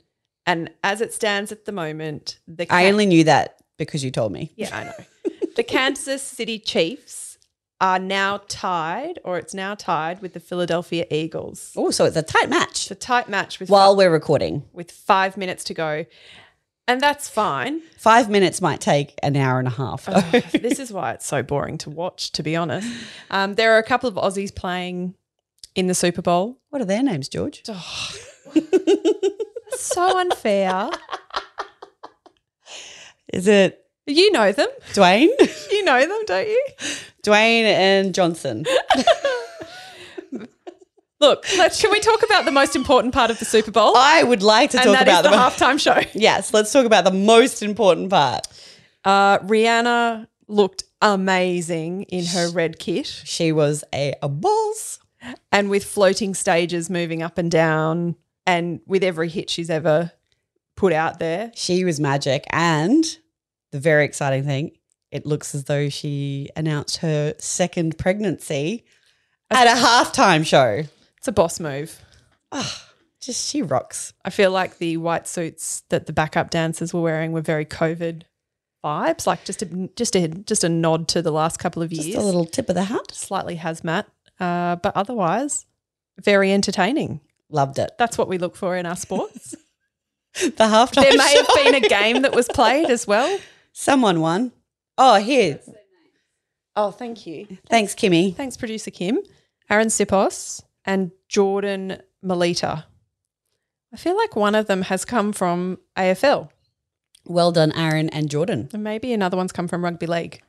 and 0.46 0.70
as 0.84 1.02
it 1.02 1.14
stands 1.14 1.52
at 1.52 1.66
the 1.66 1.72
moment, 1.72 2.40
the 2.48 2.68
I 2.70 2.88
only 2.88 3.08
knew 3.08 3.24
that 3.24 3.58
because 3.78 4.04
you 4.04 4.12
told 4.12 4.32
me. 4.32 4.52
yeah, 4.56 4.70
I 4.72 4.84
know. 4.84 5.36
the 5.56 5.64
Kansas 5.64 6.22
City 6.22 6.60
Chiefs 6.60 7.31
are 7.82 8.00
now 8.00 8.42
tied, 8.48 9.20
or 9.26 9.38
it's 9.38 9.54
now 9.54 9.76
tied 9.76 10.22
with 10.22 10.34
the 10.34 10.40
Philadelphia 10.40 11.06
Eagles. 11.12 11.74
Oh, 11.76 11.92
so 11.92 12.06
it's 12.06 12.16
a 12.16 12.22
tight 12.22 12.50
match 12.50 12.84
It's 12.84 12.92
a 12.92 12.96
tight 12.96 13.28
match 13.28 13.60
with 13.60 13.70
while 13.70 13.96
we're 13.98 14.12
recording. 14.12 14.64
with 14.72 14.92
five 14.92 15.36
minutes 15.36 15.64
to 15.66 15.74
go, 15.74 16.06
and 16.88 17.02
that's 17.02 17.28
fine. 17.28 17.82
Five 17.98 18.30
minutes 18.30 18.62
might 18.62 18.80
take 18.82 19.16
an 19.24 19.36
hour 19.36 19.60
and 19.60 19.68
a 19.68 19.72
half. 19.72 20.06
though. 20.06 20.22
this 20.60 20.80
is 20.80 20.94
why 20.94 21.12
it's 21.12 21.26
so 21.26 21.42
boring 21.44 21.78
to 21.80 21.90
watch, 21.90 22.32
to 22.34 22.44
be 22.44 22.56
honest. 22.56 22.88
Um, 23.30 23.56
there 23.56 23.74
are 23.74 23.80
a 23.80 23.84
couple 23.84 24.08
of 24.08 24.16
Aussies 24.16 24.54
playing 24.56 25.16
in 25.76 25.88
the 25.88 25.96
Super 25.96 26.22
Bowl. 26.22 26.60
what 26.70 26.82
are 26.82 26.86
their 26.86 27.04
names, 27.04 27.28
George? 27.30 27.64
So 29.74 30.20
unfair. 30.20 30.90
Is 33.34 33.48
it 33.48 33.81
you 34.08 34.32
know 34.32 34.52
them. 34.52 34.68
Dwayne? 34.94 35.30
You 35.72 35.84
know 35.84 36.00
them, 36.02 36.22
don't 36.26 36.48
you? 36.48 36.64
Dwayne 37.24 37.64
and 37.64 38.14
Johnson. 38.14 38.66
Look, 41.20 41.46
let's, 41.56 41.80
can 41.80 41.92
we 41.92 42.00
talk 42.00 42.24
about 42.24 42.46
the 42.46 42.52
most 42.52 42.76
important 42.76 43.14
part 43.14 43.30
of 43.30 43.38
the 43.38 43.46
Super 43.46 43.70
Bowl? 43.70 43.94
I 43.96 44.24
would 44.24 44.42
like 44.42 44.72
to 44.72 44.78
and 44.80 44.86
talk 44.88 44.94
that 44.98 45.08
is 45.08 45.14
about 45.20 45.24
the 45.24 45.30
the 45.30 45.36
halftime 45.36 45.80
show. 45.80 46.00
Yes, 46.16 46.52
let's 46.52 46.72
talk 46.72 46.86
about 46.86 47.04
the 47.04 47.12
most 47.12 47.62
important 47.62 48.10
part. 48.10 48.48
Uh, 49.06 49.38
Rihanna 49.40 50.26
looked 50.48 50.84
amazing 51.00 52.04
in 52.04 52.26
her 52.26 52.50
red 52.50 52.80
kit 52.80 53.06
She 53.06 53.52
was 53.52 53.84
a, 53.94 54.16
a 54.24 54.30
boss. 54.30 54.98
and 55.52 55.70
with 55.70 55.84
floating 55.86 56.34
stages 56.34 56.90
moving 56.90 57.22
up 57.22 57.38
and 57.38 57.52
down, 57.52 58.16
and 58.48 58.82
with 58.88 59.04
every 59.04 59.30
hit 59.30 59.52
she's 59.52 59.70
ever 59.70 60.12
put 60.76 60.92
out 60.92 61.20
there. 61.20 61.52
She 61.54 61.86
was 61.86 62.00
magic. 62.00 62.46
And 62.50 63.06
the 63.72 63.80
very 63.80 64.06
exciting 64.06 64.44
thing, 64.44 64.72
it 65.12 65.26
looks 65.26 65.54
as 65.56 65.66
though 65.66 65.90
she 65.90 66.50
announced 66.56 66.98
her 66.98 67.34
second 67.38 67.98
pregnancy 67.98 68.86
at 69.50 69.68
a 69.68 69.80
halftime 69.80 70.46
show. 70.46 70.84
It's 71.18 71.28
a 71.28 71.32
boss 71.32 71.60
move. 71.60 72.02
Just 73.22 73.50
she 73.50 73.62
rocks. 73.62 74.14
I 74.26 74.30
feel 74.30 74.52
like 74.52 74.78
the 74.78 74.98
white 74.98 75.28
suits 75.28 75.84
that 75.90 76.08
the 76.08 76.14
backup 76.14 76.50
dancers 76.50 76.94
were 76.94 77.02
wearing 77.02 77.32
were 77.34 77.42
very 77.42 77.66
COVID 77.66 78.24
vibes, 78.84 79.28
like 79.28 79.44
just 79.46 79.62
a 79.62 79.90
just 79.96 80.16
a 80.16 80.28
just 80.28 80.64
a 80.64 80.70
nod 80.70 81.08
to 81.10 81.22
the 81.22 81.32
last 81.32 81.60
couple 81.60 81.84
of 81.84 81.94
years. 81.94 82.08
Just 82.08 82.18
a 82.18 82.22
little 82.22 82.46
tip 82.46 82.68
of 82.70 82.76
the 82.76 82.86
hat. 82.86 83.12
slightly 83.12 83.58
hazmat, 83.58 84.06
uh, 84.40 84.78
but 84.78 84.96
otherwise 84.98 85.66
very 86.20 86.52
entertaining. 86.52 87.22
Loved 87.50 87.78
it. 87.80 87.92
That's 88.00 88.18
what 88.18 88.28
we 88.28 88.38
look 88.38 88.56
for 88.56 88.76
in 88.76 88.86
our 88.86 88.96
sports. 88.96 89.56
The 90.34 90.50
halftime 90.50 91.02
there 91.02 91.18
may 91.18 91.36
have 91.36 91.48
been 91.56 91.76
a 91.76 91.90
game 91.90 92.22
that 92.22 92.34
was 92.34 92.48
played 92.48 92.90
as 92.90 93.06
well. 93.06 93.38
Someone 93.82 94.22
won. 94.22 94.52
Oh, 95.00 95.16
here. 95.16 95.60
Oh, 96.76 96.92
thank 96.92 97.26
you. 97.26 97.58
Thanks, 97.68 97.96
Kimmy. 97.96 98.36
Thanks, 98.36 98.56
producer 98.56 98.92
Kim, 98.92 99.18
Arryn 99.72 99.88
Siposs, 99.88 100.62
and 100.86 101.10
Jordan 101.28 101.98
Mailata. 102.24 102.84
I 103.92 103.98
feel 103.98 104.16
like 104.16 104.36
one 104.36 104.54
of 104.54 104.68
them 104.68 104.84
has 104.84 105.04
come 105.04 105.34
from 105.34 105.80
AFL, 105.98 106.50
Well 107.26 107.52
done, 107.52 107.72
Aaron 107.72 108.08
and 108.10 108.30
Jordan. 108.30 108.70
and 108.72 108.84
maybe 108.84 109.14
another 109.14 109.36
one's 109.36 109.52
come 109.52 109.68
from 109.68 109.84
rugby 109.84 110.06
league. 110.06 110.44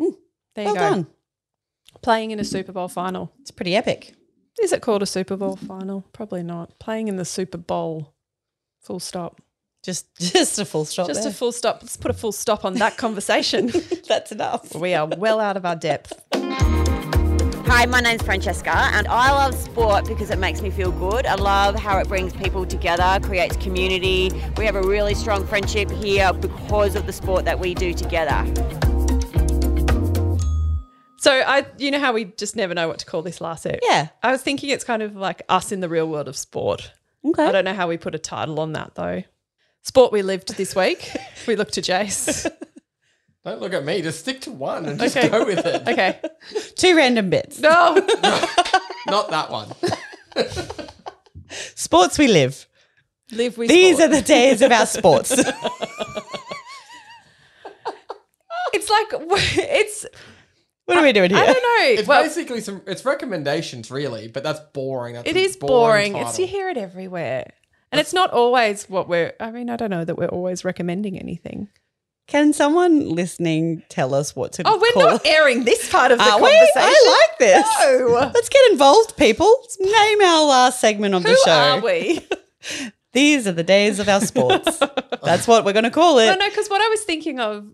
Hmm. 0.00 0.10
There 0.54 0.64
you 0.64 0.72
Well 0.72 0.74
go. 0.74 0.90
done. 0.90 1.06
Playing 2.00 2.30
in 2.30 2.38
a 2.38 2.44
Super 2.44 2.70
Bowl 2.70 2.86
final. 2.86 3.32
It's 3.40 3.50
pretty 3.50 3.74
epic. 3.74 4.14
Is 4.62 4.72
it 4.72 4.82
called 4.82 5.02
a 5.02 5.06
Super 5.06 5.36
Bowl 5.36 5.56
final? 5.56 6.04
Probably 6.12 6.44
not. 6.44 6.78
Playing 6.78 7.08
in 7.08 7.16
the 7.16 7.24
Super 7.24 7.58
Bowl. 7.58 8.14
Full 8.82 9.00
stop. 9.00 9.40
Just 9.82 10.06
just 10.20 10.58
a 10.60 10.64
full 10.64 10.84
stop. 10.84 11.08
Just 11.08 11.22
there. 11.22 11.30
a 11.30 11.34
full 11.34 11.52
stop. 11.52 11.78
Let's 11.82 11.96
put 11.96 12.10
a 12.10 12.14
full 12.14 12.32
stop 12.32 12.64
on 12.64 12.74
that 12.74 12.96
conversation. 12.96 13.72
That's 14.08 14.30
enough. 14.30 14.74
we 14.74 14.94
are 14.94 15.06
well 15.06 15.40
out 15.40 15.56
of 15.56 15.66
our 15.66 15.74
depth. 15.76 16.12
Hi, 16.34 17.86
my 17.86 18.00
name's 18.00 18.22
Francesca, 18.22 18.90
and 18.92 19.08
I 19.08 19.32
love 19.32 19.54
sport 19.54 20.06
because 20.06 20.30
it 20.30 20.38
makes 20.38 20.60
me 20.60 20.70
feel 20.70 20.92
good. 20.92 21.24
I 21.26 21.36
love 21.36 21.74
how 21.74 21.98
it 21.98 22.06
brings 22.06 22.32
people 22.34 22.66
together, 22.66 23.18
creates 23.26 23.56
community. 23.56 24.30
We 24.56 24.66
have 24.66 24.76
a 24.76 24.82
really 24.82 25.14
strong 25.14 25.46
friendship 25.46 25.90
here 25.90 26.32
because 26.32 26.94
of 26.94 27.06
the 27.06 27.12
sport 27.12 27.44
that 27.46 27.58
we 27.58 27.74
do 27.74 27.94
together. 27.94 28.44
So 31.16 31.32
I, 31.32 31.66
you 31.78 31.90
know 31.90 31.98
how 32.00 32.12
we 32.12 32.26
just 32.26 32.56
never 32.56 32.74
know 32.74 32.88
what 32.88 32.98
to 32.98 33.06
call 33.06 33.22
this 33.22 33.40
last 33.40 33.62
set. 33.62 33.80
Yeah. 33.82 34.08
I 34.22 34.32
was 34.32 34.42
thinking 34.42 34.70
it's 34.70 34.84
kind 34.84 35.02
of 35.02 35.16
like 35.16 35.42
us 35.48 35.72
in 35.72 35.80
the 35.80 35.88
real 35.88 36.08
world 36.08 36.28
of 36.28 36.36
sport. 36.36 36.92
Okay. 37.24 37.46
I 37.46 37.52
don't 37.52 37.64
know 37.64 37.74
how 37.74 37.88
we 37.88 37.96
put 37.96 38.14
a 38.14 38.18
title 38.18 38.60
on 38.60 38.72
that 38.74 38.96
though. 38.96 39.22
Sport 39.82 40.12
we 40.12 40.22
lived 40.22 40.56
this 40.56 40.74
week. 40.76 41.10
we 41.46 41.56
look 41.56 41.70
to 41.72 41.80
Jace. 41.82 42.50
Don't 43.44 43.60
look 43.60 43.72
at 43.72 43.84
me. 43.84 44.00
Just 44.02 44.20
stick 44.20 44.40
to 44.42 44.52
one 44.52 44.86
and 44.86 45.00
just 45.00 45.16
Okay. 45.16 45.28
go 45.28 45.44
with 45.44 45.66
it. 45.66 45.88
Okay. 45.88 46.20
Two 46.76 46.96
random 46.96 47.28
bits. 47.28 47.58
No. 47.58 47.94
Not 49.08 49.30
that 49.30 49.48
one. 49.50 49.72
Sports 51.74 52.18
we 52.18 52.28
live. 52.28 52.68
Live 53.32 53.58
with 53.58 53.68
These 53.68 53.96
sport. 53.96 54.10
are 54.10 54.14
the 54.14 54.22
days 54.22 54.62
of 54.62 54.70
our 54.70 54.86
sports. 54.86 55.32
It's 58.74 58.88
like 58.88 59.06
it's. 59.12 60.06
what 60.86 60.96
are 60.98 61.02
we 61.02 61.12
doing 61.12 61.30
here? 61.30 61.38
I 61.38 61.46
don't 61.46 61.54
know. 61.62 62.00
It's 62.00 62.08
well, 62.08 62.22
basically 62.22 62.60
some. 62.60 62.80
It's 62.86 63.04
recommendations, 63.04 63.90
really, 63.90 64.28
but 64.28 64.42
that's 64.42 64.60
boring. 64.72 65.14
That's 65.14 65.28
it 65.28 65.36
a 65.36 65.40
is 65.40 65.56
boring. 65.56 66.12
title. 66.14 66.28
It's 66.28 66.38
you 66.38 66.46
hear 66.46 66.68
it 66.70 66.76
everywhere, 66.78 67.52
and 67.92 68.00
it's 68.00 68.12
not 68.12 68.30
always 68.32 68.88
what 68.88 69.08
we're. 69.08 69.34
I 69.38 69.50
mean, 69.50 69.70
I 69.70 69.76
don't 69.76 69.90
know 69.90 70.04
that 70.04 70.16
we're 70.16 70.26
always 70.28 70.64
recommending 70.64 71.18
anything. 71.18 71.68
Can 72.28 72.52
someone 72.52 73.10
listening 73.10 73.82
tell 73.88 74.14
us 74.14 74.34
what 74.34 74.52
to 74.54 74.62
do? 74.62 74.70
Oh, 74.70 74.78
we're 74.80 74.92
call 74.92 75.12
not 75.12 75.26
airing 75.26 75.64
this 75.64 75.90
part 75.90 76.12
of 76.12 76.18
the 76.18 76.24
Are 76.24 76.40
we? 76.40 76.48
conversation. 76.48 76.72
I 76.76 77.26
like 77.30 77.38
this. 77.38 77.66
No. 77.80 78.30
Let's 78.34 78.48
get 78.48 78.70
involved, 78.72 79.16
people. 79.16 79.52
Name 79.80 80.22
our 80.22 80.44
last 80.46 80.80
segment 80.80 81.14
of 81.14 81.22
the 81.24 81.30
Who 81.30 81.36
show. 81.44 81.50
are 81.52 81.80
we? 81.80 82.26
These 83.12 83.46
are 83.46 83.52
the 83.52 83.64
days 83.64 83.98
of 83.98 84.08
our 84.08 84.20
sports. 84.20 84.78
That's 85.22 85.46
what 85.46 85.64
we're 85.64 85.74
going 85.74 85.84
to 85.84 85.90
call 85.90 86.18
it. 86.18 86.26
No, 86.26 86.34
no, 86.36 86.48
because 86.48 86.68
what 86.70 86.80
I 86.80 86.88
was 86.88 87.02
thinking 87.02 87.38
of 87.40 87.66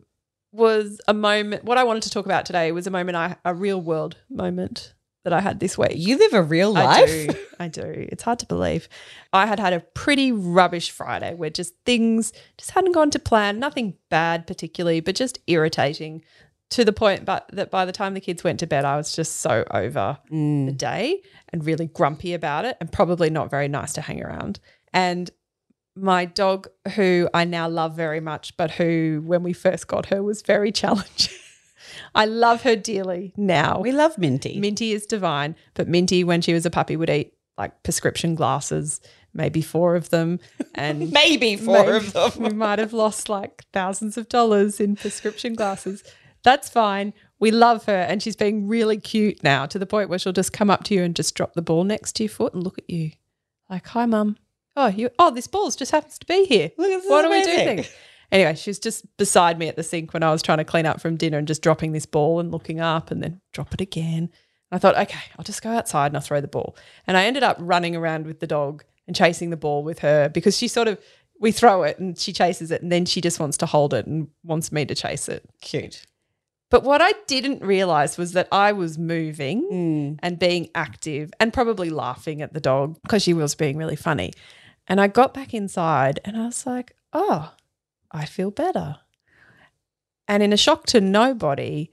was 0.50 1.00
a 1.06 1.14
moment. 1.14 1.62
What 1.64 1.78
I 1.78 1.84
wanted 1.84 2.02
to 2.04 2.10
talk 2.10 2.24
about 2.26 2.44
today 2.44 2.72
was 2.72 2.86
a 2.86 2.90
moment, 2.90 3.16
I 3.16 3.36
a 3.44 3.54
real 3.54 3.80
world 3.80 4.16
moment 4.28 4.94
that 5.28 5.36
I 5.36 5.40
had 5.40 5.60
this 5.60 5.76
week. 5.76 5.92
You 5.94 6.16
live 6.16 6.32
a 6.32 6.42
real 6.42 6.72
life. 6.72 7.08
I 7.08 7.26
do. 7.26 7.28
I 7.60 7.68
do. 7.68 8.06
It's 8.10 8.22
hard 8.22 8.38
to 8.38 8.46
believe. 8.46 8.88
I 9.32 9.46
had 9.46 9.60
had 9.60 9.74
a 9.74 9.80
pretty 9.80 10.32
rubbish 10.32 10.90
Friday 10.90 11.34
where 11.34 11.50
just 11.50 11.74
things 11.84 12.32
just 12.56 12.70
hadn't 12.70 12.92
gone 12.92 13.10
to 13.10 13.18
plan. 13.18 13.58
Nothing 13.58 13.94
bad 14.08 14.46
particularly, 14.46 15.00
but 15.00 15.14
just 15.14 15.38
irritating 15.46 16.22
to 16.70 16.84
the 16.84 16.92
point 16.92 17.24
but 17.24 17.48
that 17.52 17.70
by 17.70 17.86
the 17.86 17.92
time 17.92 18.14
the 18.14 18.20
kids 18.20 18.44
went 18.44 18.60
to 18.60 18.66
bed, 18.66 18.84
I 18.84 18.96
was 18.96 19.14
just 19.14 19.36
so 19.36 19.64
over 19.70 20.18
mm. 20.30 20.66
the 20.66 20.72
day 20.72 21.22
and 21.50 21.64
really 21.64 21.86
grumpy 21.86 22.34
about 22.34 22.64
it 22.64 22.76
and 22.80 22.90
probably 22.90 23.30
not 23.30 23.50
very 23.50 23.68
nice 23.68 23.92
to 23.94 24.00
hang 24.00 24.22
around. 24.22 24.60
And 24.92 25.30
my 25.94 26.24
dog, 26.24 26.68
who 26.94 27.28
I 27.34 27.44
now 27.44 27.68
love 27.68 27.96
very 27.96 28.20
much, 28.20 28.56
but 28.56 28.72
who, 28.72 29.22
when 29.24 29.42
we 29.42 29.52
first 29.52 29.88
got 29.88 30.06
her, 30.06 30.22
was 30.22 30.42
very 30.42 30.72
challenging. 30.82 31.34
I 32.14 32.26
love 32.26 32.62
her 32.62 32.76
dearly 32.76 33.32
now. 33.36 33.80
We 33.80 33.92
love 33.92 34.18
Minty. 34.18 34.58
Minty 34.58 34.92
is 34.92 35.06
divine, 35.06 35.56
but 35.74 35.88
Minty, 35.88 36.24
when 36.24 36.40
she 36.40 36.52
was 36.52 36.66
a 36.66 36.70
puppy, 36.70 36.96
would 36.96 37.10
eat 37.10 37.34
like 37.56 37.82
prescription 37.82 38.34
glasses, 38.34 39.00
maybe 39.34 39.60
four 39.60 39.96
of 39.96 40.10
them, 40.10 40.38
and 40.74 41.10
Maybe 41.12 41.56
four 41.56 41.84
maybe 41.84 41.96
of 41.96 42.12
them. 42.12 42.32
We 42.42 42.50
might 42.50 42.78
have 42.78 42.92
lost 42.92 43.28
like 43.28 43.64
thousands 43.72 44.16
of 44.16 44.28
dollars 44.28 44.80
in 44.80 44.96
prescription 44.96 45.54
glasses. 45.54 46.04
That's 46.44 46.68
fine. 46.68 47.12
We 47.40 47.50
love 47.50 47.84
her, 47.86 48.00
and 48.00 48.22
she's 48.22 48.36
being 48.36 48.68
really 48.68 48.96
cute 48.96 49.42
now 49.42 49.66
to 49.66 49.78
the 49.78 49.86
point 49.86 50.08
where 50.08 50.18
she'll 50.18 50.32
just 50.32 50.52
come 50.52 50.70
up 50.70 50.84
to 50.84 50.94
you 50.94 51.02
and 51.02 51.14
just 51.14 51.34
drop 51.34 51.54
the 51.54 51.62
ball 51.62 51.84
next 51.84 52.14
to 52.16 52.24
your 52.24 52.30
foot 52.30 52.54
and 52.54 52.62
look 52.62 52.78
at 52.78 52.88
you, 52.88 53.12
like, 53.68 53.86
"Hi, 53.88 54.06
mum. 54.06 54.36
Oh, 54.76 54.86
you. 54.86 55.10
Oh, 55.18 55.32
this 55.32 55.48
ball 55.48 55.70
just 55.70 55.90
happens 55.90 56.18
to 56.18 56.26
be 56.26 56.44
here. 56.46 56.70
Look, 56.78 56.90
at 56.90 57.02
this 57.02 57.10
what 57.10 57.22
do 57.22 57.30
we 57.30 57.42
amazing." 57.42 57.76
do?" 57.78 57.88
Anyway, 58.30 58.54
she 58.54 58.70
was 58.70 58.78
just 58.78 59.04
beside 59.16 59.58
me 59.58 59.68
at 59.68 59.76
the 59.76 59.82
sink 59.82 60.12
when 60.12 60.22
I 60.22 60.30
was 60.30 60.42
trying 60.42 60.58
to 60.58 60.64
clean 60.64 60.84
up 60.86 61.00
from 61.00 61.16
dinner 61.16 61.38
and 61.38 61.48
just 61.48 61.62
dropping 61.62 61.92
this 61.92 62.06
ball 62.06 62.40
and 62.40 62.52
looking 62.52 62.78
up 62.80 63.10
and 63.10 63.22
then 63.22 63.40
drop 63.52 63.72
it 63.72 63.80
again. 63.80 64.30
I 64.70 64.78
thought, 64.78 64.98
okay, 64.98 65.18
I'll 65.38 65.44
just 65.44 65.62
go 65.62 65.70
outside 65.70 66.08
and 66.08 66.16
I'll 66.16 66.22
throw 66.22 66.40
the 66.42 66.46
ball. 66.48 66.76
And 67.06 67.16
I 67.16 67.24
ended 67.24 67.42
up 67.42 67.56
running 67.58 67.96
around 67.96 68.26
with 68.26 68.40
the 68.40 68.46
dog 68.46 68.84
and 69.06 69.16
chasing 69.16 69.48
the 69.48 69.56
ball 69.56 69.82
with 69.82 70.00
her 70.00 70.28
because 70.28 70.56
she 70.58 70.68
sort 70.68 70.88
of, 70.88 70.98
we 71.40 71.52
throw 71.52 71.84
it 71.84 71.98
and 71.98 72.18
she 72.18 72.32
chases 72.34 72.70
it 72.70 72.82
and 72.82 72.92
then 72.92 73.06
she 73.06 73.22
just 73.22 73.40
wants 73.40 73.56
to 73.58 73.66
hold 73.66 73.94
it 73.94 74.06
and 74.06 74.28
wants 74.44 74.70
me 74.70 74.84
to 74.84 74.94
chase 74.94 75.28
it. 75.30 75.48
Cute. 75.62 76.04
But 76.70 76.82
what 76.84 77.00
I 77.00 77.12
didn't 77.26 77.62
realize 77.62 78.18
was 78.18 78.32
that 78.32 78.46
I 78.52 78.72
was 78.72 78.98
moving 78.98 79.66
Mm. 79.72 80.18
and 80.22 80.38
being 80.38 80.68
active 80.74 81.30
and 81.40 81.50
probably 81.50 81.88
laughing 81.88 82.42
at 82.42 82.52
the 82.52 82.60
dog 82.60 82.98
because 83.02 83.22
she 83.22 83.32
was 83.32 83.54
being 83.54 83.78
really 83.78 83.96
funny. 83.96 84.32
And 84.86 85.00
I 85.00 85.06
got 85.06 85.32
back 85.32 85.54
inside 85.54 86.20
and 86.26 86.36
I 86.36 86.44
was 86.44 86.66
like, 86.66 86.94
oh, 87.14 87.52
I 88.10 88.24
feel 88.24 88.50
better. 88.50 88.96
And 90.26 90.42
in 90.42 90.52
a 90.52 90.56
shock 90.56 90.86
to 90.86 91.00
nobody, 91.00 91.90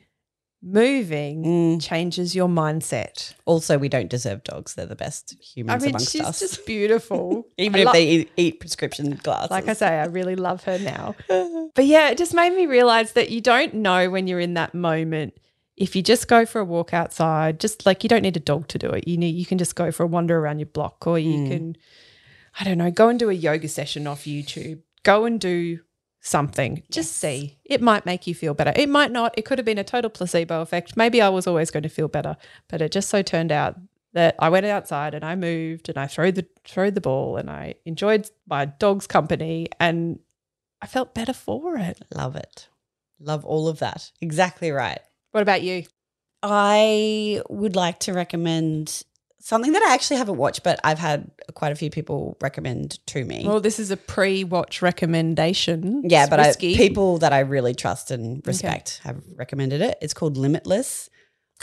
moving 0.61 1.43
Mm. 1.43 1.81
changes 1.81 2.35
your 2.35 2.47
mindset. 2.47 3.33
Also, 3.45 3.77
we 3.77 3.87
don't 3.89 4.09
deserve 4.09 4.43
dogs. 4.43 4.73
They're 4.73 4.85
the 4.85 4.95
best 4.95 5.35
humans 5.39 5.81
I 5.83 5.85
mean, 5.85 5.95
amongst 5.95 6.11
she's 6.11 6.21
us. 6.25 6.39
just 6.39 6.65
beautiful. 6.65 7.47
Even 7.57 7.81
I 7.81 7.83
if 7.83 7.93
they 7.93 8.07
eat, 8.07 8.31
eat 8.35 8.59
prescription 8.59 9.11
glasses. 9.21 9.51
like 9.51 9.67
I 9.69 9.73
say, 9.73 9.87
I 9.99 10.05
really 10.05 10.35
love 10.35 10.63
her 10.65 10.79
now. 10.79 11.15
But 11.75 11.85
yeah, 11.87 12.09
it 12.09 12.17
just 12.17 12.33
made 12.33 12.51
me 12.55 12.67
realize 12.67 13.11
that 13.13 13.31
you 13.31 13.41
don't 13.41 13.73
know 13.73 14.09
when 14.09 14.27
you're 14.27 14.39
in 14.39 14.53
that 14.53 14.73
moment. 14.73 15.33
If 15.75 15.93
you 15.93 16.01
just 16.01 16.29
go 16.29 16.45
for 16.45 16.59
a 16.61 16.63
walk 16.63 16.93
outside, 16.93 17.59
just 17.59 17.85
like 17.85 18.01
you 18.01 18.07
don't 18.07 18.21
need 18.21 18.37
a 18.37 18.39
dog 18.39 18.69
to 18.69 18.77
do 18.77 18.89
it. 18.91 19.09
You 19.09 19.17
need 19.17 19.35
you 19.35 19.45
can 19.45 19.57
just 19.57 19.75
go 19.75 19.91
for 19.91 20.03
a 20.03 20.07
wander 20.07 20.37
around 20.39 20.59
your 20.59 20.67
block, 20.67 21.05
or 21.05 21.19
you 21.19 21.39
Mm. 21.39 21.47
can, 21.49 21.75
I 22.57 22.63
don't 22.63 22.77
know, 22.77 22.91
go 22.91 23.09
and 23.09 23.19
do 23.19 23.29
a 23.29 23.33
yoga 23.33 23.67
session 23.67 24.07
off 24.07 24.23
YouTube. 24.23 24.83
Go 25.03 25.25
and 25.25 25.37
do 25.37 25.79
something. 26.25 26.81
Just 26.89 27.13
see. 27.13 27.57
It 27.63 27.81
might 27.81 28.05
make 28.05 28.25
you 28.25 28.33
feel 28.33 28.53
better. 28.53 28.73
It 28.75 28.89
might 28.89 29.11
not. 29.11 29.33
It 29.37 29.45
could 29.45 29.59
have 29.59 29.65
been 29.65 29.77
a 29.77 29.83
total 29.83 30.09
placebo 30.09 30.61
effect. 30.61 30.97
Maybe 30.97 31.21
I 31.21 31.29
was 31.29 31.45
always 31.45 31.69
going 31.71 31.83
to 31.83 31.89
feel 31.89 32.07
better, 32.07 32.35
but 32.67 32.81
it 32.81 32.91
just 32.91 33.09
so 33.09 33.21
turned 33.21 33.51
out 33.51 33.75
that 34.13 34.35
I 34.39 34.49
went 34.49 34.65
outside 34.65 35.13
and 35.13 35.23
I 35.23 35.35
moved 35.35 35.87
and 35.87 35.97
I 35.97 36.07
threw 36.07 36.31
the 36.31 36.47
threw 36.63 36.89
the 36.89 37.01
ball 37.01 37.37
and 37.37 37.49
I 37.49 37.75
enjoyed 37.85 38.29
my 38.47 38.65
dog's 38.65 39.07
company 39.07 39.67
and 39.79 40.19
I 40.81 40.87
felt 40.87 41.13
better 41.13 41.33
for 41.33 41.77
it. 41.77 42.01
Love 42.13 42.35
it. 42.35 42.69
Love 43.19 43.45
all 43.45 43.67
of 43.67 43.79
that. 43.79 44.11
Exactly 44.19 44.71
right. 44.71 44.99
What 45.31 45.41
about 45.41 45.61
you? 45.61 45.83
I 46.41 47.41
would 47.49 47.75
like 47.75 47.99
to 48.01 48.13
recommend 48.13 49.03
something 49.39 49.73
that 49.73 49.83
I 49.83 49.93
actually 49.93 50.17
haven't 50.17 50.37
watched, 50.37 50.63
but 50.63 50.79
I've 50.83 50.99
had 50.99 51.29
quite 51.53 51.71
a 51.71 51.75
few 51.75 51.89
people 51.89 52.37
recommend 52.41 53.05
to 53.07 53.23
me. 53.23 53.43
Well, 53.45 53.59
this 53.59 53.79
is 53.79 53.91
a 53.91 53.97
pre-watch 53.97 54.81
recommendation. 54.81 56.03
yeah, 56.05 56.23
It's 56.23 56.29
but 56.29 56.39
I, 56.39 56.53
people 56.55 57.17
that 57.19 57.33
I 57.33 57.39
really 57.39 57.73
trust 57.75 58.11
and 58.11 58.45
respect 58.47 59.01
have 59.03 59.21
recommended 59.35 59.81
it. 59.81 59.97
It's 60.01 60.13
called 60.13 60.37
Limitless. 60.37 61.09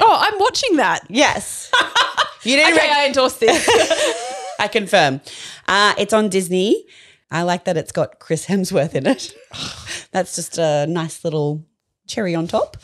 Oh, 0.00 0.16
I'm 0.18 0.38
watching 0.38 0.76
that. 0.76 1.00
Yes. 1.08 1.70
you 2.44 2.56
didn't 2.56 2.74
Okay, 2.74 2.86
rec- 2.88 2.96
I 2.96 3.06
endorse 3.06 3.34
this. 3.38 3.68
I 4.58 4.68
confirm. 4.68 5.20
Uh, 5.68 5.94
it's 5.98 6.12
on 6.12 6.28
Disney. 6.28 6.86
I 7.30 7.42
like 7.42 7.64
that 7.64 7.76
it's 7.76 7.92
got 7.92 8.18
Chris 8.20 8.46
Hemsworth 8.46 8.94
in 8.94 9.06
it. 9.06 9.34
That's 10.12 10.36
just 10.36 10.58
a 10.58 10.86
nice 10.86 11.24
little 11.24 11.64
cherry 12.06 12.34
on 12.34 12.46
top. 12.46 12.76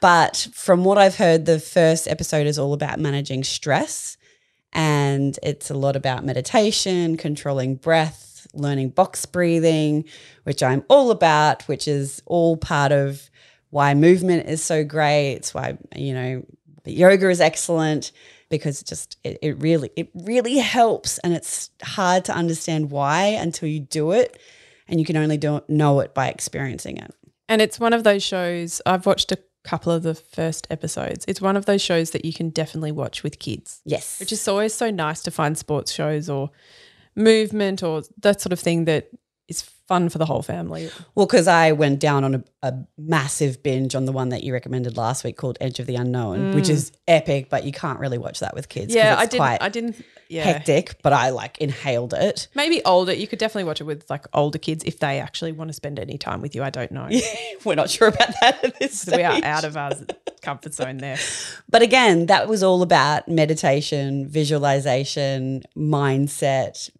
But 0.00 0.48
from 0.54 0.84
what 0.84 0.98
I've 0.98 1.16
heard, 1.16 1.46
the 1.46 1.58
first 1.58 2.06
episode 2.08 2.46
is 2.46 2.58
all 2.58 2.72
about 2.72 3.00
managing 3.00 3.42
stress. 3.44 4.15
And 4.76 5.38
it's 5.42 5.70
a 5.70 5.74
lot 5.74 5.96
about 5.96 6.22
meditation, 6.22 7.16
controlling 7.16 7.76
breath, 7.76 8.46
learning 8.52 8.90
box 8.90 9.24
breathing, 9.24 10.04
which 10.44 10.62
I'm 10.62 10.84
all 10.88 11.10
about, 11.10 11.62
which 11.62 11.88
is 11.88 12.22
all 12.26 12.58
part 12.58 12.92
of 12.92 13.30
why 13.70 13.94
movement 13.94 14.48
is 14.48 14.62
so 14.62 14.84
great. 14.84 15.32
It's 15.32 15.54
why, 15.54 15.78
you 15.96 16.12
know, 16.12 16.44
yoga 16.84 17.30
is 17.30 17.40
excellent 17.40 18.12
because 18.48 18.82
it 18.82 18.86
just 18.86 19.16
it, 19.24 19.38
it 19.42 19.60
really 19.60 19.90
it 19.96 20.10
really 20.14 20.58
helps 20.58 21.18
and 21.18 21.32
it's 21.32 21.70
hard 21.82 22.24
to 22.26 22.32
understand 22.32 22.90
why 22.90 23.24
until 23.28 23.68
you 23.68 23.80
do 23.80 24.12
it 24.12 24.38
and 24.88 25.00
you 25.00 25.06
can 25.06 25.16
only 25.16 25.36
do, 25.36 25.60
know 25.68 26.00
it 26.00 26.14
by 26.14 26.28
experiencing 26.28 26.96
it 26.96 27.12
and 27.48 27.60
it's 27.60 27.80
one 27.80 27.92
of 27.92 28.04
those 28.04 28.22
shows 28.22 28.80
I've 28.86 29.04
watched 29.04 29.32
a 29.32 29.38
couple 29.66 29.92
of 29.92 30.02
the 30.02 30.14
first 30.14 30.66
episodes. 30.70 31.24
It's 31.26 31.40
one 31.40 31.56
of 31.56 31.66
those 31.66 31.82
shows 31.82 32.12
that 32.12 32.24
you 32.24 32.32
can 32.32 32.50
definitely 32.50 32.92
watch 32.92 33.22
with 33.24 33.38
kids. 33.38 33.80
yes 33.84 34.20
Which 34.20 34.32
is 34.32 34.46
always 34.48 34.72
so 34.72 34.90
nice 34.90 35.22
to 35.22 35.30
find 35.30 35.58
sports 35.58 35.92
shows 35.92 36.30
or 36.30 36.50
movement 37.16 37.82
or 37.82 38.02
that 38.22 38.40
sort 38.40 38.52
of 38.52 38.60
thing 38.60 38.84
that 38.84 39.08
is 39.48 39.62
fun 39.88 40.08
for 40.08 40.18
the 40.18 40.26
whole 40.26 40.42
family. 40.42 40.90
well 41.14 41.26
because 41.26 41.46
i 41.46 41.72
went 41.72 42.00
down 42.00 42.24
on 42.24 42.34
a, 42.34 42.44
a 42.62 42.74
massive 42.98 43.62
binge 43.62 43.94
on 43.94 44.04
the 44.04 44.12
one 44.12 44.30
that 44.30 44.42
you 44.42 44.52
recommended 44.52 44.96
last 44.96 45.22
week 45.24 45.36
called 45.36 45.56
edge 45.60 45.78
of 45.78 45.86
the 45.86 45.94
unknown 45.94 46.54
which 46.54 46.68
is 46.68 46.92
epic 47.06 47.48
but 47.50 47.64
you 47.64 47.72
can't 47.72 48.00
really 48.00 48.18
watch 48.18 48.40
that 48.40 48.54
with 48.54 48.68
kids 48.68 48.92
Mm. 48.92 48.96
Yeah, 48.96 49.12
it's 49.12 49.20
I 49.22 49.26
didn't 49.26 49.38
quite 49.38 49.62
I 49.62 49.68
didn't 49.68 50.04
yeah. 50.28 50.44
hectic 50.44 51.02
but 51.02 51.12
i 51.12 51.30
like 51.30 51.58
inhaled 51.58 52.14
it 52.14 52.48
Maybe 52.54 52.82
older. 52.84 53.12
You 53.12 53.26
could 53.26 53.38
definitely 53.38 53.64
watch 53.64 53.80
it 53.80 53.84
with 53.84 54.08
like 54.10 54.24
older 54.32 54.58
kids 54.58 54.82
if 54.84 54.98
they 54.98 55.20
actually 55.20 55.52
want 55.52 55.68
to 55.68 55.72
spend 55.74 55.98
any 55.98 56.18
time 56.18 56.40
with 56.40 56.54
you. 56.54 56.62
I 56.62 56.70
don't 56.70 56.90
know. 56.90 57.08
we're 57.64 57.74
not 57.74 57.90
sure 57.90 58.08
about 58.08 58.30
that 58.40 58.64
at 58.64 58.78
this 58.78 59.00
So 59.02 59.16
we 59.16 59.22
are 59.22 59.40
out 59.44 59.64
of 59.64 59.76
our 59.76 59.92
comfort 60.42 60.74
zone 60.74 60.98
there. 60.98 61.18
But 61.68 61.82
again, 61.82 62.26
that 62.26 62.48
was 62.48 62.62
all 62.62 62.82
about 62.82 63.28
meditation, 63.28 64.26
visualization, 64.28 65.62
mindset, 65.76 66.90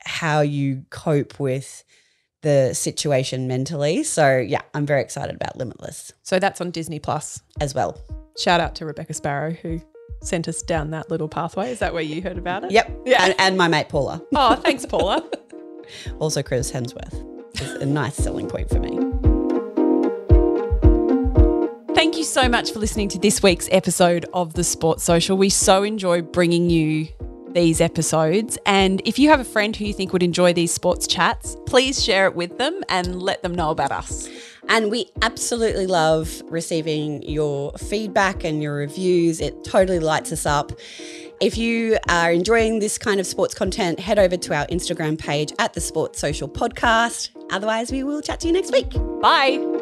how 0.00 0.40
you 0.40 0.84
cope 0.90 1.38
with 1.38 1.84
the 2.44 2.72
situation 2.74 3.48
mentally. 3.48 4.04
So, 4.04 4.36
yeah, 4.38 4.60
I'm 4.74 4.86
very 4.86 5.00
excited 5.00 5.34
about 5.34 5.56
Limitless 5.56 6.12
So 6.22 6.38
that's 6.38 6.60
on 6.60 6.70
Disney 6.70 7.00
Plus. 7.00 7.42
as 7.60 7.74
well. 7.74 7.98
Shout 8.38 8.60
out 8.60 8.76
to 8.76 8.86
Rebecca 8.86 9.14
Sparrow 9.14 9.50
who 9.52 9.80
sent 10.22 10.46
us 10.46 10.62
down 10.62 10.90
that 10.90 11.10
little 11.10 11.28
pathway. 11.28 11.70
Is 11.70 11.80
that 11.80 11.92
where 11.92 12.02
you 12.02 12.22
heard 12.22 12.38
about 12.38 12.64
it? 12.64 12.70
Yep. 12.70 13.00
Yeah. 13.06 13.24
And, 13.24 13.34
and 13.38 13.56
my 13.58 13.66
mate 13.68 13.88
Paula, 13.88 14.22
Oh, 14.34 14.54
thanks, 14.54 14.86
Paula. 14.86 15.28
also 16.18 16.42
Chris 16.42 16.70
Hemsworth, 16.70 17.60
is 17.60 17.72
a 17.72 17.86
nice 17.86 18.14
selling 18.14 18.48
point 18.48 18.68
for 18.68 18.78
me. 18.78 18.90
Thank 21.94 22.18
you 22.18 22.24
so 22.24 22.48
much 22.48 22.72
for 22.72 22.78
listening 22.78 23.08
to 23.10 23.18
this 23.18 23.42
week's 23.42 23.68
episode 23.72 24.26
of 24.34 24.54
the 24.54 24.64
Sports 24.64 25.02
Social. 25.04 25.36
We 25.36 25.48
so 25.48 25.82
enjoy 25.82 26.22
bringing 26.22 26.68
you 26.70 27.08
these 27.54 27.80
episodes. 27.80 28.58
And 28.66 29.00
if 29.04 29.18
you 29.18 29.30
have 29.30 29.40
a 29.40 29.44
friend 29.44 29.74
who 29.74 29.86
you 29.86 29.94
think 29.94 30.12
would 30.12 30.22
enjoy 30.22 30.52
these 30.52 30.72
sports 30.72 31.06
chats, 31.06 31.56
please 31.66 32.04
share 32.04 32.26
it 32.26 32.34
with 32.34 32.58
them 32.58 32.82
and 32.88 33.22
let 33.22 33.42
them 33.42 33.54
know 33.54 33.70
about 33.70 33.92
us. 33.92 34.28
And 34.68 34.90
we 34.90 35.10
absolutely 35.22 35.86
love 35.86 36.42
receiving 36.46 37.22
your 37.22 37.72
feedback 37.72 38.44
and 38.44 38.62
your 38.62 38.74
reviews. 38.76 39.40
It 39.40 39.64
totally 39.64 39.98
lights 39.98 40.32
us 40.32 40.46
up. 40.46 40.72
If 41.40 41.58
you 41.58 41.98
are 42.08 42.32
enjoying 42.32 42.78
this 42.78 42.96
kind 42.96 43.20
of 43.20 43.26
sports 43.26 43.54
content, 43.54 43.98
head 44.00 44.18
over 44.18 44.36
to 44.36 44.54
our 44.54 44.66
Instagram 44.68 45.18
page 45.18 45.52
at 45.58 45.74
the 45.74 45.80
Sports 45.80 46.20
Social 46.20 46.48
Podcast. 46.48 47.30
Otherwise, 47.50 47.92
we 47.92 48.02
will 48.02 48.22
chat 48.22 48.40
to 48.40 48.46
you 48.46 48.52
next 48.52 48.72
week. 48.72 48.90
Bye. 49.20 49.73